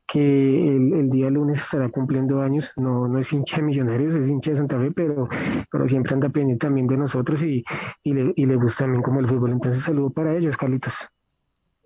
que 0.07 0.75
el, 0.77 0.93
el, 0.93 1.09
día 1.09 1.29
lunes 1.29 1.59
estará 1.59 1.89
cumpliendo 1.89 2.41
años. 2.41 2.71
No, 2.77 3.05
no 3.07 3.19
es 3.19 3.33
hincha 3.33 3.57
de 3.57 3.63
Millonarios, 3.63 4.15
es 4.15 4.29
hincha 4.29 4.51
de 4.51 4.57
Santa 4.57 4.79
Fe, 4.79 4.91
pero, 4.91 5.27
pero 5.69 5.87
siempre 5.89 6.13
anda 6.13 6.29
pendiente 6.29 6.65
también 6.65 6.87
de 6.87 6.95
nosotros 6.95 7.43
y, 7.43 7.63
y, 8.03 8.13
le, 8.13 8.33
y 8.35 8.45
le 8.45 8.55
gusta 8.55 8.85
también 8.85 9.01
como 9.01 9.19
el 9.19 9.27
fútbol. 9.27 9.51
Entonces, 9.51 9.83
saludo 9.83 10.09
para 10.09 10.35
ellos, 10.35 10.55
Carlitos. 10.69 11.07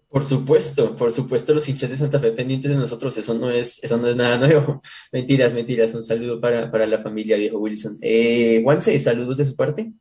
Por 0.10 0.22
supuesto, 0.22 0.96
por 0.96 1.12
supuesto, 1.12 1.54
los 1.54 1.68
hinchas 1.68 1.90
de 1.90 1.98
Santa 1.98 2.20
Fe 2.20 2.32
pendientes 2.34 2.70
de 2.70 2.78
nosotros, 2.78 3.18
eso 3.18 3.34
no 3.34 3.50
es, 3.50 3.84
eso 3.84 3.98
no 3.98 4.08
es 4.08 4.16
nada 4.16 4.38
nuevo. 4.46 4.82
Mentiras, 5.12 5.54
mentiras. 5.54 5.96
Un 5.96 6.04
saludo 6.04 6.40
para, 6.40 6.70
para 6.70 6.86
la 6.86 7.00
familia 7.00 7.38
viejo 7.38 7.58
Wilson. 7.58 7.98
Eh, 8.02 8.62
Juanse, 8.64 8.98
saludos 9.00 9.38
de 9.38 9.46
su 9.46 9.56
parte. 9.56 9.92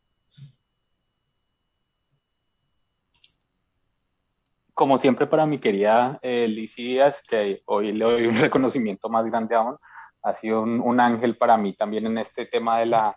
Como 4.75 4.99
siempre, 4.99 5.27
para 5.27 5.47
mi 5.47 5.59
querida 5.59 6.19
eh, 6.23 6.47
Liz 6.49 6.75
Díaz, 6.77 7.23
que 7.27 7.63
hoy 7.67 7.93
le 7.93 8.05
doy 8.05 8.27
un 8.27 8.37
reconocimiento 8.41 9.09
más 9.09 9.31
grande 9.31 9.55
aún, 9.55 9.77
ha 10.23 10.35
sido 10.35 10.63
un, 10.63 10.81
un, 10.81 11.01
ángel 11.01 11.37
para 11.37 11.57
mí 11.57 11.75
también 11.75 12.07
en 12.07 12.19
este 12.19 12.47
tema 12.47 12.81
de 12.81 12.87
la, 12.87 13.17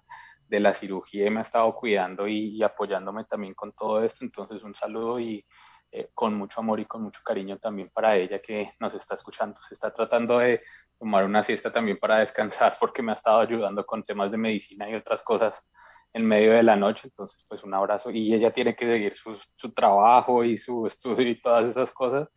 de 0.56 0.62
la 0.62 0.74
cirugía 0.74 1.28
y 1.28 1.30
me 1.30 1.40
ha 1.40 1.44
estado 1.44 1.74
cuidando 1.76 2.28
y, 2.28 2.58
y 2.58 2.64
apoyándome 2.64 3.26
también 3.26 3.54
con 3.54 3.72
todo 3.74 4.04
esto. 4.04 4.24
Entonces, 4.26 4.64
un 4.64 4.76
saludo 4.76 5.20
y 5.20 5.46
eh, 5.92 6.10
con 6.14 6.36
mucho 6.36 6.60
amor 6.60 6.82
y 6.82 6.86
con 6.86 7.04
mucho 7.04 7.22
cariño 7.24 7.58
también 7.58 7.90
para 7.90 8.18
ella 8.18 8.42
que 8.42 8.74
nos 8.80 8.94
está 8.94 9.16
escuchando. 9.16 9.62
Se 9.62 9.76
está 9.76 9.94
tratando 9.94 10.40
de 10.40 10.62
tomar 11.00 11.24
una 11.24 11.42
siesta 11.42 11.72
también 11.72 11.98
para 11.98 12.20
descansar 12.20 12.76
porque 12.80 13.02
me 13.02 13.14
ha 13.14 13.16
estado 13.16 13.40
ayudando 13.40 13.86
con 13.86 14.04
temas 14.04 14.30
de 14.30 14.38
medicina 14.38 14.90
y 14.90 14.96
otras 14.96 15.24
cosas 15.24 15.66
en 16.12 16.26
medio 16.26 16.52
de 16.52 16.64
la 16.64 16.76
noche. 16.76 17.08
Entonces, 17.08 17.46
pues 17.48 17.64
un 17.64 17.74
abrazo. 17.74 18.12
Y 18.12 18.34
ella 18.34 18.52
tiene 18.52 18.76
que 18.76 18.86
seguir 18.86 19.16
su, 19.16 19.40
su 19.56 19.72
trabajo 19.74 20.44
y 20.44 20.58
su 20.58 20.86
estudio 20.86 21.30
y 21.30 21.42
todas 21.42 21.66
esas 21.66 21.94
cosas. 21.94 22.28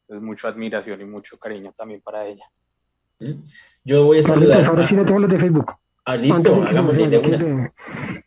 Entonces, 0.00 0.26
mucha 0.26 0.48
admiración 0.48 1.00
y 1.00 1.04
mucho 1.04 1.38
cariño 1.38 1.72
también 1.76 2.00
para 2.00 2.26
ella. 2.26 2.50
Yo 3.84 4.06
voy 4.06 4.18
a 4.18 4.22
saludar. 4.22 4.64
Ahora 4.64 4.82
sí 4.82 4.96
le 4.96 5.04
tengo 5.04 5.20
los 5.20 5.30
de 5.30 5.38
Facebook. 5.38 5.72
Ah, 6.06 6.16
listo, 6.16 6.62
hagámosle 6.62 7.08
de 7.08 7.18
una. 7.18 7.72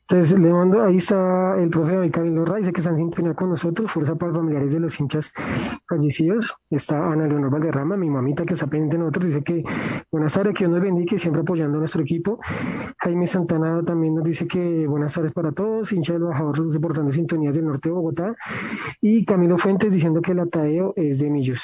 Entonces, 0.09 0.39
le 0.39 0.49
mando, 0.49 0.83
ahí 0.83 0.95
está 0.95 1.55
el 1.59 1.69
profe 1.69 1.93
David 1.93 2.11
Camilo 2.11 2.45
Ray, 2.45 2.61
dice 2.61 2.71
que 2.71 2.79
está 2.79 2.89
en 2.91 2.97
sintonía 2.97 3.35
con 3.35 3.49
nosotros, 3.49 3.91
fuerza 3.91 4.15
para 4.15 4.33
familiares 4.33 4.71
de 4.71 4.79
los 4.79 4.99
hinchas 4.99 5.31
fallecidos. 5.87 6.55
Está 6.71 7.11
Ana 7.11 7.27
Leonor 7.27 7.51
Valderrama, 7.51 7.97
mi 7.97 8.09
mamita 8.09 8.45
que 8.45 8.53
está 8.53 8.65
pendiente 8.65 8.95
de 8.95 9.03
nosotros, 9.03 9.25
dice 9.25 9.43
que 9.43 9.63
buenas 10.09 10.33
tardes, 10.33 10.55
que 10.55 10.63
Dios 10.63 10.71
nos 10.71 10.81
bendiga 10.81 11.15
y 11.15 11.19
siempre 11.19 11.41
apoyando 11.41 11.77
a 11.77 11.79
nuestro 11.79 12.01
equipo. 12.01 12.39
Jaime 12.97 13.27
Santana 13.27 13.83
también 13.83 14.15
nos 14.15 14.23
dice 14.23 14.47
que 14.47 14.87
buenas 14.87 15.13
tardes 15.13 15.33
para 15.33 15.51
todos, 15.51 15.91
hincha 15.91 16.13
del 16.13 16.23
bajador 16.23 16.73
reportando 16.73 17.11
sintonías 17.11 17.53
del 17.53 17.65
norte 17.65 17.89
de 17.89 17.93
Bogotá. 17.93 18.35
Y 19.01 19.23
Camilo 19.23 19.57
Fuentes 19.57 19.91
diciendo 19.91 20.21
que 20.21 20.31
el 20.31 20.39
atadeo 20.39 20.93
es 20.95 21.19
de 21.19 21.29
Millos. 21.29 21.63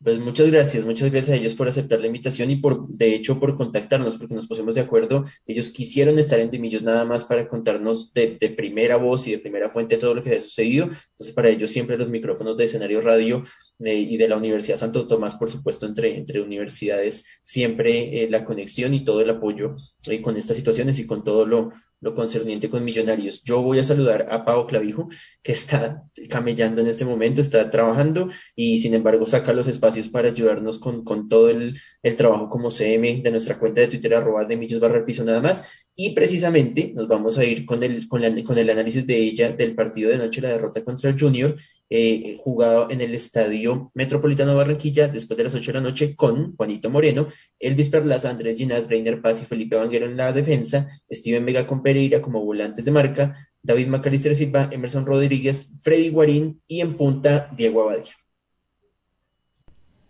Pues 0.00 0.20
muchas 0.20 0.48
gracias, 0.48 0.84
muchas 0.84 1.10
gracias 1.10 1.36
a 1.36 1.40
ellos 1.40 1.56
por 1.56 1.66
aceptar 1.66 1.98
la 1.98 2.06
invitación 2.06 2.52
y 2.52 2.56
por, 2.56 2.86
de 2.86 3.16
hecho, 3.16 3.40
por 3.40 3.56
contactarnos, 3.56 4.16
porque 4.16 4.32
nos 4.32 4.46
pusimos 4.46 4.76
de 4.76 4.82
acuerdo. 4.82 5.24
Ellos 5.44 5.70
quisieron 5.70 6.20
estar 6.20 6.38
en 6.38 6.50
Dimillos 6.50 6.82
nada 6.82 7.04
más 7.04 7.24
para 7.24 7.48
contarnos 7.48 8.12
de, 8.12 8.36
de, 8.38 8.50
primera 8.50 8.94
voz 8.94 9.26
y 9.26 9.32
de 9.32 9.40
primera 9.40 9.70
fuente 9.70 9.96
todo 9.96 10.14
lo 10.14 10.22
que 10.22 10.28
había 10.28 10.40
sucedido. 10.40 10.84
Entonces, 10.84 11.32
para 11.34 11.48
ellos 11.48 11.72
siempre 11.72 11.98
los 11.98 12.10
micrófonos 12.10 12.56
de 12.56 12.64
escenario 12.64 13.00
radio 13.00 13.42
eh, 13.80 13.94
y 13.94 14.16
de 14.16 14.28
la 14.28 14.36
Universidad 14.36 14.76
Santo 14.76 15.06
Tomás, 15.06 15.36
por 15.36 15.48
supuesto, 15.50 15.86
entre, 15.86 16.16
entre 16.16 16.40
universidades, 16.40 17.40
siempre 17.44 18.24
eh, 18.24 18.28
la 18.28 18.44
conexión 18.44 18.92
y 18.92 19.04
todo 19.04 19.20
el 19.20 19.30
apoyo 19.30 19.76
eh, 20.08 20.20
con 20.20 20.36
estas 20.36 20.56
situaciones 20.56 20.98
y 20.98 21.06
con 21.06 21.22
todo 21.22 21.46
lo, 21.46 21.68
lo 22.00 22.14
concerniente 22.14 22.68
con 22.68 22.84
Millonarios. 22.84 23.42
Yo 23.44 23.62
voy 23.62 23.78
a 23.78 23.84
saludar 23.84 24.26
a 24.30 24.44
Pau 24.44 24.66
Clavijo, 24.66 25.08
que 25.42 25.52
está 25.52 26.02
camellando 26.28 26.80
en 26.80 26.88
este 26.88 27.04
momento, 27.04 27.40
está 27.40 27.70
trabajando 27.70 28.28
y 28.56 28.78
sin 28.78 28.94
embargo 28.94 29.26
saca 29.26 29.52
los 29.52 29.68
espacios 29.68 30.08
para 30.08 30.28
ayudarnos 30.28 30.78
con, 30.78 31.04
con 31.04 31.28
todo 31.28 31.48
el, 31.48 31.78
el, 32.02 32.16
trabajo 32.16 32.48
como 32.48 32.70
CM 32.70 33.20
de 33.22 33.30
nuestra 33.30 33.58
cuenta 33.58 33.80
de 33.80 33.88
Twitter, 33.88 34.14
arroba 34.14 34.44
de 34.44 34.56
Millos 34.56 34.80
barra 34.80 35.04
piso 35.04 35.24
nada 35.24 35.40
más. 35.40 35.64
Y 35.94 36.10
precisamente 36.10 36.92
nos 36.94 37.08
vamos 37.08 37.38
a 37.38 37.44
ir 37.44 37.66
con 37.66 37.82
el, 37.82 38.06
con, 38.06 38.22
la, 38.22 38.32
con 38.44 38.56
el 38.58 38.70
análisis 38.70 39.06
de 39.06 39.16
ella 39.16 39.50
del 39.50 39.74
partido 39.74 40.10
de 40.10 40.18
noche, 40.18 40.40
la 40.40 40.50
derrota 40.50 40.84
contra 40.84 41.10
el 41.10 41.18
Junior, 41.18 41.56
eh, 41.90 42.36
jugado 42.38 42.90
en 42.90 43.00
el 43.00 43.14
Estadio 43.14 43.90
Metropolitano 43.94 44.54
Barranquilla 44.54 45.08
después 45.08 45.36
de 45.38 45.44
las 45.44 45.54
8 45.54 45.72
de 45.72 45.78
la 45.78 45.84
noche 45.84 46.14
con 46.16 46.54
Juanito 46.56 46.90
Moreno, 46.90 47.28
Elvis 47.58 47.88
Perlaza, 47.88 48.30
Andrés 48.30 48.56
Ginás, 48.56 48.86
Breiner 48.86 49.22
Paz 49.22 49.42
y 49.42 49.46
Felipe 49.46 49.76
Vanguero 49.76 50.06
en 50.06 50.16
la 50.16 50.32
defensa, 50.32 50.88
Steven 51.10 51.44
Vega 51.46 51.66
con 51.66 51.82
Pereira 51.82 52.20
como 52.20 52.44
volantes 52.44 52.84
de 52.84 52.90
marca, 52.90 53.48
David 53.62 53.88
Macalister 53.88 54.34
Silva, 54.34 54.68
Emerson 54.70 55.06
Rodríguez, 55.06 55.72
Freddy 55.80 56.10
Guarín 56.10 56.60
y 56.66 56.80
en 56.80 56.96
punta 56.96 57.50
Diego 57.56 57.82
Abadía. 57.82 58.14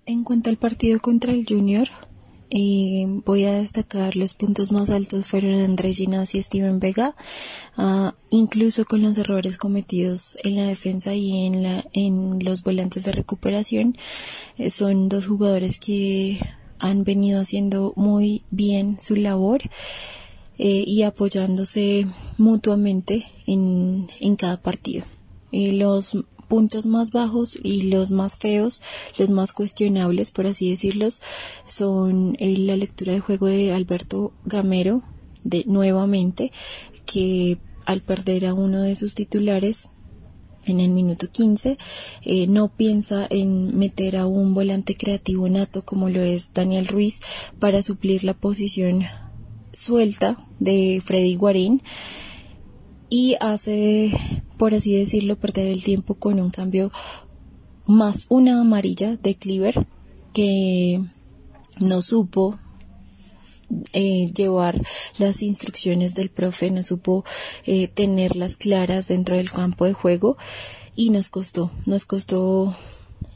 En 0.06 0.24
cuanto 0.24 0.48
al 0.50 0.56
partido 0.56 1.00
contra 1.00 1.32
el 1.32 1.44
Junior, 1.46 1.88
eh, 2.50 3.04
voy 3.26 3.44
a 3.44 3.54
destacar 3.54 4.16
los 4.16 4.34
puntos 4.34 4.72
más 4.72 4.90
altos 4.90 5.26
fueron 5.26 5.60
Andrés 5.60 5.98
Ginás 5.98 6.34
y 6.34 6.42
Steven 6.42 6.80
Vega, 6.80 7.14
uh, 7.76 8.10
incluso 8.30 8.84
con 8.84 9.02
los 9.02 9.18
errores 9.18 9.58
cometidos 9.58 10.38
en 10.42 10.56
la 10.56 10.64
defensa 10.64 11.14
y 11.14 11.46
en, 11.46 11.62
la, 11.62 11.84
en 11.92 12.38
los 12.42 12.62
volantes 12.62 13.04
de 13.04 13.12
recuperación. 13.12 13.96
Eh, 14.56 14.70
son 14.70 15.08
dos 15.08 15.26
jugadores 15.26 15.78
que 15.78 16.38
han 16.78 17.04
venido 17.04 17.40
haciendo 17.40 17.92
muy 17.96 18.42
bien 18.50 18.96
su 18.98 19.16
labor 19.16 19.60
eh, 20.58 20.84
y 20.86 21.02
apoyándose 21.02 22.06
mutuamente 22.38 23.26
en, 23.46 24.06
en 24.20 24.36
cada 24.36 24.60
partido. 24.60 25.04
Eh, 25.52 25.72
los 25.72 26.16
puntos 26.48 26.86
más 26.86 27.12
bajos 27.12 27.58
y 27.62 27.82
los 27.82 28.10
más 28.10 28.38
feos, 28.38 28.82
los 29.18 29.30
más 29.30 29.52
cuestionables, 29.52 30.30
por 30.32 30.46
así 30.46 30.70
decirlos, 30.70 31.22
son 31.66 32.36
eh, 32.40 32.56
la 32.56 32.76
lectura 32.76 33.12
de 33.12 33.20
juego 33.20 33.46
de 33.46 33.72
Alberto 33.72 34.32
Gamero, 34.44 35.02
de 35.44 35.64
nuevamente, 35.66 36.52
que 37.06 37.58
al 37.84 38.00
perder 38.00 38.46
a 38.46 38.54
uno 38.54 38.82
de 38.82 38.96
sus 38.96 39.14
titulares 39.14 39.90
en 40.66 40.80
el 40.80 40.90
minuto 40.90 41.30
15, 41.30 41.78
eh, 42.22 42.46
no 42.46 42.68
piensa 42.68 43.26
en 43.30 43.78
meter 43.78 44.16
a 44.16 44.26
un 44.26 44.54
volante 44.54 44.96
creativo 44.96 45.48
nato 45.48 45.84
como 45.84 46.08
lo 46.08 46.20
es 46.22 46.52
Daniel 46.52 46.86
Ruiz 46.86 47.20
para 47.58 47.82
suplir 47.82 48.24
la 48.24 48.34
posición 48.34 49.04
suelta 49.72 50.36
de 50.58 51.00
Freddy 51.04 51.34
Guarín 51.36 51.82
y 53.10 53.36
hace, 53.40 54.10
por 54.58 54.74
así 54.74 54.94
decirlo, 54.94 55.38
perder 55.38 55.68
el 55.68 55.82
tiempo 55.82 56.14
con 56.14 56.40
un 56.40 56.50
cambio 56.50 56.90
más 57.86 58.26
una 58.28 58.60
amarilla 58.60 59.16
de 59.16 59.34
Cleaver 59.34 59.86
que 60.34 61.00
no 61.80 62.02
supo 62.02 62.58
eh, 63.92 64.30
llevar 64.34 64.80
las 65.18 65.42
instrucciones 65.42 66.14
del 66.14 66.30
profe, 66.30 66.70
no 66.70 66.82
supo 66.82 67.24
eh, 67.64 67.88
tenerlas 67.88 68.56
claras 68.56 69.08
dentro 69.08 69.36
del 69.36 69.50
campo 69.50 69.84
de 69.84 69.94
juego 69.94 70.36
y 70.96 71.10
nos 71.10 71.28
costó, 71.30 71.70
nos 71.86 72.04
costó 72.04 72.76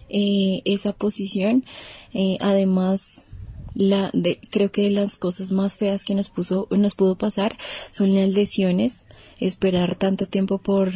eh, 0.08 0.60
esa 0.66 0.92
posición. 0.92 1.64
Eh, 2.12 2.36
además, 2.40 3.26
la 3.74 4.10
de, 4.12 4.38
creo 4.50 4.70
que 4.70 4.90
las 4.90 5.16
cosas 5.16 5.52
más 5.52 5.76
feas 5.76 6.04
que 6.04 6.14
nos 6.14 6.28
puso, 6.28 6.68
nos 6.70 6.94
pudo 6.94 7.16
pasar 7.16 7.56
son 7.90 8.14
las 8.14 8.28
lesiones 8.28 9.04
esperar 9.46 9.94
tanto 9.94 10.26
tiempo 10.26 10.58
por 10.58 10.90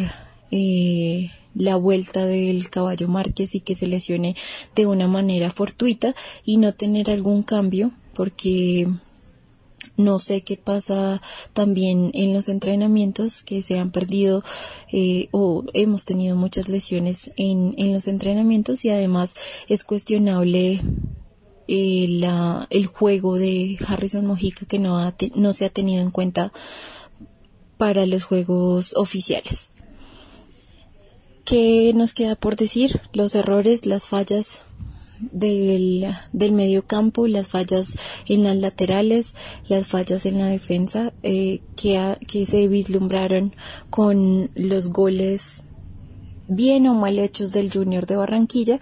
eh, 0.51 1.31
la 1.55 1.77
vuelta 1.77 2.27
del 2.27 2.69
caballo 2.71 3.09
Márquez 3.09 3.55
y 3.55 3.61
que 3.61 3.75
se 3.75 3.87
lesione 3.87 4.37
de 4.75 4.87
una 4.87 5.09
manera 5.09 5.51
fortuita 5.51 6.15
y 6.45 6.59
no 6.59 6.75
tener 6.75 7.11
algún 7.11 7.43
cambio 7.43 7.93
porque 8.15 8.87
no 9.97 10.21
sé 10.21 10.43
qué 10.43 10.57
pasa 10.57 11.23
también 11.53 12.11
en 12.15 12.35
los 12.35 12.49
entrenamientos 12.49 13.43
que 13.43 13.63
se 13.63 13.79
han 13.79 13.91
perdido 13.91 14.43
eh, 14.93 15.29
o 15.31 15.65
hemos 15.73 16.05
tenido 16.05 16.37
muchas 16.37 16.69
lesiones 16.69 17.31
en, 17.37 17.75
en 17.79 17.93
los 17.93 18.07
entrenamientos 18.07 18.85
y 18.85 18.91
además 18.91 19.37
es 19.69 19.85
cuestionable 19.85 20.81
eh, 21.69 22.07
la, 22.09 22.67
el 22.71 22.87
juego 22.87 23.37
de 23.37 23.79
Harrison 23.89 24.27
Mojica 24.27 24.67
que 24.67 24.79
no, 24.79 24.99
ha 24.99 25.15
no 25.35 25.53
se 25.53 25.65
ha 25.65 25.71
tenido 25.71 26.03
en 26.03 26.11
cuenta 26.11 26.53
para 27.77 28.07
los 28.07 28.25
juegos 28.25 28.95
oficiales. 28.97 29.71
¿Qué 31.45 31.93
nos 31.95 32.13
queda 32.13 32.35
por 32.35 32.57
decir? 32.57 33.01
Los 33.13 33.35
errores, 33.35 33.87
las 33.87 34.07
fallas 34.07 34.65
del, 35.21 36.07
del 36.33 36.53
medio 36.53 36.87
campo, 36.87 37.27
las 37.27 37.49
fallas 37.49 37.97
en 38.27 38.43
las 38.43 38.57
laterales, 38.57 39.35
las 39.69 39.87
fallas 39.87 40.27
en 40.27 40.39
la 40.39 40.47
defensa 40.47 41.13
eh, 41.23 41.61
que, 41.77 42.17
que 42.27 42.47
se 42.47 42.69
vislumbraron 42.69 43.53
con 43.91 44.51
los 44.55 44.91
goles 44.91 45.65
bien 46.49 46.87
o 46.87 46.95
mal 46.95 47.19
hechos 47.19 47.53
del 47.53 47.73
Junior 47.73 48.07
de 48.07 48.17
Barranquilla, 48.17 48.79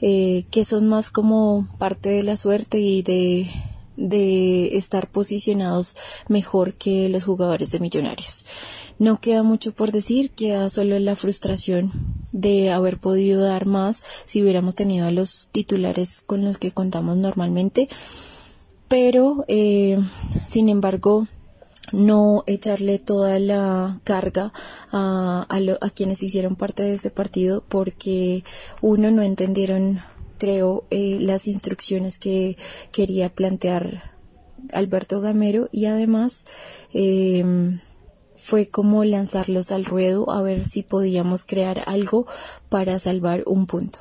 eh, 0.00 0.44
que 0.50 0.64
son 0.64 0.88
más 0.88 1.10
como 1.10 1.68
parte 1.78 2.10
de 2.10 2.22
la 2.22 2.36
suerte 2.36 2.78
y 2.78 3.02
de 3.02 3.46
de 3.96 4.76
estar 4.76 5.10
posicionados 5.10 5.96
mejor 6.28 6.74
que 6.74 7.08
los 7.08 7.24
jugadores 7.24 7.70
de 7.70 7.80
Millonarios. 7.80 8.44
No 8.98 9.20
queda 9.20 9.42
mucho 9.42 9.72
por 9.72 9.92
decir, 9.92 10.30
queda 10.30 10.70
solo 10.70 10.98
la 10.98 11.16
frustración 11.16 11.92
de 12.32 12.70
haber 12.70 12.98
podido 12.98 13.42
dar 13.42 13.66
más 13.66 14.02
si 14.24 14.42
hubiéramos 14.42 14.74
tenido 14.74 15.06
a 15.06 15.10
los 15.10 15.48
titulares 15.52 16.22
con 16.22 16.44
los 16.44 16.58
que 16.58 16.70
contamos 16.70 17.16
normalmente, 17.16 17.88
pero 18.88 19.44
eh, 19.48 19.98
sin 20.48 20.68
embargo 20.68 21.26
no 21.92 22.42
echarle 22.46 22.98
toda 22.98 23.38
la 23.38 24.00
carga 24.04 24.52
a, 24.90 25.46
a, 25.48 25.60
lo, 25.60 25.78
a 25.80 25.90
quienes 25.90 26.22
hicieron 26.22 26.56
parte 26.56 26.82
de 26.82 26.94
este 26.94 27.10
partido 27.10 27.62
porque 27.68 28.44
uno 28.80 29.10
no 29.10 29.22
entendieron 29.22 30.00
creo, 30.38 30.86
eh, 30.90 31.18
las 31.20 31.46
instrucciones 31.46 32.18
que 32.18 32.56
quería 32.92 33.34
plantear 33.34 34.02
Alberto 34.72 35.20
Gamero 35.20 35.68
y 35.72 35.86
además 35.86 36.44
eh, 36.92 37.44
fue 38.36 38.68
como 38.68 39.04
lanzarlos 39.04 39.72
al 39.72 39.84
ruedo 39.84 40.30
a 40.30 40.42
ver 40.42 40.64
si 40.64 40.82
podíamos 40.82 41.44
crear 41.44 41.82
algo 41.86 42.26
para 42.68 42.98
salvar 42.98 43.42
un 43.46 43.66
punto. 43.66 43.98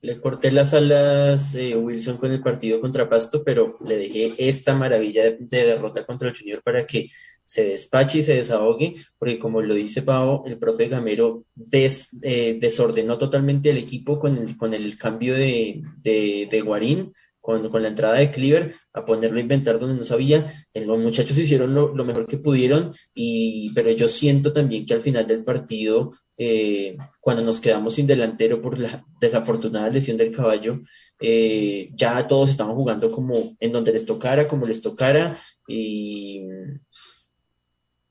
Le 0.00 0.20
corté 0.20 0.50
las 0.50 0.74
alas 0.74 1.54
eh, 1.54 1.76
Wilson 1.76 2.16
con 2.16 2.32
el 2.32 2.42
partido 2.42 2.80
contra 2.80 3.08
Pasto, 3.08 3.44
pero 3.44 3.78
le 3.86 3.96
dejé 3.96 4.34
esta 4.36 4.74
maravilla 4.74 5.22
de, 5.22 5.36
de 5.38 5.64
derrota 5.64 6.04
contra 6.04 6.28
el 6.28 6.36
Junior 6.36 6.60
para 6.60 6.84
que 6.84 7.08
se 7.44 7.64
despache 7.64 8.18
y 8.18 8.22
se 8.22 8.34
desahogue, 8.34 8.94
porque 9.18 9.38
como 9.38 9.60
lo 9.62 9.74
dice 9.74 10.02
Pau, 10.02 10.42
el 10.46 10.58
profe 10.58 10.88
Gamero 10.88 11.44
des, 11.54 12.10
eh, 12.22 12.58
desordenó 12.60 13.18
totalmente 13.18 13.70
el 13.70 13.78
equipo 13.78 14.18
con 14.18 14.38
el, 14.38 14.56
con 14.56 14.74
el 14.74 14.96
cambio 14.96 15.34
de, 15.34 15.82
de, 16.02 16.62
Guarín, 16.62 17.12
con, 17.40 17.68
con, 17.70 17.82
la 17.82 17.88
entrada 17.88 18.14
de 18.14 18.30
Cleaver, 18.30 18.74
a 18.92 19.04
ponerlo 19.04 19.38
a 19.38 19.42
inventar 19.42 19.78
donde 19.78 19.96
no 19.96 20.04
sabía. 20.04 20.46
Los 20.74 20.98
muchachos 20.98 21.36
hicieron 21.36 21.74
lo, 21.74 22.04
mejor 22.04 22.26
que 22.26 22.38
pudieron, 22.38 22.92
y, 23.14 23.72
pero 23.74 23.90
yo 23.90 24.08
siento 24.08 24.52
también 24.52 24.86
que 24.86 24.94
al 24.94 25.02
final 25.02 25.26
del 25.26 25.44
partido, 25.44 26.10
eh, 26.38 26.96
cuando 27.20 27.42
nos 27.42 27.60
quedamos 27.60 27.94
sin 27.94 28.06
delantero 28.06 28.62
por 28.62 28.78
la 28.78 29.04
desafortunada 29.20 29.90
lesión 29.90 30.16
del 30.16 30.32
caballo, 30.32 30.80
eh, 31.20 31.90
ya 31.94 32.26
todos 32.26 32.48
estaban 32.48 32.74
jugando 32.74 33.10
como 33.10 33.56
en 33.60 33.72
donde 33.72 33.92
les 33.92 34.06
tocara, 34.06 34.48
como 34.48 34.66
les 34.66 34.82
tocara, 34.82 35.36
y 35.68 36.42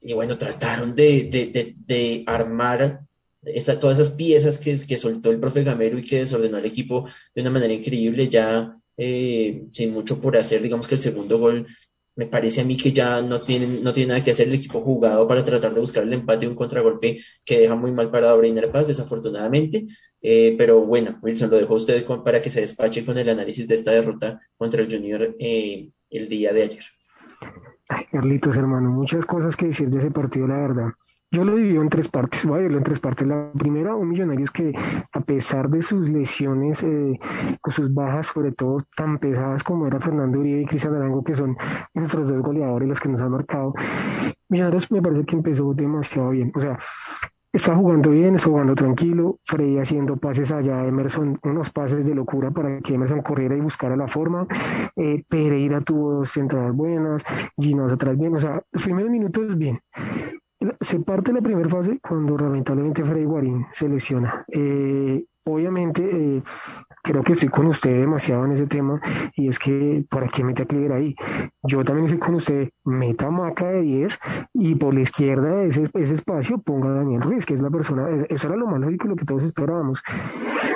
y 0.02 0.14
bueno, 0.14 0.38
trataron 0.38 0.96
de, 0.96 1.26
de, 1.26 1.46
de, 1.48 1.76
de 1.78 2.24
armar 2.26 3.02
esa, 3.44 3.80
todas 3.80 4.00
esas 4.00 4.16
piezas 4.16 4.58
que, 4.58 4.76
que 4.88 4.98
soltó 4.98 5.32
el 5.32 5.40
profe 5.40 5.64
Gamero 5.64 5.98
y 5.98 6.04
que 6.04 6.20
desordenó 6.20 6.58
al 6.58 6.66
equipo 6.66 7.06
de 7.34 7.42
una 7.42 7.52
manera 7.52 7.74
increíble, 7.74 8.28
ya 8.28 8.78
eh, 8.98 9.64
sin 9.72 9.94
mucho 9.94 10.20
por 10.20 10.38
hacer, 10.38 10.62
digamos 10.62 10.88
que 10.88 10.96
el 10.96 11.02
segundo 11.02 11.40
gol 11.40 11.66
me 12.16 12.28
parece 12.28 12.62
a 12.62 12.66
mí 12.66 12.76
que 12.76 12.92
ya 12.92 13.22
no 13.22 13.42
tienen, 13.42 13.84
no 13.84 13.94
tiene 13.94 14.10
nada 14.10 14.24
que 14.24 14.32
hacer 14.32 14.48
el 14.48 14.56
equipo 14.56 14.82
jugado 14.82 15.28
para 15.28 15.46
tratar 15.46 15.74
de 15.74 15.80
buscar 15.80 16.04
el 16.04 16.14
empate, 16.14 16.48
un 16.48 16.56
contragolpe 16.56 17.20
que 17.46 17.60
deja 17.60 17.76
muy 17.76 17.92
mal 17.92 18.12
parado 18.12 18.34
a 18.34 18.38
Breiner 18.38 18.70
Paz, 18.70 18.88
desafortunadamente. 18.88 19.86
Eh, 20.22 20.56
pero 20.58 20.82
bueno, 20.82 21.18
Wilson, 21.22 21.50
lo 21.50 21.58
dejo 21.58 21.74
a 21.74 21.78
usted 21.78 22.06
para 22.24 22.42
que 22.42 22.50
se 22.50 22.62
despache 22.62 23.06
con 23.06 23.18
el 23.18 23.30
análisis 23.30 23.68
de 23.68 23.76
esta 23.76 23.92
derrota 23.92 24.42
contra 24.58 24.82
el 24.82 24.92
Junior 24.92 25.36
eh, 25.40 25.90
el 26.10 26.28
día 26.28 26.52
de 26.54 26.64
ayer. 26.64 26.84
Carlitos, 28.12 28.58
hermano, 28.58 28.90
muchas 28.92 29.26
cosas 29.26 29.56
que 29.56 29.68
decir 29.68 29.90
de 29.90 30.00
ese 30.00 30.12
partido, 30.12 30.48
la 30.48 30.58
verdad. 30.58 30.92
yo 31.32 31.46
lo 31.46 31.56
divido 31.56 31.82
en 31.82 31.90
tres 31.90 32.08
partes, 32.08 32.46
voy 32.46 32.56
a 32.56 32.58
dividirlo 32.58 32.78
en 32.80 32.84
tres 32.84 33.00
partes. 33.00 33.28
La 33.28 33.52
primera, 33.54 33.96
un 33.96 34.10
Millonarios 34.10 34.52
que 34.52 34.74
a 35.14 35.22
pesar 35.22 35.70
de 35.70 35.82
sus 35.82 36.10
lesiones, 36.10 36.84
eh, 36.84 37.20
con 37.62 37.74
sus 37.74 37.94
bajas, 37.94 38.28
sobre 38.28 38.52
todo 38.52 38.86
tan 38.96 39.18
pesadas 39.18 39.64
como 39.64 39.88
era 39.88 40.00
Fernando 40.00 40.40
Uribe 40.40 40.62
y 40.62 40.66
Cristian 40.66 40.96
Arango, 40.96 41.24
que 41.24 41.34
son 41.34 41.56
nuestros 41.94 42.28
dos 42.28 42.42
goleadores 42.42 42.90
los 42.90 43.00
que 43.00 43.10
nos 43.10 43.22
han 43.22 43.32
marcado, 43.32 43.74
Millonarios 44.50 44.92
me 44.92 45.02
parece 45.02 45.26
que 45.26 45.36
empezó 45.36 45.74
demasiado 45.74 46.30
bien. 46.32 46.52
O 46.56 46.60
sea, 46.60 46.78
está 47.54 47.76
jugando 47.76 48.12
bien, 48.12 48.36
está 48.36 48.50
jugando 48.50 48.76
tranquilo, 48.76 49.40
Freddy 49.46 49.78
haciendo 49.78 50.18
pases 50.18 50.52
allá, 50.52 50.86
Emerson, 50.86 51.40
unos 51.44 51.70
pases 51.70 52.06
de 52.06 52.16
locura 52.16 52.52
para 52.52 52.80
que 52.82 52.94
Emerson 52.94 53.22
corriera 53.22 53.56
y 53.56 53.62
buscara 53.62 53.96
la 53.96 54.08
forma, 54.08 54.46
eh, 54.96 55.24
Pereira 55.28 55.82
tuvo 55.82 56.20
dos 56.20 56.38
entradas 56.38 56.74
buenas, 56.74 57.24
Ginos 57.58 57.92
atrás 57.92 58.18
bien, 58.18 58.36
o 58.36 58.40
sea, 58.40 58.62
los 58.72 58.84
primeros 58.84 59.12
minutos 59.12 59.58
bien. 59.58 59.80
Se 60.80 61.00
parte 61.00 61.34
la 61.34 61.42
primera 61.42 61.70
fase 61.70 62.00
cuando 62.08 62.38
lamentablemente 62.38 63.04
Freddy 63.04 63.26
Guarín 63.26 63.66
se 63.72 63.90
lesiona. 63.90 64.46
Eh, 64.48 65.26
obviamente, 65.44 66.04
eh, 66.04 66.42
creo 67.04 67.24
que 67.24 67.34
estoy 67.34 67.50
con 67.50 67.68
usted 67.68 67.92
demasiado 67.92 68.46
en 68.46 68.52
ese 68.54 68.68
tema 68.68 69.00
y 69.36 69.48
es 69.48 69.60
que, 69.60 70.06
¿para 70.10 70.28
qué 70.28 70.44
mete 70.44 70.64
a 70.64 70.66
Clever 70.66 70.94
ahí? 70.94 71.16
Yo 71.64 71.84
también 71.84 72.06
estoy 72.06 72.20
con 72.20 72.36
usted, 72.36 72.70
meta 72.86 73.30
Maca 73.30 73.68
de 73.68 73.82
10 73.82 74.20
y 74.54 74.76
por 74.76 74.94
la 74.94 75.02
izquierda 75.02 75.50
de 75.56 75.68
ese, 75.68 75.90
ese 75.94 76.14
espacio 76.14 76.60
ponga 76.60 76.90
a 76.90 76.94
Daniel 76.94 77.22
Ruiz, 77.22 77.46
que 77.46 77.54
es 77.54 77.62
la 77.62 77.70
persona, 77.70 78.08
eso 78.30 78.48
era 78.48 78.56
lo 78.56 78.68
más 78.68 78.80
lógico, 78.80 79.08
lo 79.08 79.16
que 79.16 79.26
todos 79.26 79.44
esperábamos. 79.44 80.04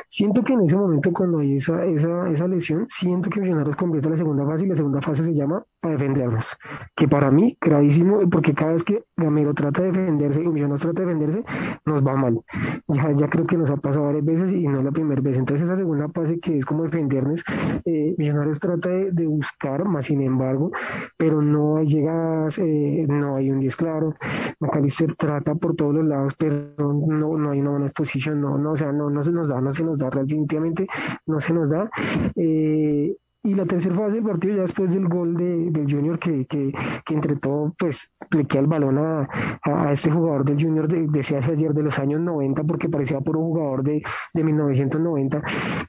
Siento 0.08 0.44
que 0.44 0.54
en 0.54 0.62
ese 0.62 0.76
momento, 0.76 1.12
cuando 1.12 1.40
hay 1.40 1.58
esa, 1.58 1.84
esa, 1.86 2.30
esa 2.30 2.48
lesión, 2.48 2.86
siento 2.90 3.30
que 3.30 3.42
Millonarios 3.42 3.76
completa 3.76 4.10
la 4.10 4.18
segunda 4.18 4.46
fase 4.46 4.66
y 4.66 4.70
la 4.70 4.76
segunda 4.76 5.02
fase 5.02 5.26
se 5.26 5.34
llama 5.34 5.64
para 5.86 5.98
defendernos. 5.98 6.58
Que 6.96 7.08
para 7.08 7.30
mí, 7.30 7.58
gravísimo, 7.62 8.28
porque 8.30 8.54
cada 8.54 8.74
vez 8.74 8.84
que 8.84 9.04
Gamero 9.16 9.54
trata 9.54 9.84
de 9.84 9.92
defenderse 9.92 10.42
y 10.42 10.48
Millonarios 10.48 10.82
trata 10.82 11.04
de 11.04 11.14
defenderse, 11.14 11.44
nos 11.86 12.04
va 12.04 12.16
mal. 12.16 12.40
Ya, 12.88 13.12
ya 13.12 13.28
creo 13.30 13.46
que 13.46 13.56
nos 13.56 13.70
ha 13.70 13.78
pasado 13.78 14.06
varias 14.06 14.26
veces 14.26 14.52
y 14.52 14.68
no 14.68 14.82
la 14.82 14.92
primera 14.92 15.22
vez. 15.22 15.38
Entonces, 15.38 15.68
esa 15.68 15.76
segunda 15.76 16.08
fase 16.08 16.40
que 16.40 16.58
es 16.58 16.66
como 16.66 16.84
defendernos, 16.84 17.44
eh, 17.86 18.16
Millonarios 18.18 18.60
trata 18.60 18.90
de, 18.90 19.12
de, 19.12 19.28
buscar, 19.28 19.86
más 19.86 20.06
sin 20.06 20.22
embargo, 20.22 20.72
pero 21.18 21.42
no 21.42 21.78
hay 21.78 21.86
llegadas, 21.86 22.58
eh, 22.58 23.06
no 23.08 23.36
hay 23.36 23.52
un 23.52 23.60
10 23.60 23.76
claro. 23.76 24.16
Macalister 24.60 25.14
trata 25.14 25.54
por 25.54 25.76
todos 25.76 25.94
los 25.94 26.06
lados, 26.06 26.34
pero 26.38 26.56
no, 26.78 27.38
no 27.38 27.52
hay 27.52 27.62
una 27.62 27.72
buena 27.72 27.86
exposición, 27.86 28.42
no, 28.42 28.58
no, 28.58 28.72
o 28.72 28.78
sea, 28.78 28.92
no, 28.92 29.12
no 29.12 29.22
se 29.22 29.32
nos 29.32 29.50
da, 29.50 29.62
no 29.62 29.72
se 29.72 29.84
nos 29.84 30.00
da, 30.00 30.10
definitivamente 30.10 30.88
no 31.28 31.40
se 31.40 31.54
nos 31.54 31.70
da. 31.70 31.90
Eh, 32.36 33.16
y 33.46 33.54
la 33.54 33.66
tercera 33.66 33.96
fase 33.96 34.16
del 34.16 34.24
partido, 34.24 34.56
ya 34.56 34.62
después 34.64 34.90
del 34.90 35.08
gol 35.08 35.38
de, 35.38 35.70
del 35.70 35.90
Junior, 35.90 36.18
que, 36.18 36.46
que, 36.48 36.74
que, 37.06 37.14
entre 37.14 37.36
todo, 37.36 37.76
pues 37.78 38.12
le 38.32 38.46
queda 38.46 38.62
el 38.62 38.68
balón 38.68 38.98
a, 38.98 39.30
a, 39.62 39.92
este 39.92 40.10
jugador 40.10 40.44
del 40.44 40.60
Junior, 40.60 40.88
de, 40.88 41.06
decía 41.08 41.38
ayer, 41.38 41.72
de 41.74 41.84
los 41.84 42.00
años 42.00 42.20
90, 42.22 42.64
porque 42.64 42.90
parecía 42.90 43.20
un 43.20 43.24
jugador 43.24 43.84
de, 43.84 44.02
de 44.34 44.44
1990, 44.44 45.42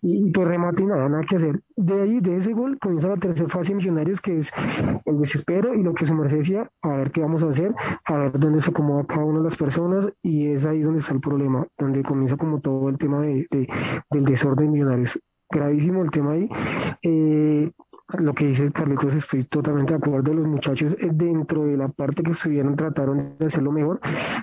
y, 0.02 0.28
y, 0.28 0.30
pues 0.30 0.46
remate 0.46 0.82
y 0.82 0.86
nada, 0.86 1.08
nada 1.08 1.24
que 1.24 1.36
hacer. 1.36 1.60
De 1.76 2.02
ahí, 2.02 2.20
de 2.20 2.36
ese 2.36 2.52
gol, 2.52 2.78
comienza 2.78 3.08
la 3.08 3.16
tercera 3.16 3.48
fase 3.48 3.70
de 3.70 3.76
Millonarios, 3.76 4.20
que 4.20 4.38
es 4.38 4.52
el 5.06 5.18
desespero 5.18 5.74
y 5.74 5.82
lo 5.82 5.94
que 5.94 6.04
su 6.04 6.14
merced 6.14 6.38
decía, 6.38 6.70
a 6.82 6.88
ver 6.88 7.10
qué 7.10 7.22
vamos 7.22 7.42
a 7.42 7.48
hacer, 7.48 7.74
a 8.04 8.16
ver 8.16 8.38
dónde 8.38 8.60
se 8.60 8.70
acomoda 8.70 9.04
cada 9.06 9.24
una 9.24 9.38
de 9.38 9.44
las 9.44 9.56
personas, 9.56 10.08
y 10.22 10.48
es 10.48 10.66
ahí 10.66 10.82
donde 10.82 10.98
está 10.98 11.14
el 11.14 11.20
problema, 11.20 11.66
donde 11.78 12.02
comienza 12.02 12.36
como 12.36 12.60
todo 12.60 12.90
el 12.90 12.98
tema 12.98 13.22
de, 13.22 13.46
de 13.50 13.66
del 14.10 14.24
desorden 14.26 14.70
Millonarios 14.70 15.18
gravísimo 15.50 16.02
el 16.02 16.10
tema 16.10 16.32
ahí. 16.32 16.48
Eh, 17.02 17.70
lo 18.18 18.34
que 18.34 18.46
dice 18.46 18.70
Carlitos, 18.72 19.14
estoy 19.14 19.44
totalmente 19.44 19.92
de 19.92 19.98
acuerdo. 19.98 20.34
Los 20.34 20.46
muchachos 20.46 20.96
eh, 21.00 21.08
dentro 21.12 21.64
de 21.64 21.76
la 21.76 21.88
parte 21.88 22.22
que 22.22 22.32
estuvieron 22.32 22.76
trataron 22.76 23.36
de 23.38 23.46
hacerlo 23.46 23.72
mejor, 23.72 24.00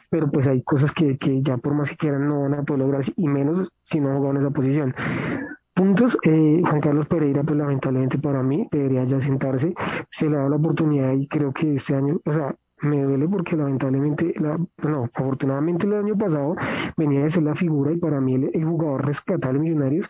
pero 0.09 0.29
pues 0.29 0.47
hay 0.47 0.61
cosas 0.63 0.91
que, 0.91 1.17
que 1.17 1.41
ya 1.41 1.57
por 1.57 1.73
más 1.73 1.89
que 1.89 1.97
quieran 1.97 2.27
no 2.27 2.41
van 2.41 2.55
a 2.55 2.63
poder 2.63 2.81
lograr, 2.81 3.01
y 3.15 3.27
menos 3.27 3.71
si 3.83 3.99
no 3.99 4.15
jugaron 4.17 4.37
esa 4.37 4.51
posición. 4.51 4.93
Puntos, 5.73 6.17
eh, 6.23 6.61
Juan 6.63 6.81
Carlos 6.81 7.07
Pereira, 7.07 7.43
pues 7.43 7.57
lamentablemente 7.57 8.19
para 8.19 8.43
mí 8.43 8.67
debería 8.71 9.05
ya 9.05 9.19
sentarse, 9.19 9.73
se 10.09 10.29
le 10.29 10.35
dado 10.35 10.49
la 10.49 10.57
oportunidad 10.57 11.13
y 11.13 11.27
creo 11.27 11.51
que 11.51 11.73
este 11.73 11.95
año, 11.95 12.19
o 12.25 12.31
sea, 12.31 12.55
me 12.83 13.01
duele 13.03 13.27
porque 13.27 13.55
lamentablemente, 13.55 14.33
la, 14.39 14.57
no, 14.83 15.05
afortunadamente 15.05 15.87
el 15.87 15.93
año 15.93 16.17
pasado 16.17 16.55
venía 16.97 17.23
de 17.23 17.29
ser 17.29 17.43
la 17.43 17.55
figura 17.55 17.91
y 17.91 17.97
para 17.97 18.19
mí 18.21 18.35
el, 18.35 18.51
el 18.53 18.65
jugador 18.65 19.05
rescatable 19.05 19.59
Millonarios 19.59 20.07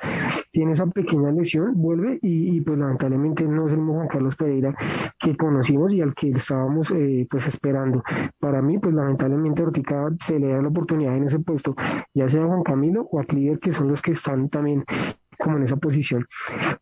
tiene 0.51 0.73
esa 0.73 0.85
pequeña 0.87 1.31
lesión, 1.31 1.73
vuelve 1.75 2.19
y, 2.21 2.61
pues 2.61 2.77
lamentablemente 2.79 3.45
no 3.45 3.67
es 3.67 3.73
el 3.73 3.79
Juan 3.79 4.07
Carlos 4.07 4.35
Pereira 4.35 4.75
que 5.19 5.35
conocimos 5.35 5.93
y 5.93 6.01
al 6.01 6.13
que 6.13 6.29
estábamos 6.29 6.91
eh, 6.91 7.27
pues 7.29 7.47
esperando. 7.47 8.03
Para 8.39 8.61
mí 8.61 8.77
pues 8.79 8.93
lamentablemente 8.93 9.63
Ortica 9.63 10.09
se 10.19 10.39
le 10.39 10.49
da 10.49 10.61
la 10.61 10.67
oportunidad 10.67 11.15
en 11.15 11.25
ese 11.25 11.39
puesto, 11.39 11.75
ya 12.13 12.27
sea 12.29 12.45
Juan 12.45 12.63
Camilo 12.63 13.07
o 13.11 13.19
a 13.19 13.23
Cliver 13.23 13.59
que 13.59 13.71
son 13.71 13.87
los 13.87 14.01
que 14.01 14.11
están 14.11 14.49
también 14.49 14.83
como 15.43 15.57
en 15.57 15.63
esa 15.63 15.75
posición. 15.75 16.25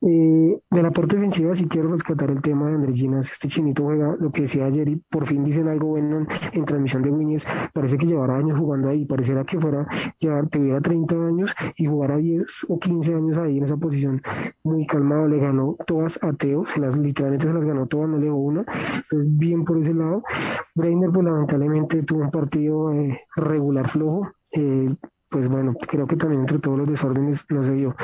Eh, 0.01 0.59
de 0.69 0.83
la 0.83 0.91
parte 0.91 1.15
defensiva, 1.15 1.55
si 1.55 1.67
quiero 1.67 1.91
rescatar 1.91 2.29
el 2.29 2.41
tema 2.41 2.67
de 2.67 2.75
Andrés 2.75 2.95
Ginas, 2.95 3.31
este 3.31 3.47
chinito 3.47 3.83
juega 3.83 4.15
lo 4.19 4.31
que 4.31 4.43
decía 4.43 4.65
ayer 4.65 4.87
y 4.87 4.97
por 4.97 5.25
fin 5.25 5.43
dicen 5.43 5.67
algo 5.67 5.87
bueno 5.87 6.19
en, 6.19 6.27
en 6.53 6.65
transmisión 6.65 7.01
de 7.01 7.09
Wiñez, 7.09 7.45
parece 7.73 7.97
que 7.97 8.05
llevará 8.05 8.37
años 8.37 8.59
jugando 8.59 8.89
ahí, 8.89 9.05
pareciera 9.05 9.43
que 9.43 9.59
fuera, 9.59 9.87
llevar, 10.19 10.47
tuviera 10.47 10.79
30 10.79 11.15
años 11.15 11.55
y 11.75 11.87
jugara 11.87 12.17
10 12.17 12.65
o 12.69 12.79
15 12.79 13.15
años 13.15 13.37
ahí 13.37 13.57
en 13.57 13.63
esa 13.63 13.77
posición, 13.77 14.21
muy 14.63 14.85
calmado, 14.85 15.27
le 15.27 15.39
ganó 15.39 15.75
todas 15.87 16.19
a 16.21 16.31
Teo, 16.33 16.65
se 16.65 16.79
las, 16.79 16.97
literalmente 16.97 17.47
se 17.47 17.53
las 17.53 17.65
ganó 17.65 17.87
todas, 17.87 18.09
no 18.09 18.17
le 18.17 18.25
dio 18.25 18.35
una, 18.35 18.61
entonces 18.61 19.37
bien 19.37 19.65
por 19.65 19.79
ese 19.79 19.93
lado. 19.93 20.23
Breiner, 20.75 21.09
pues 21.11 21.25
lamentablemente 21.25 22.03
tuvo 22.03 22.21
un 22.21 22.31
partido 22.31 22.93
eh, 22.93 23.19
regular 23.35 23.89
flojo, 23.89 24.29
eh, 24.53 24.87
pues 25.31 25.47
bueno, 25.47 25.73
creo 25.87 26.05
que 26.05 26.17
también 26.17 26.41
entre 26.41 26.59
todos 26.59 26.77
los 26.77 26.87
desórdenes 26.89 27.45
no 27.49 27.63
se 27.63 27.71
vio. 27.71 27.95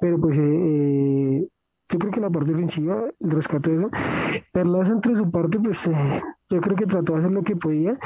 Pero 0.00 0.20
pues 0.20 0.36
eh, 0.38 1.48
yo 1.88 1.98
creo 1.98 2.12
que 2.12 2.20
la 2.20 2.28
parte 2.28 2.52
defensiva, 2.52 3.04
el 3.18 3.30
rescate 3.30 3.70
de 3.70 3.76
eso, 3.76 3.90
Perlaza 4.52 4.92
entre 4.92 5.16
su 5.16 5.30
parte, 5.30 5.58
pues 5.58 5.86
eh, 5.86 6.22
yo 6.50 6.60
creo 6.60 6.76
que 6.76 6.84
trató 6.84 7.14
de 7.14 7.20
hacer 7.20 7.32
lo 7.32 7.42
que 7.42 7.56
podía. 7.56 7.98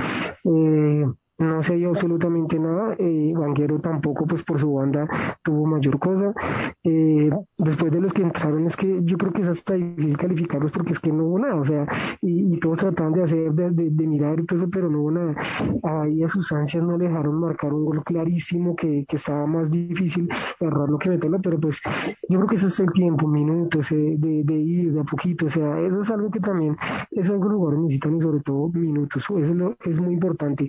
Eh, 0.44 1.04
no 1.38 1.62
se 1.62 1.76
dio 1.76 1.90
absolutamente 1.90 2.58
nada. 2.58 2.94
Eh, 2.98 3.32
Vanguero 3.34 3.80
tampoco, 3.80 4.26
pues 4.26 4.42
por 4.42 4.58
su 4.58 4.74
banda, 4.74 5.08
tuvo 5.42 5.66
mayor 5.66 5.98
cosa. 5.98 6.32
Eh, 6.82 7.30
después 7.56 7.92
de 7.92 8.00
los 8.00 8.12
que 8.12 8.22
entraron, 8.22 8.66
es 8.66 8.76
que 8.76 9.00
yo 9.02 9.16
creo 9.16 9.32
que 9.32 9.42
es 9.42 9.48
hasta 9.48 9.74
difícil 9.74 10.16
calificarlos 10.16 10.72
porque 10.72 10.92
es 10.92 11.00
que 11.00 11.12
no 11.12 11.24
hubo 11.24 11.38
nada. 11.38 11.56
O 11.56 11.64
sea, 11.64 11.86
y, 12.20 12.58
todos 12.58 12.78
trataban 12.78 13.12
de 13.12 13.22
hacer, 13.22 13.52
de, 13.52 13.70
de, 13.70 13.90
de, 13.90 14.06
mirar 14.06 14.40
y 14.40 14.46
todo 14.46 14.58
eso, 14.58 14.68
pero 14.70 14.90
no 14.90 15.00
hubo 15.00 15.10
nada. 15.12 15.34
Ahí 15.84 16.22
a 16.24 16.28
sus 16.28 16.50
ansias 16.52 16.82
no 16.82 16.98
le 16.98 17.06
dejaron 17.06 17.38
marcar 17.38 17.72
un 17.72 17.84
gol 17.84 18.02
clarísimo 18.02 18.74
que, 18.74 19.04
que 19.06 19.16
estaba 19.16 19.46
más 19.46 19.70
difícil 19.70 20.28
agarrarlo 20.60 20.98
que 20.98 21.10
meterlo, 21.10 21.40
pero 21.40 21.60
pues 21.60 21.80
yo 22.28 22.38
creo 22.38 22.46
que 22.48 22.56
eso 22.56 22.66
es 22.66 22.80
el 22.80 22.92
tiempo, 22.92 23.28
minutos, 23.28 23.92
eh, 23.92 24.16
de, 24.18 24.42
de 24.44 24.54
ir 24.54 24.92
de 24.92 25.00
a 25.00 25.04
poquito. 25.04 25.46
O 25.46 25.50
sea, 25.50 25.80
eso 25.80 26.00
es 26.00 26.10
algo 26.10 26.30
que 26.30 26.40
también, 26.40 26.76
es 27.10 27.30
algo 27.30 27.48
que 27.48 27.54
los 27.54 27.78
necesitan 27.82 28.16
y 28.16 28.20
sobre 28.20 28.40
todo 28.40 28.70
minutos. 28.70 29.22
Eso 29.22 29.38
es, 29.38 29.50
lo, 29.50 29.76
es 29.84 30.00
muy 30.00 30.14
importante. 30.14 30.68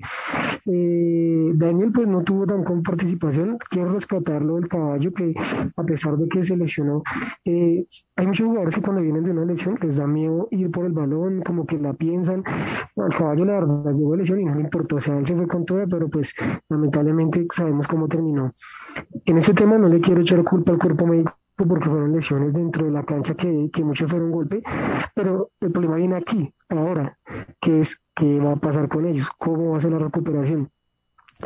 Eh, 0.66 1.52
Daniel 1.56 1.92
pues 1.94 2.08
no 2.08 2.24
tuvo 2.24 2.46
tan 2.46 2.64
con 2.64 2.84
participación, 2.84 3.58
quiero 3.70 3.92
rescatarlo 3.92 4.56
del 4.56 4.68
caballo 4.68 5.14
que 5.14 5.34
a 5.76 5.84
pesar 5.84 6.18
de 6.18 6.28
que 6.28 6.44
se 6.44 6.58
lesionó, 6.58 7.02
eh, 7.46 7.86
hay 8.16 8.28
muchos 8.28 8.48
jugadores 8.48 8.76
que 8.76 8.82
cuando 8.82 9.02
vienen 9.02 9.24
de 9.24 9.32
una 9.32 9.46
lesión 9.46 9.78
les 9.82 9.98
da 9.98 10.08
miedo 10.08 10.48
ir 10.52 10.70
por 10.72 10.86
el 10.86 10.94
balón, 10.94 11.42
como 11.42 11.66
que 11.66 11.78
la 11.78 11.94
piensan, 11.94 12.44
al 12.96 13.16
caballo 13.16 13.46
la 13.46 13.54
verdad 13.54 13.94
llegó 13.94 14.12
de 14.12 14.18
lesión 14.18 14.40
y 14.42 14.46
no 14.46 14.56
le 14.56 14.62
importó, 14.62 14.98
o 14.98 15.02
sea, 15.02 15.18
él 15.18 15.26
se 15.26 15.36
fue 15.36 15.48
con 15.48 15.66
todo, 15.66 15.86
pero 15.90 16.10
pues 16.10 16.34
lamentablemente 16.70 17.46
sabemos 17.54 17.88
cómo 17.88 18.08
terminó. 18.08 18.52
En 19.26 19.38
ese 19.38 19.54
tema 19.54 19.78
no 19.78 19.88
le 19.88 20.00
quiero 20.00 20.22
echar 20.22 20.44
culpa 20.44 20.72
al 20.72 20.80
cuerpo 20.80 21.06
médico 21.06 21.36
porque 21.56 21.90
fueron 21.90 22.14
lesiones 22.14 22.54
dentro 22.54 22.86
de 22.86 22.92
la 22.92 23.04
cancha 23.04 23.36
que, 23.36 23.70
que 23.72 23.84
muchos 23.84 24.10
fueron 24.10 24.32
golpe, 24.32 24.62
pero 25.14 25.52
el 25.60 25.72
problema 25.72 25.96
viene 25.96 26.16
aquí, 26.16 26.54
ahora, 26.70 27.18
que 27.60 27.82
es 27.82 28.02
qué 28.20 28.40
va 28.40 28.52
a 28.52 28.56
pasar 28.58 28.90
con 28.90 29.06
ellos, 29.06 29.30
cómo 29.38 29.72
va 29.72 29.78
a 29.78 29.80
ser 29.80 29.92
la 29.92 30.00
recuperación. 30.00 30.70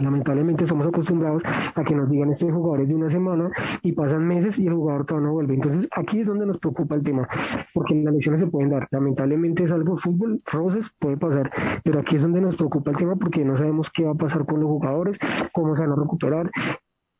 Lamentablemente 0.02 0.64
estamos 0.64 0.88
acostumbrados 0.88 1.44
a 1.76 1.84
que 1.84 1.94
nos 1.94 2.10
digan 2.10 2.32
estos 2.32 2.52
jugadores 2.52 2.90
de 2.90 2.96
una 2.96 3.10
semana 3.10 3.52
y 3.84 3.92
pasan 3.92 4.28
meses 4.28 4.58
y 4.58 4.66
el 4.66 4.74
jugador 4.74 5.06
todavía 5.06 5.28
no 5.28 5.34
vuelve. 5.34 5.54
Entonces 5.54 5.88
aquí 5.96 6.22
es 6.22 6.28
donde 6.28 6.48
nos 6.48 6.58
preocupa 6.58 6.96
el 6.96 7.04
tema, 7.04 7.28
porque 7.76 7.94
las 7.94 8.12
lesiones 8.12 8.40
se 8.40 8.48
pueden 8.48 8.70
dar. 8.70 8.88
Lamentablemente 8.90 9.66
es 9.66 9.72
algo 9.72 9.96
fútbol, 9.96 10.42
roces 10.52 10.90
puede 10.98 11.18
pasar, 11.18 11.52
pero 11.84 12.00
aquí 12.00 12.16
es 12.16 12.24
donde 12.24 12.42
nos 12.42 12.56
preocupa 12.56 12.90
el 12.90 12.98
tema 12.98 13.16
porque 13.16 13.46
no 13.46 13.56
sabemos 13.56 13.92
qué 13.92 14.04
va 14.06 14.14
a 14.14 14.16
pasar 14.16 14.48
con 14.48 14.60
los 14.62 14.68
jugadores, 14.68 15.20
cómo 15.52 15.76
se 15.76 15.84
van 15.84 15.92
a 15.92 15.96
recuperar, 15.96 16.50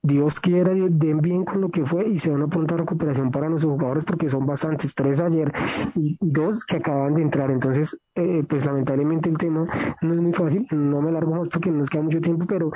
Dios 0.06 0.42
quiera, 0.42 0.74
den 0.74 1.22
bien 1.22 1.46
con 1.46 1.62
lo 1.62 1.70
que 1.70 1.86
fue 1.86 2.10
y 2.10 2.18
se 2.18 2.30
da 2.30 2.36
una 2.36 2.48
pronta 2.48 2.76
recuperación 2.76 3.32
para 3.32 3.48
nuestros 3.48 3.72
jugadores 3.72 4.04
porque 4.04 4.30
son 4.30 4.46
bastantes, 4.46 4.94
tres 4.94 5.22
ayer 5.22 5.50
y 5.96 6.18
dos 6.20 6.66
que 6.66 6.76
acaban 6.76 7.16
de 7.16 7.22
entrar. 7.22 7.50
Entonces, 7.50 7.98
eh, 8.14 8.44
pues 8.48 8.66
lamentablemente 8.66 9.30
el 9.30 9.38
tema 9.38 9.66
no 10.02 10.14
es 10.14 10.20
muy 10.20 10.34
fácil, 10.34 10.68
no 10.72 11.02
me 11.02 11.10
largo 11.10 11.36
más 11.36 11.48
porque 11.48 11.72
no 11.72 11.78
nos 11.78 11.90
queda 11.90 12.02
mucho 12.02 12.20
tiempo, 12.20 12.46
pero 12.46 12.70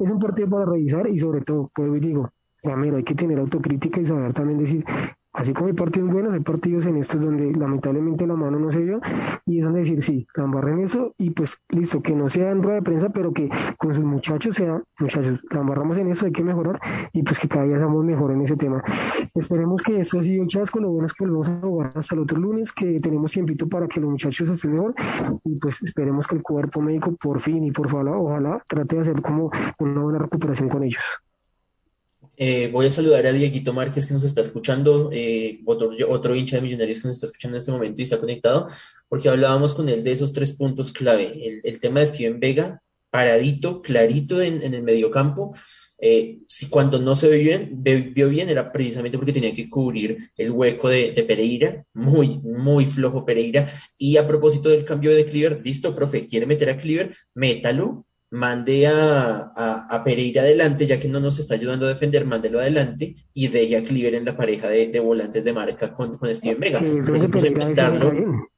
es 0.00 0.10
un 0.10 0.18
partido 0.18 0.48
para 0.48 0.64
revisar 0.64 1.06
y 1.08 1.18
sobre 1.18 1.42
todo, 1.42 1.70
pues 1.74 2.00
digo, 2.00 2.32
ya 2.62 2.74
mira, 2.74 2.96
hay 2.96 3.04
que 3.04 3.14
tener 3.14 3.38
autocrítica 3.38 4.00
y 4.00 4.06
saber 4.06 4.32
también 4.32 4.58
decir 4.58 4.82
así 5.32 5.52
como 5.52 5.68
hay 5.68 5.72
partidos 5.72 6.10
buenos, 6.10 6.32
hay 6.32 6.40
partidos 6.40 6.86
en 6.86 6.96
estos 6.96 7.20
donde 7.20 7.52
lamentablemente 7.52 8.26
la 8.26 8.36
mano 8.36 8.58
no 8.58 8.70
se 8.70 8.80
dio 8.80 9.00
y 9.46 9.58
es 9.58 9.64
donde 9.64 9.80
decir, 9.80 10.02
sí, 10.02 10.26
la 10.36 10.44
embarren 10.44 10.80
eso 10.80 11.14
y 11.18 11.30
pues 11.30 11.58
listo, 11.70 12.02
que 12.02 12.14
no 12.14 12.28
sea 12.28 12.50
en 12.50 12.62
rueda 12.62 12.76
de 12.76 12.82
prensa, 12.82 13.08
pero 13.10 13.32
que 13.32 13.48
con 13.78 13.94
sus 13.94 14.04
muchachos 14.04 14.54
sea, 14.54 14.82
muchachos, 14.98 15.40
la 15.50 15.60
embarramos 15.60 15.98
en 15.98 16.08
eso, 16.08 16.26
hay 16.26 16.32
que 16.32 16.44
mejorar 16.44 16.78
y 17.12 17.22
pues 17.22 17.38
que 17.38 17.48
cada 17.48 17.64
día 17.64 17.78
seamos 17.78 18.04
mejor 18.04 18.32
en 18.32 18.42
ese 18.42 18.56
tema. 18.56 18.82
Esperemos 19.34 19.82
que 19.82 20.00
esto 20.00 20.18
ha 20.18 20.22
sido 20.22 20.42
el 20.42 20.48
chasco, 20.48 20.80
lo 20.80 20.90
bueno 20.90 21.06
es 21.06 21.12
que 21.12 21.24
volvemos 21.24 21.48
a 21.48 21.60
jugar 21.60 21.92
hasta 21.94 22.14
el 22.14 22.20
otro 22.22 22.38
lunes, 22.38 22.72
que 22.72 23.00
tenemos 23.00 23.32
tiempito 23.32 23.68
para 23.68 23.88
que 23.88 24.00
los 24.00 24.10
muchachos 24.10 24.48
estén 24.48 24.72
mejor 24.72 24.94
y 25.44 25.56
pues 25.56 25.82
esperemos 25.82 26.26
que 26.26 26.36
el 26.36 26.42
cuerpo 26.42 26.80
médico 26.80 27.14
por 27.16 27.40
fin 27.40 27.64
y 27.64 27.70
por 27.70 27.88
favor, 27.88 28.08
ojalá 28.08 28.62
trate 28.68 28.96
de 28.96 29.00
hacer 29.02 29.22
como 29.22 29.50
una 29.78 30.00
buena 30.00 30.18
recuperación 30.18 30.68
con 30.68 30.82
ellos. 30.82 31.02
Eh, 32.36 32.70
voy 32.72 32.86
a 32.86 32.90
saludar 32.90 33.26
a 33.26 33.32
Dieguito 33.32 33.72
Márquez 33.72 34.06
que 34.06 34.14
nos 34.14 34.24
está 34.24 34.40
escuchando, 34.40 35.10
eh, 35.12 35.60
otro, 35.64 35.90
otro 36.08 36.34
hincha 36.34 36.56
de 36.56 36.62
Millonarios 36.62 37.00
que 37.00 37.08
nos 37.08 37.16
está 37.16 37.26
escuchando 37.26 37.56
en 37.56 37.60
este 37.60 37.72
momento 37.72 38.00
y 38.00 38.04
está 38.04 38.18
conectado, 38.18 38.66
porque 39.08 39.28
hablábamos 39.28 39.74
con 39.74 39.88
él 39.88 40.02
de 40.02 40.12
esos 40.12 40.32
tres 40.32 40.52
puntos 40.52 40.92
clave. 40.92 41.38
El, 41.46 41.60
el 41.62 41.80
tema 41.80 42.00
de 42.00 42.06
Steven 42.06 42.40
Vega, 42.40 42.82
paradito, 43.10 43.82
clarito 43.82 44.40
en, 44.40 44.62
en 44.62 44.74
el 44.74 44.82
mediocampo. 44.82 45.54
Eh, 46.04 46.40
si 46.48 46.68
cuando 46.68 46.98
no 46.98 47.14
se 47.14 47.28
vio 47.28 47.38
bien, 47.38 47.70
vio 48.12 48.28
bien 48.28 48.48
era 48.48 48.72
precisamente 48.72 49.18
porque 49.18 49.32
tenía 49.32 49.54
que 49.54 49.68
cubrir 49.68 50.32
el 50.36 50.50
hueco 50.50 50.88
de, 50.88 51.12
de, 51.12 51.22
Pereira, 51.22 51.84
muy, 51.94 52.40
muy 52.40 52.86
flojo 52.86 53.24
Pereira. 53.24 53.68
Y 53.96 54.16
a 54.16 54.26
propósito 54.26 54.68
del 54.68 54.84
cambio 54.84 55.14
de 55.14 55.24
Cleaver, 55.24 55.60
listo, 55.64 55.94
profe, 55.94 56.26
quiere 56.26 56.46
meter 56.46 56.70
a 56.70 56.76
Cleaver, 56.76 57.14
métalo, 57.34 58.04
mande 58.32 58.86
a, 58.86 59.52
a, 59.54 59.86
a, 59.90 60.04
Pereira 60.04 60.40
adelante, 60.40 60.86
ya 60.86 60.98
que 60.98 61.06
no 61.06 61.20
nos 61.20 61.38
está 61.38 61.54
ayudando 61.54 61.84
a 61.84 61.90
defender, 61.90 62.24
mándelo 62.24 62.60
adelante 62.60 63.14
y 63.34 63.48
deje 63.48 63.76
a 63.76 63.84
Cleaver 63.84 64.14
en 64.14 64.24
la 64.24 64.36
pareja 64.36 64.68
de, 64.68 64.86
de 64.86 65.00
volantes 65.00 65.44
de 65.44 65.52
marca 65.52 65.92
con, 65.92 66.16
con 66.16 66.34
Steven 66.34 66.58
Vega. 66.58 66.80
Se 66.80 67.28
puso 67.28 67.44
a 67.44 67.48
inventarlo. 67.48 68.48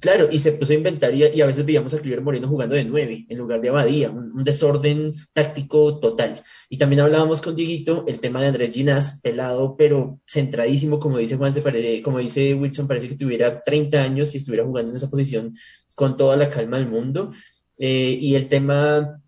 Claro, 0.00 0.28
y 0.32 0.38
se 0.38 0.52
puso 0.52 0.72
a 0.72 0.76
inventar 0.76 1.14
y, 1.14 1.22
y, 1.22 1.42
a 1.42 1.46
veces 1.46 1.66
veíamos 1.66 1.92
a 1.92 1.98
Cleaver 1.98 2.24
Moreno 2.24 2.48
jugando 2.48 2.74
de 2.74 2.84
nueve 2.84 3.26
en 3.28 3.38
lugar 3.38 3.60
de 3.60 3.68
Abadía, 3.68 4.10
un, 4.10 4.32
un, 4.32 4.42
desorden 4.42 5.12
táctico 5.34 6.00
total. 6.00 6.42
Y 6.70 6.78
también 6.78 7.00
hablábamos 7.00 7.42
con 7.42 7.54
Dieguito 7.54 8.04
el 8.08 8.20
tema 8.20 8.40
de 8.40 8.48
Andrés 8.48 8.72
Ginás, 8.72 9.20
pelado, 9.20 9.76
pero 9.76 10.18
centradísimo, 10.26 10.98
como 10.98 11.18
dice 11.18 11.36
Juan, 11.36 11.52
se 11.52 11.60
parece, 11.60 12.00
como 12.00 12.20
dice 12.20 12.54
Wilson, 12.54 12.88
parece 12.88 13.08
que 13.08 13.16
tuviera 13.16 13.62
30 13.62 14.02
años 14.02 14.34
y 14.34 14.38
estuviera 14.38 14.64
jugando 14.64 14.90
en 14.90 14.96
esa 14.96 15.10
posición 15.10 15.54
con 15.94 16.16
toda 16.16 16.36
la 16.36 16.48
calma 16.48 16.78
del 16.78 16.88
mundo. 16.88 17.30
Eh, 17.78 18.18
y 18.20 18.34
el 18.34 18.48
tema, 18.48 19.20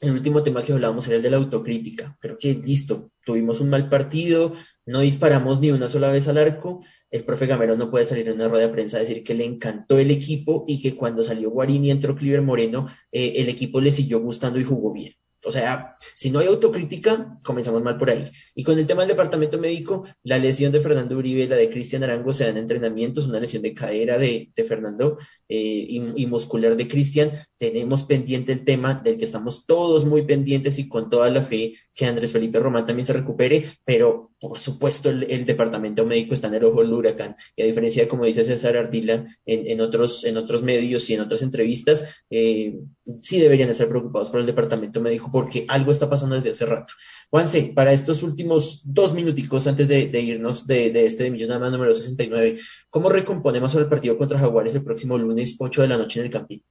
el 0.00 0.10
último 0.12 0.42
tema 0.42 0.62
que 0.62 0.72
hablábamos 0.72 1.06
era 1.06 1.16
el 1.16 1.22
de 1.22 1.30
la 1.30 1.36
autocrítica. 1.38 2.16
Creo 2.20 2.36
que 2.38 2.54
listo, 2.54 3.10
tuvimos 3.24 3.60
un 3.60 3.70
mal 3.70 3.88
partido, 3.88 4.52
no 4.86 5.00
disparamos 5.00 5.60
ni 5.60 5.70
una 5.70 5.88
sola 5.88 6.10
vez 6.10 6.28
al 6.28 6.38
arco. 6.38 6.84
El 7.10 7.24
profe 7.24 7.46
Gamero 7.46 7.76
no 7.76 7.90
puede 7.90 8.04
salir 8.04 8.28
en 8.28 8.34
una 8.34 8.48
rueda 8.48 8.66
de 8.66 8.72
prensa 8.72 8.98
a 8.98 9.00
decir 9.00 9.24
que 9.24 9.34
le 9.34 9.44
encantó 9.44 9.98
el 9.98 10.10
equipo 10.10 10.64
y 10.68 10.80
que 10.80 10.94
cuando 10.94 11.22
salió 11.22 11.50
Guarini 11.50 11.88
y 11.88 11.90
entró 11.90 12.14
Cliver 12.14 12.42
Moreno, 12.42 12.86
eh, 13.12 13.34
el 13.36 13.48
equipo 13.48 13.80
le 13.80 13.92
siguió 13.92 14.20
gustando 14.20 14.58
y 14.58 14.64
jugó 14.64 14.92
bien. 14.92 15.14
O 15.44 15.52
sea, 15.52 15.96
si 16.14 16.30
no 16.30 16.38
hay 16.38 16.46
autocrítica, 16.46 17.38
comenzamos 17.44 17.82
mal 17.82 17.98
por 17.98 18.10
ahí. 18.10 18.24
Y 18.54 18.64
con 18.64 18.78
el 18.78 18.86
tema 18.86 19.02
del 19.02 19.10
departamento 19.10 19.58
médico, 19.58 20.04
la 20.22 20.38
lesión 20.38 20.72
de 20.72 20.80
Fernando 20.80 21.16
Uribe 21.16 21.46
la 21.46 21.56
de 21.56 21.70
Cristian 21.70 22.02
Arango 22.02 22.32
se 22.32 22.46
dan 22.46 22.56
entrenamientos, 22.56 23.26
una 23.26 23.40
lesión 23.40 23.62
de 23.62 23.74
cadera 23.74 24.18
de, 24.18 24.50
de 24.54 24.64
Fernando 24.64 25.18
eh, 25.48 25.56
y, 25.56 26.22
y, 26.22 26.26
muscular 26.26 26.76
de 26.76 26.88
Cristian. 26.88 27.32
Tenemos 27.58 28.04
pendiente 28.04 28.52
el 28.52 28.64
tema 28.64 28.94
del 28.94 29.16
que 29.16 29.24
estamos 29.24 29.66
todos 29.66 30.04
muy 30.04 30.22
pendientes 30.22 30.78
y 30.78 30.88
con 30.88 31.08
toda 31.08 31.30
la 31.30 31.42
fe 31.42 31.74
que 31.94 32.06
Andrés 32.06 32.32
Felipe 32.32 32.58
Román 32.58 32.86
también 32.86 33.06
se 33.06 33.12
recupere, 33.12 33.64
pero 33.84 34.32
por 34.48 34.58
supuesto 34.58 35.08
el, 35.08 35.46
departamento 35.46 36.04
médico 36.04 36.34
está 36.34 36.48
en 36.48 36.54
el 36.54 36.64
ojo 36.64 36.82
del 36.82 36.92
huracán. 36.92 37.34
Y 37.56 37.62
a 37.62 37.64
diferencia 37.64 38.02
de 38.02 38.08
como 38.08 38.26
dice 38.26 38.44
César 38.44 38.76
Ardila 38.76 39.24
en, 39.46 39.80
otros, 39.80 40.22
en 40.24 40.36
otros 40.36 40.62
medios 40.62 41.08
y 41.08 41.14
en 41.14 41.22
otras 41.22 41.40
entrevistas, 41.42 42.24
eh, 42.28 42.78
sí 43.22 43.40
deberían 43.40 43.70
estar 43.70 43.88
preocupados 43.88 44.28
por 44.28 44.40
el 44.40 44.46
departamento 44.46 45.00
médico 45.00 45.30
porque 45.32 45.64
algo 45.66 45.90
está 45.90 46.10
pasando 46.10 46.34
desde 46.34 46.50
hace 46.50 46.66
rato. 46.66 46.92
Juanse, 47.30 47.72
para 47.74 47.94
estos 47.94 48.22
últimos 48.22 48.82
dos 48.84 49.14
minuticos 49.14 49.66
antes 49.66 49.88
de, 49.88 50.20
irnos 50.20 50.66
de, 50.66 50.90
de, 50.90 51.06
este 51.06 51.24
de 51.24 51.30
Millón 51.30 51.48
nada 51.48 51.60
más 51.60 51.72
número 51.72 51.94
69, 51.94 52.58
¿cómo 52.90 53.08
recomponemos 53.08 53.74
el 53.76 53.88
partido 53.88 54.18
contra 54.18 54.38
Jaguares 54.38 54.74
el 54.74 54.84
próximo 54.84 55.16
lunes 55.16 55.56
8 55.58 55.82
de 55.82 55.88
la 55.88 55.96
noche 55.96 56.20
en 56.20 56.26
el 56.26 56.32
Campín? 56.32 56.62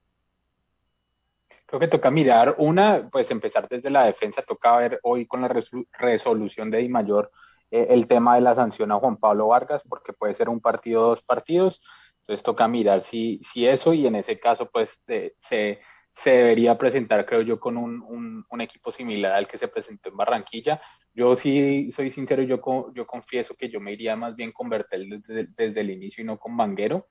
Creo 1.66 1.80
que 1.80 1.88
toca 1.88 2.08
mirar 2.12 2.54
una, 2.58 3.08
pues 3.10 3.32
empezar 3.32 3.66
desde 3.68 3.90
la 3.90 4.06
defensa, 4.06 4.42
toca 4.42 4.76
ver 4.76 5.00
hoy 5.02 5.26
con 5.26 5.42
la 5.42 5.52
resolución 5.98 6.70
de 6.70 6.78
Di 6.78 6.88
Mayor 6.88 7.32
eh, 7.70 7.88
el 7.90 8.06
tema 8.06 8.34
de 8.34 8.40
la 8.40 8.54
sanción 8.54 8.92
a 8.92 8.96
Juan 8.98 9.16
Pablo 9.16 9.48
Vargas, 9.48 9.82
porque 9.88 10.12
puede 10.12 10.34
ser 10.34 10.48
un 10.48 10.60
partido 10.60 11.02
dos 11.02 11.22
partidos, 11.22 11.80
entonces 12.20 12.42
toca 12.42 12.68
mirar 12.68 13.02
si, 13.02 13.40
si 13.42 13.66
eso 13.66 13.92
y 13.92 14.06
en 14.06 14.14
ese 14.14 14.38
caso 14.38 14.70
pues 14.70 15.02
se 15.38 15.80
se 16.14 16.30
debería 16.30 16.78
presentar, 16.78 17.26
creo 17.26 17.42
yo, 17.42 17.58
con 17.58 17.76
un, 17.76 18.44
un, 18.48 18.60
equipo 18.60 18.92
similar 18.92 19.32
al 19.32 19.48
que 19.48 19.58
se 19.58 19.66
presentó 19.66 20.08
en 20.08 20.16
Barranquilla. 20.16 20.80
Yo 21.12 21.34
sí 21.34 21.90
soy 21.90 22.12
sincero, 22.12 22.42
yo, 22.44 22.60
yo 22.94 23.06
confieso 23.06 23.54
que 23.54 23.68
yo 23.68 23.80
me 23.80 23.92
iría 23.92 24.14
más 24.14 24.36
bien 24.36 24.52
con 24.52 24.68
Bertel 24.68 25.20
desde, 25.26 25.80
el 25.80 25.90
inicio 25.90 26.22
y 26.22 26.26
no 26.26 26.38
con 26.38 26.56
Vanguero. 26.56 27.08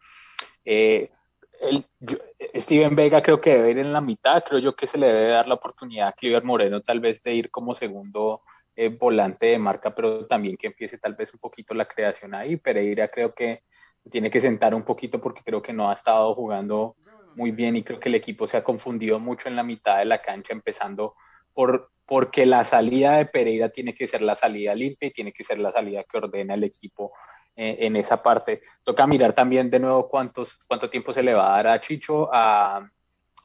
Eh, 0.63 1.11
Steven 2.55 2.95
Vega 2.95 3.21
creo 3.21 3.41
que 3.41 3.55
debe 3.55 3.71
ir 3.71 3.79
en 3.79 3.91
la 3.91 3.99
mitad, 3.99 4.41
creo 4.41 4.59
yo 4.59 4.73
que 4.73 4.87
se 4.87 4.97
le 4.97 5.07
debe 5.07 5.31
dar 5.31 5.49
la 5.49 5.55
oportunidad 5.55 6.07
a 6.07 6.13
Cliver 6.13 6.43
Moreno 6.43 6.81
tal 6.81 7.01
vez 7.01 7.21
de 7.23 7.33
ir 7.33 7.51
como 7.51 7.75
segundo 7.75 8.41
eh, 8.75 8.89
volante 8.89 9.47
de 9.47 9.59
marca, 9.59 9.93
pero 9.93 10.25
también 10.25 10.57
que 10.57 10.67
empiece 10.67 10.97
tal 10.97 11.15
vez 11.15 11.33
un 11.33 11.39
poquito 11.39 11.73
la 11.73 11.85
creación 11.85 12.35
ahí. 12.35 12.57
Pereira 12.57 13.07
creo 13.07 13.33
que 13.33 13.63
tiene 14.11 14.29
que 14.29 14.41
sentar 14.41 14.75
un 14.75 14.83
poquito 14.83 15.21
porque 15.21 15.43
creo 15.43 15.61
que 15.61 15.73
no 15.73 15.89
ha 15.89 15.93
estado 15.93 16.33
jugando 16.35 16.95
muy 17.35 17.51
bien 17.51 17.75
y 17.75 17.83
creo 17.83 17.99
que 17.99 18.09
el 18.09 18.15
equipo 18.15 18.47
se 18.47 18.57
ha 18.57 18.63
confundido 18.63 19.19
mucho 19.19 19.49
en 19.49 19.55
la 19.55 19.63
mitad 19.63 19.99
de 19.99 20.05
la 20.05 20.21
cancha, 20.21 20.53
empezando 20.53 21.15
por 21.53 21.89
porque 22.05 22.45
la 22.45 22.65
salida 22.65 23.17
de 23.17 23.25
Pereira 23.25 23.69
tiene 23.69 23.95
que 23.95 24.07
ser 24.07 24.21
la 24.21 24.35
salida 24.35 24.75
limpia 24.75 25.07
y 25.07 25.13
tiene 25.13 25.31
que 25.31 25.43
ser 25.43 25.57
la 25.59 25.71
salida 25.71 26.03
que 26.03 26.17
ordena 26.17 26.53
el 26.53 26.63
equipo 26.63 27.13
eh, 27.55 27.77
en 27.79 27.95
esa 27.95 28.21
parte. 28.21 28.61
Toca 28.83 29.07
mirar 29.07 29.33
también 29.33 29.69
de 29.69 29.79
nuevo 29.79 30.09
cuántos, 30.09 30.59
cuánto 30.67 30.89
tiempo 30.89 31.13
se 31.13 31.23
le 31.23 31.33
va 31.33 31.53
a 31.53 31.63
dar 31.63 31.67
a 31.67 31.81
Chicho, 31.81 32.29
a, 32.33 32.89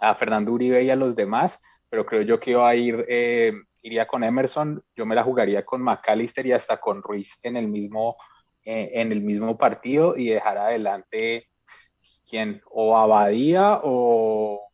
a 0.00 0.14
Fernando 0.14 0.52
Uribe 0.52 0.82
y 0.82 0.90
a 0.90 0.96
los 0.96 1.14
demás, 1.14 1.60
pero 1.88 2.04
creo 2.04 2.22
yo 2.22 2.40
que 2.40 2.50
iba 2.52 2.68
a 2.68 2.74
ir, 2.74 3.04
eh, 3.08 3.52
iría 3.82 4.06
con 4.06 4.24
Emerson, 4.24 4.82
yo 4.94 5.06
me 5.06 5.14
la 5.14 5.22
jugaría 5.22 5.64
con 5.64 5.82
McAllister 5.82 6.46
y 6.46 6.52
hasta 6.52 6.78
con 6.78 7.02
Ruiz 7.02 7.38
en 7.42 7.56
el 7.56 7.68
mismo, 7.68 8.16
eh, 8.64 8.90
en 8.94 9.12
el 9.12 9.22
mismo 9.22 9.56
partido 9.56 10.16
y 10.16 10.28
dejar 10.28 10.58
adelante 10.58 11.48
quién, 12.28 12.62
o 12.70 12.96
Abadía 12.96 13.80
o 13.82 14.68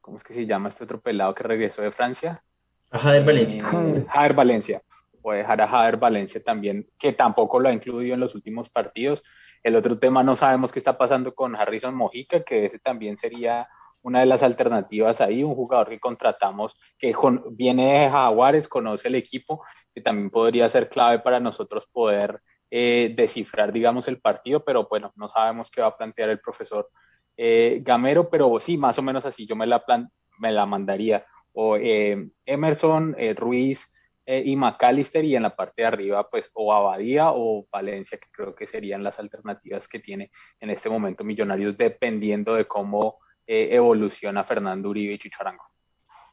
¿cómo 0.00 0.16
es 0.16 0.24
que 0.24 0.34
se 0.34 0.46
llama 0.46 0.68
este 0.70 0.84
otro 0.84 1.00
pelado 1.00 1.34
que 1.34 1.42
regresó 1.42 1.82
de 1.82 1.90
Francia? 1.90 2.42
A 2.90 2.98
Jader 2.98 3.24
Valencia. 3.24 3.70
Eh, 3.72 4.06
Jader 4.08 4.34
Valencia. 4.34 4.82
O 5.20 5.32
dejar 5.32 5.60
a 5.60 5.68
Jader 5.68 5.98
Valencia 5.98 6.42
también, 6.42 6.88
que 6.98 7.12
tampoco 7.12 7.60
lo 7.60 7.68
ha 7.68 7.72
incluido 7.72 8.14
en 8.14 8.20
los 8.20 8.34
últimos 8.34 8.70
partidos. 8.70 9.22
El 9.62 9.76
otro 9.76 9.98
tema, 9.98 10.22
no 10.22 10.36
sabemos 10.36 10.72
qué 10.72 10.78
está 10.78 10.96
pasando 10.96 11.34
con 11.34 11.56
Harrison 11.56 11.94
Mojica, 11.94 12.40
que 12.40 12.66
ese 12.66 12.78
también 12.78 13.18
sería 13.18 13.68
una 14.02 14.20
de 14.20 14.26
las 14.26 14.42
alternativas 14.42 15.20
ahí, 15.20 15.42
un 15.42 15.54
jugador 15.54 15.88
que 15.88 16.00
contratamos 16.00 16.78
que 16.98 17.12
con, 17.12 17.44
viene 17.56 18.00
de 18.00 18.10
Jaguares, 18.10 18.68
conoce 18.68 19.08
el 19.08 19.14
equipo, 19.14 19.64
que 19.94 20.00
también 20.00 20.30
podría 20.30 20.68
ser 20.68 20.88
clave 20.88 21.18
para 21.18 21.40
nosotros 21.40 21.86
poder 21.90 22.40
eh, 22.70 23.14
descifrar, 23.16 23.72
digamos, 23.72 24.08
el 24.08 24.20
partido, 24.20 24.62
pero 24.64 24.86
bueno, 24.88 25.12
no 25.16 25.28
sabemos 25.28 25.70
qué 25.70 25.80
va 25.80 25.88
a 25.88 25.96
plantear 25.96 26.28
el 26.28 26.40
profesor 26.40 26.90
eh, 27.36 27.80
Gamero, 27.82 28.28
pero 28.28 28.60
sí, 28.60 28.76
más 28.76 28.98
o 28.98 29.02
menos 29.02 29.24
así 29.24 29.46
yo 29.46 29.56
me 29.56 29.66
la, 29.66 29.84
plan 29.84 30.10
me 30.38 30.52
la 30.52 30.66
mandaría. 30.66 31.24
O 31.52 31.76
eh, 31.76 32.28
Emerson, 32.44 33.16
Ruiz 33.36 33.90
y 34.26 34.54
McAllister, 34.56 35.24
y 35.24 35.34
en 35.34 35.44
la 35.44 35.56
parte 35.56 35.80
de 35.80 35.86
arriba, 35.86 36.28
pues, 36.28 36.50
o 36.52 36.74
Abadía 36.74 37.30
o 37.32 37.66
Valencia, 37.72 38.18
que 38.18 38.28
creo 38.30 38.54
que 38.54 38.66
serían 38.66 39.02
las 39.02 39.18
alternativas 39.18 39.88
que 39.88 40.00
tiene 40.00 40.30
en 40.60 40.68
este 40.68 40.90
momento 40.90 41.24
Millonarios, 41.24 41.78
dependiendo 41.78 42.54
de 42.54 42.66
cómo 42.66 43.20
evoluciona 43.48 44.44
Fernando 44.44 44.90
Uribe 44.90 45.14
y 45.14 45.18
Chicho 45.18 45.38
Arango. 45.40 45.64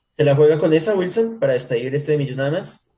¿Se 0.10 0.24
la 0.24 0.36
juega 0.36 0.58
con 0.58 0.74
esa, 0.74 0.96
Wilson, 0.96 1.40
para 1.40 1.54
despedir 1.54 1.94
este 1.96 2.14
de 2.14 2.18
Millonadas? 2.18 2.92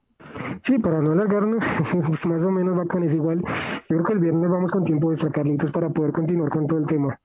Sí, 0.63 0.79
para 0.79 0.99
no 0.99 1.11
alargarnos, 1.11 1.63
pues 2.07 2.25
más 2.25 2.43
o 2.43 2.51
menos 2.51 2.77
va 2.77 2.85
con 2.85 3.03
eso 3.03 3.15
igual. 3.15 3.39
Yo 3.39 3.85
creo 3.87 4.03
que 4.03 4.13
el 4.13 4.19
viernes 4.19 4.49
vamos 4.49 4.71
con 4.71 4.83
tiempo 4.83 5.11
extra, 5.11 5.31
Carlitos, 5.31 5.71
para 5.71 5.89
poder 5.89 6.11
continuar 6.11 6.49
con 6.49 6.67
todo 6.67 6.79
el 6.79 6.85
tema. 6.85 7.19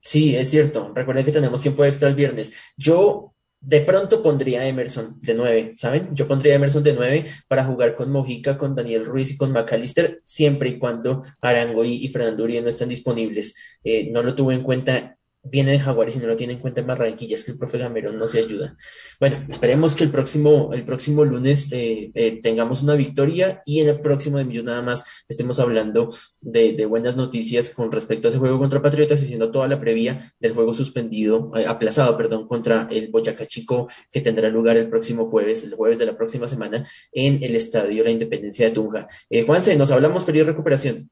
Sí, 0.00 0.34
es 0.36 0.50
cierto. 0.50 0.92
Recuerden 0.94 1.24
que 1.24 1.32
tenemos 1.32 1.60
tiempo 1.60 1.84
extra 1.84 2.08
el 2.08 2.14
viernes. 2.14 2.54
Yo 2.76 3.34
de 3.60 3.80
pronto 3.80 4.22
pondría 4.22 4.60
a 4.60 4.66
Emerson 4.66 5.20
de 5.20 5.34
9, 5.34 5.74
¿saben? 5.76 6.14
Yo 6.14 6.28
pondría 6.28 6.52
a 6.52 6.56
Emerson 6.56 6.82
de 6.82 6.94
9 6.94 7.24
para 7.48 7.64
jugar 7.64 7.94
con 7.94 8.10
Mojica, 8.10 8.56
con 8.56 8.74
Daniel 8.74 9.04
Ruiz 9.04 9.32
y 9.32 9.36
con 9.36 9.52
McAllister, 9.52 10.22
siempre 10.24 10.70
y 10.70 10.78
cuando 10.78 11.22
Arango 11.40 11.84
y, 11.84 12.04
y 12.04 12.08
Fernando 12.08 12.44
Uribe 12.44 12.62
no 12.62 12.68
estén 12.68 12.88
disponibles. 12.88 13.78
Eh, 13.82 14.10
no 14.12 14.22
lo 14.22 14.34
tuve 14.34 14.54
en 14.54 14.62
cuenta 14.62 15.17
viene 15.50 15.72
de 15.72 15.80
Jaguares 15.80 16.16
y 16.16 16.18
no 16.18 16.26
lo 16.26 16.36
tiene 16.36 16.54
en 16.54 16.58
cuenta 16.60 16.80
en 16.80 16.86
Barranquilla, 16.86 17.34
es 17.34 17.44
que 17.44 17.52
el 17.52 17.58
profe 17.58 17.78
Gamero 17.78 18.12
no 18.12 18.26
se 18.26 18.38
ayuda. 18.38 18.76
Bueno, 19.20 19.44
esperemos 19.48 19.94
que 19.94 20.04
el 20.04 20.10
próximo, 20.10 20.70
el 20.72 20.84
próximo 20.84 21.24
lunes 21.24 21.72
eh, 21.72 22.10
eh, 22.14 22.40
tengamos 22.42 22.82
una 22.82 22.94
victoria 22.94 23.62
y 23.64 23.80
en 23.80 23.88
el 23.88 24.00
próximo 24.00 24.38
de 24.38 24.44
Millos 24.44 24.64
nada 24.64 24.82
más 24.82 25.04
estemos 25.28 25.60
hablando 25.60 26.10
de, 26.40 26.86
buenas 26.86 27.16
noticias 27.16 27.70
con 27.70 27.92
respecto 27.92 28.28
a 28.28 28.30
ese 28.30 28.38
juego 28.38 28.58
contra 28.58 28.80
Patriotas, 28.80 29.20
haciendo 29.20 29.50
toda 29.50 29.68
la 29.68 29.80
previa 29.80 30.32
del 30.40 30.54
juego 30.54 30.72
suspendido, 30.72 31.50
eh, 31.54 31.66
aplazado, 31.66 32.16
perdón, 32.16 32.46
contra 32.46 32.88
el 32.90 33.08
Boyacá 33.08 33.46
Chico, 33.46 33.88
que 34.10 34.20
tendrá 34.20 34.48
lugar 34.48 34.76
el 34.76 34.88
próximo 34.88 35.26
jueves, 35.26 35.64
el 35.64 35.74
jueves 35.74 35.98
de 35.98 36.06
la 36.06 36.16
próxima 36.16 36.48
semana, 36.48 36.86
en 37.12 37.42
el 37.42 37.56
Estadio 37.56 38.04
La 38.04 38.10
Independencia 38.10 38.66
de 38.66 38.72
Tunja. 38.72 39.08
Juanse, 39.46 39.76
nos 39.76 39.90
hablamos, 39.90 40.24
feliz 40.24 40.46
recuperación. 40.46 41.10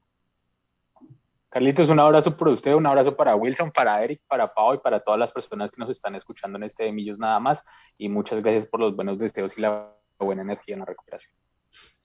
Carlitos, 1.57 1.89
un 1.89 1.99
abrazo 1.99 2.37
por 2.37 2.49
usted, 2.49 2.75
un 2.75 2.85
abrazo 2.85 3.17
para 3.17 3.35
Wilson, 3.35 3.71
para 3.71 4.03
Eric, 4.03 4.21
para 4.27 4.53
Pau 4.53 4.75
y 4.75 4.77
para 4.77 4.99
todas 4.99 5.19
las 5.19 5.31
personas 5.31 5.71
que 5.71 5.79
nos 5.79 5.89
están 5.89 6.13
escuchando 6.13 6.55
en 6.59 6.65
este 6.65 6.83
de 6.83 6.91
Millos 6.91 7.17
nada 7.17 7.39
más. 7.39 7.63
Y 7.97 8.09
muchas 8.09 8.43
gracias 8.43 8.67
por 8.67 8.79
los 8.79 8.95
buenos 8.95 9.17
deseos 9.17 9.57
y 9.57 9.61
la 9.61 9.91
buena 10.19 10.43
energía 10.43 10.75
en 10.75 10.81
la 10.81 10.85
recuperación. 10.85 11.33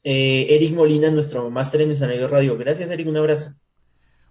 Eh, 0.04 0.46
Eric 0.48 0.74
Molina, 0.74 1.10
nuestro 1.10 1.50
máster 1.50 1.82
en 1.82 1.90
escenario 1.90 2.28
radio. 2.28 2.56
Gracias, 2.56 2.88
Eric, 2.88 3.06
un 3.08 3.18
abrazo. 3.18 3.50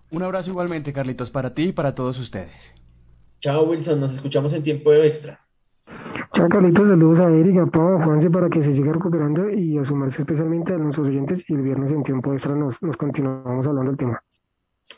Un 0.09 0.23
abrazo 0.23 0.49
igualmente, 0.49 0.91
Carlitos, 0.91 1.29
para 1.29 1.53
ti 1.53 1.65
y 1.65 1.71
para 1.71 1.93
todos 1.93 2.17
ustedes. 2.17 2.73
Chao, 3.41 3.65
Wilson, 3.65 3.99
nos 3.99 4.13
escuchamos 4.13 4.53
en 4.53 4.63
tiempo 4.63 4.91
extra. 4.91 5.39
Chao, 6.33 6.49
Carlitos, 6.49 6.87
saludos 6.87 7.19
a 7.19 7.29
Eric, 7.29 7.59
a 7.59 7.67
Pau, 7.67 8.01
a 8.01 8.05
Juanse 8.05 8.31
para 8.31 8.49
que 8.49 8.63
se 8.63 8.73
siga 8.73 8.91
recuperando 8.91 9.51
y 9.51 9.77
a 9.77 9.85
sumarse 9.85 10.17
especialmente 10.17 10.73
a 10.73 10.79
nuestros 10.79 11.09
oyentes. 11.09 11.47
Y 11.47 11.53
el 11.53 11.61
viernes 11.61 11.91
en 11.91 12.01
tiempo 12.01 12.33
extra 12.33 12.55
nos, 12.55 12.81
nos 12.81 12.97
continuamos 12.97 13.67
hablando 13.67 13.91
del 13.91 13.97
tema. 13.99 14.23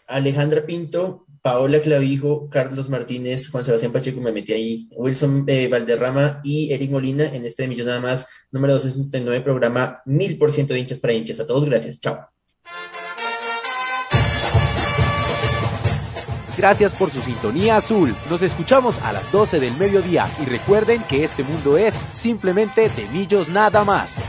Alejandra 0.08 0.66
Pinto, 0.66 1.26
Paola 1.41 1.82
Clavijo, 1.82 2.50
Carlos 2.50 2.89
Martínez, 2.89 3.50
Juan 3.50 3.66
Sebastián 3.66 3.91
Pacheco, 3.91 4.22
me 4.22 4.32
metí 4.32 4.54
ahí, 4.54 4.89
Wilson 4.96 5.44
eh, 5.48 5.68
Valderrama 5.68 6.39
y 6.44 6.72
Eric 6.72 6.89
Molina 6.89 7.26
en 7.26 7.46
este 7.46 7.64
de 7.64 7.70
Millón 7.70 7.88
Nada 7.88 8.00
Más, 8.00 8.28
número 8.52 8.74
269, 8.74 9.44
programa 9.44 10.02
1000% 10.06 10.68
de 10.68 10.80
hinchas 10.80 11.00
para 11.00 11.14
hinchas. 11.14 11.39
A 11.41 11.46
todos, 11.46 11.66
gracias. 11.66 12.00
Chao. 12.00 12.18
Gracias 16.58 16.94
por 16.94 17.10
su 17.10 17.20
sintonía 17.20 17.78
azul. 17.78 18.16
Nos 18.30 18.41
escuchamos 18.41 19.00
a 19.02 19.12
las 19.12 19.30
12 19.32 19.60
del 19.60 19.76
mediodía 19.76 20.30
y 20.41 20.46
recuerden 20.46 21.02
que 21.10 21.24
este 21.24 21.44
mundo 21.44 21.78
es 21.78 21.94
simplemente 22.12 22.89
de 22.89 23.08
Millos 23.10 23.50
Nada 23.50 23.84
Más. 23.84 24.22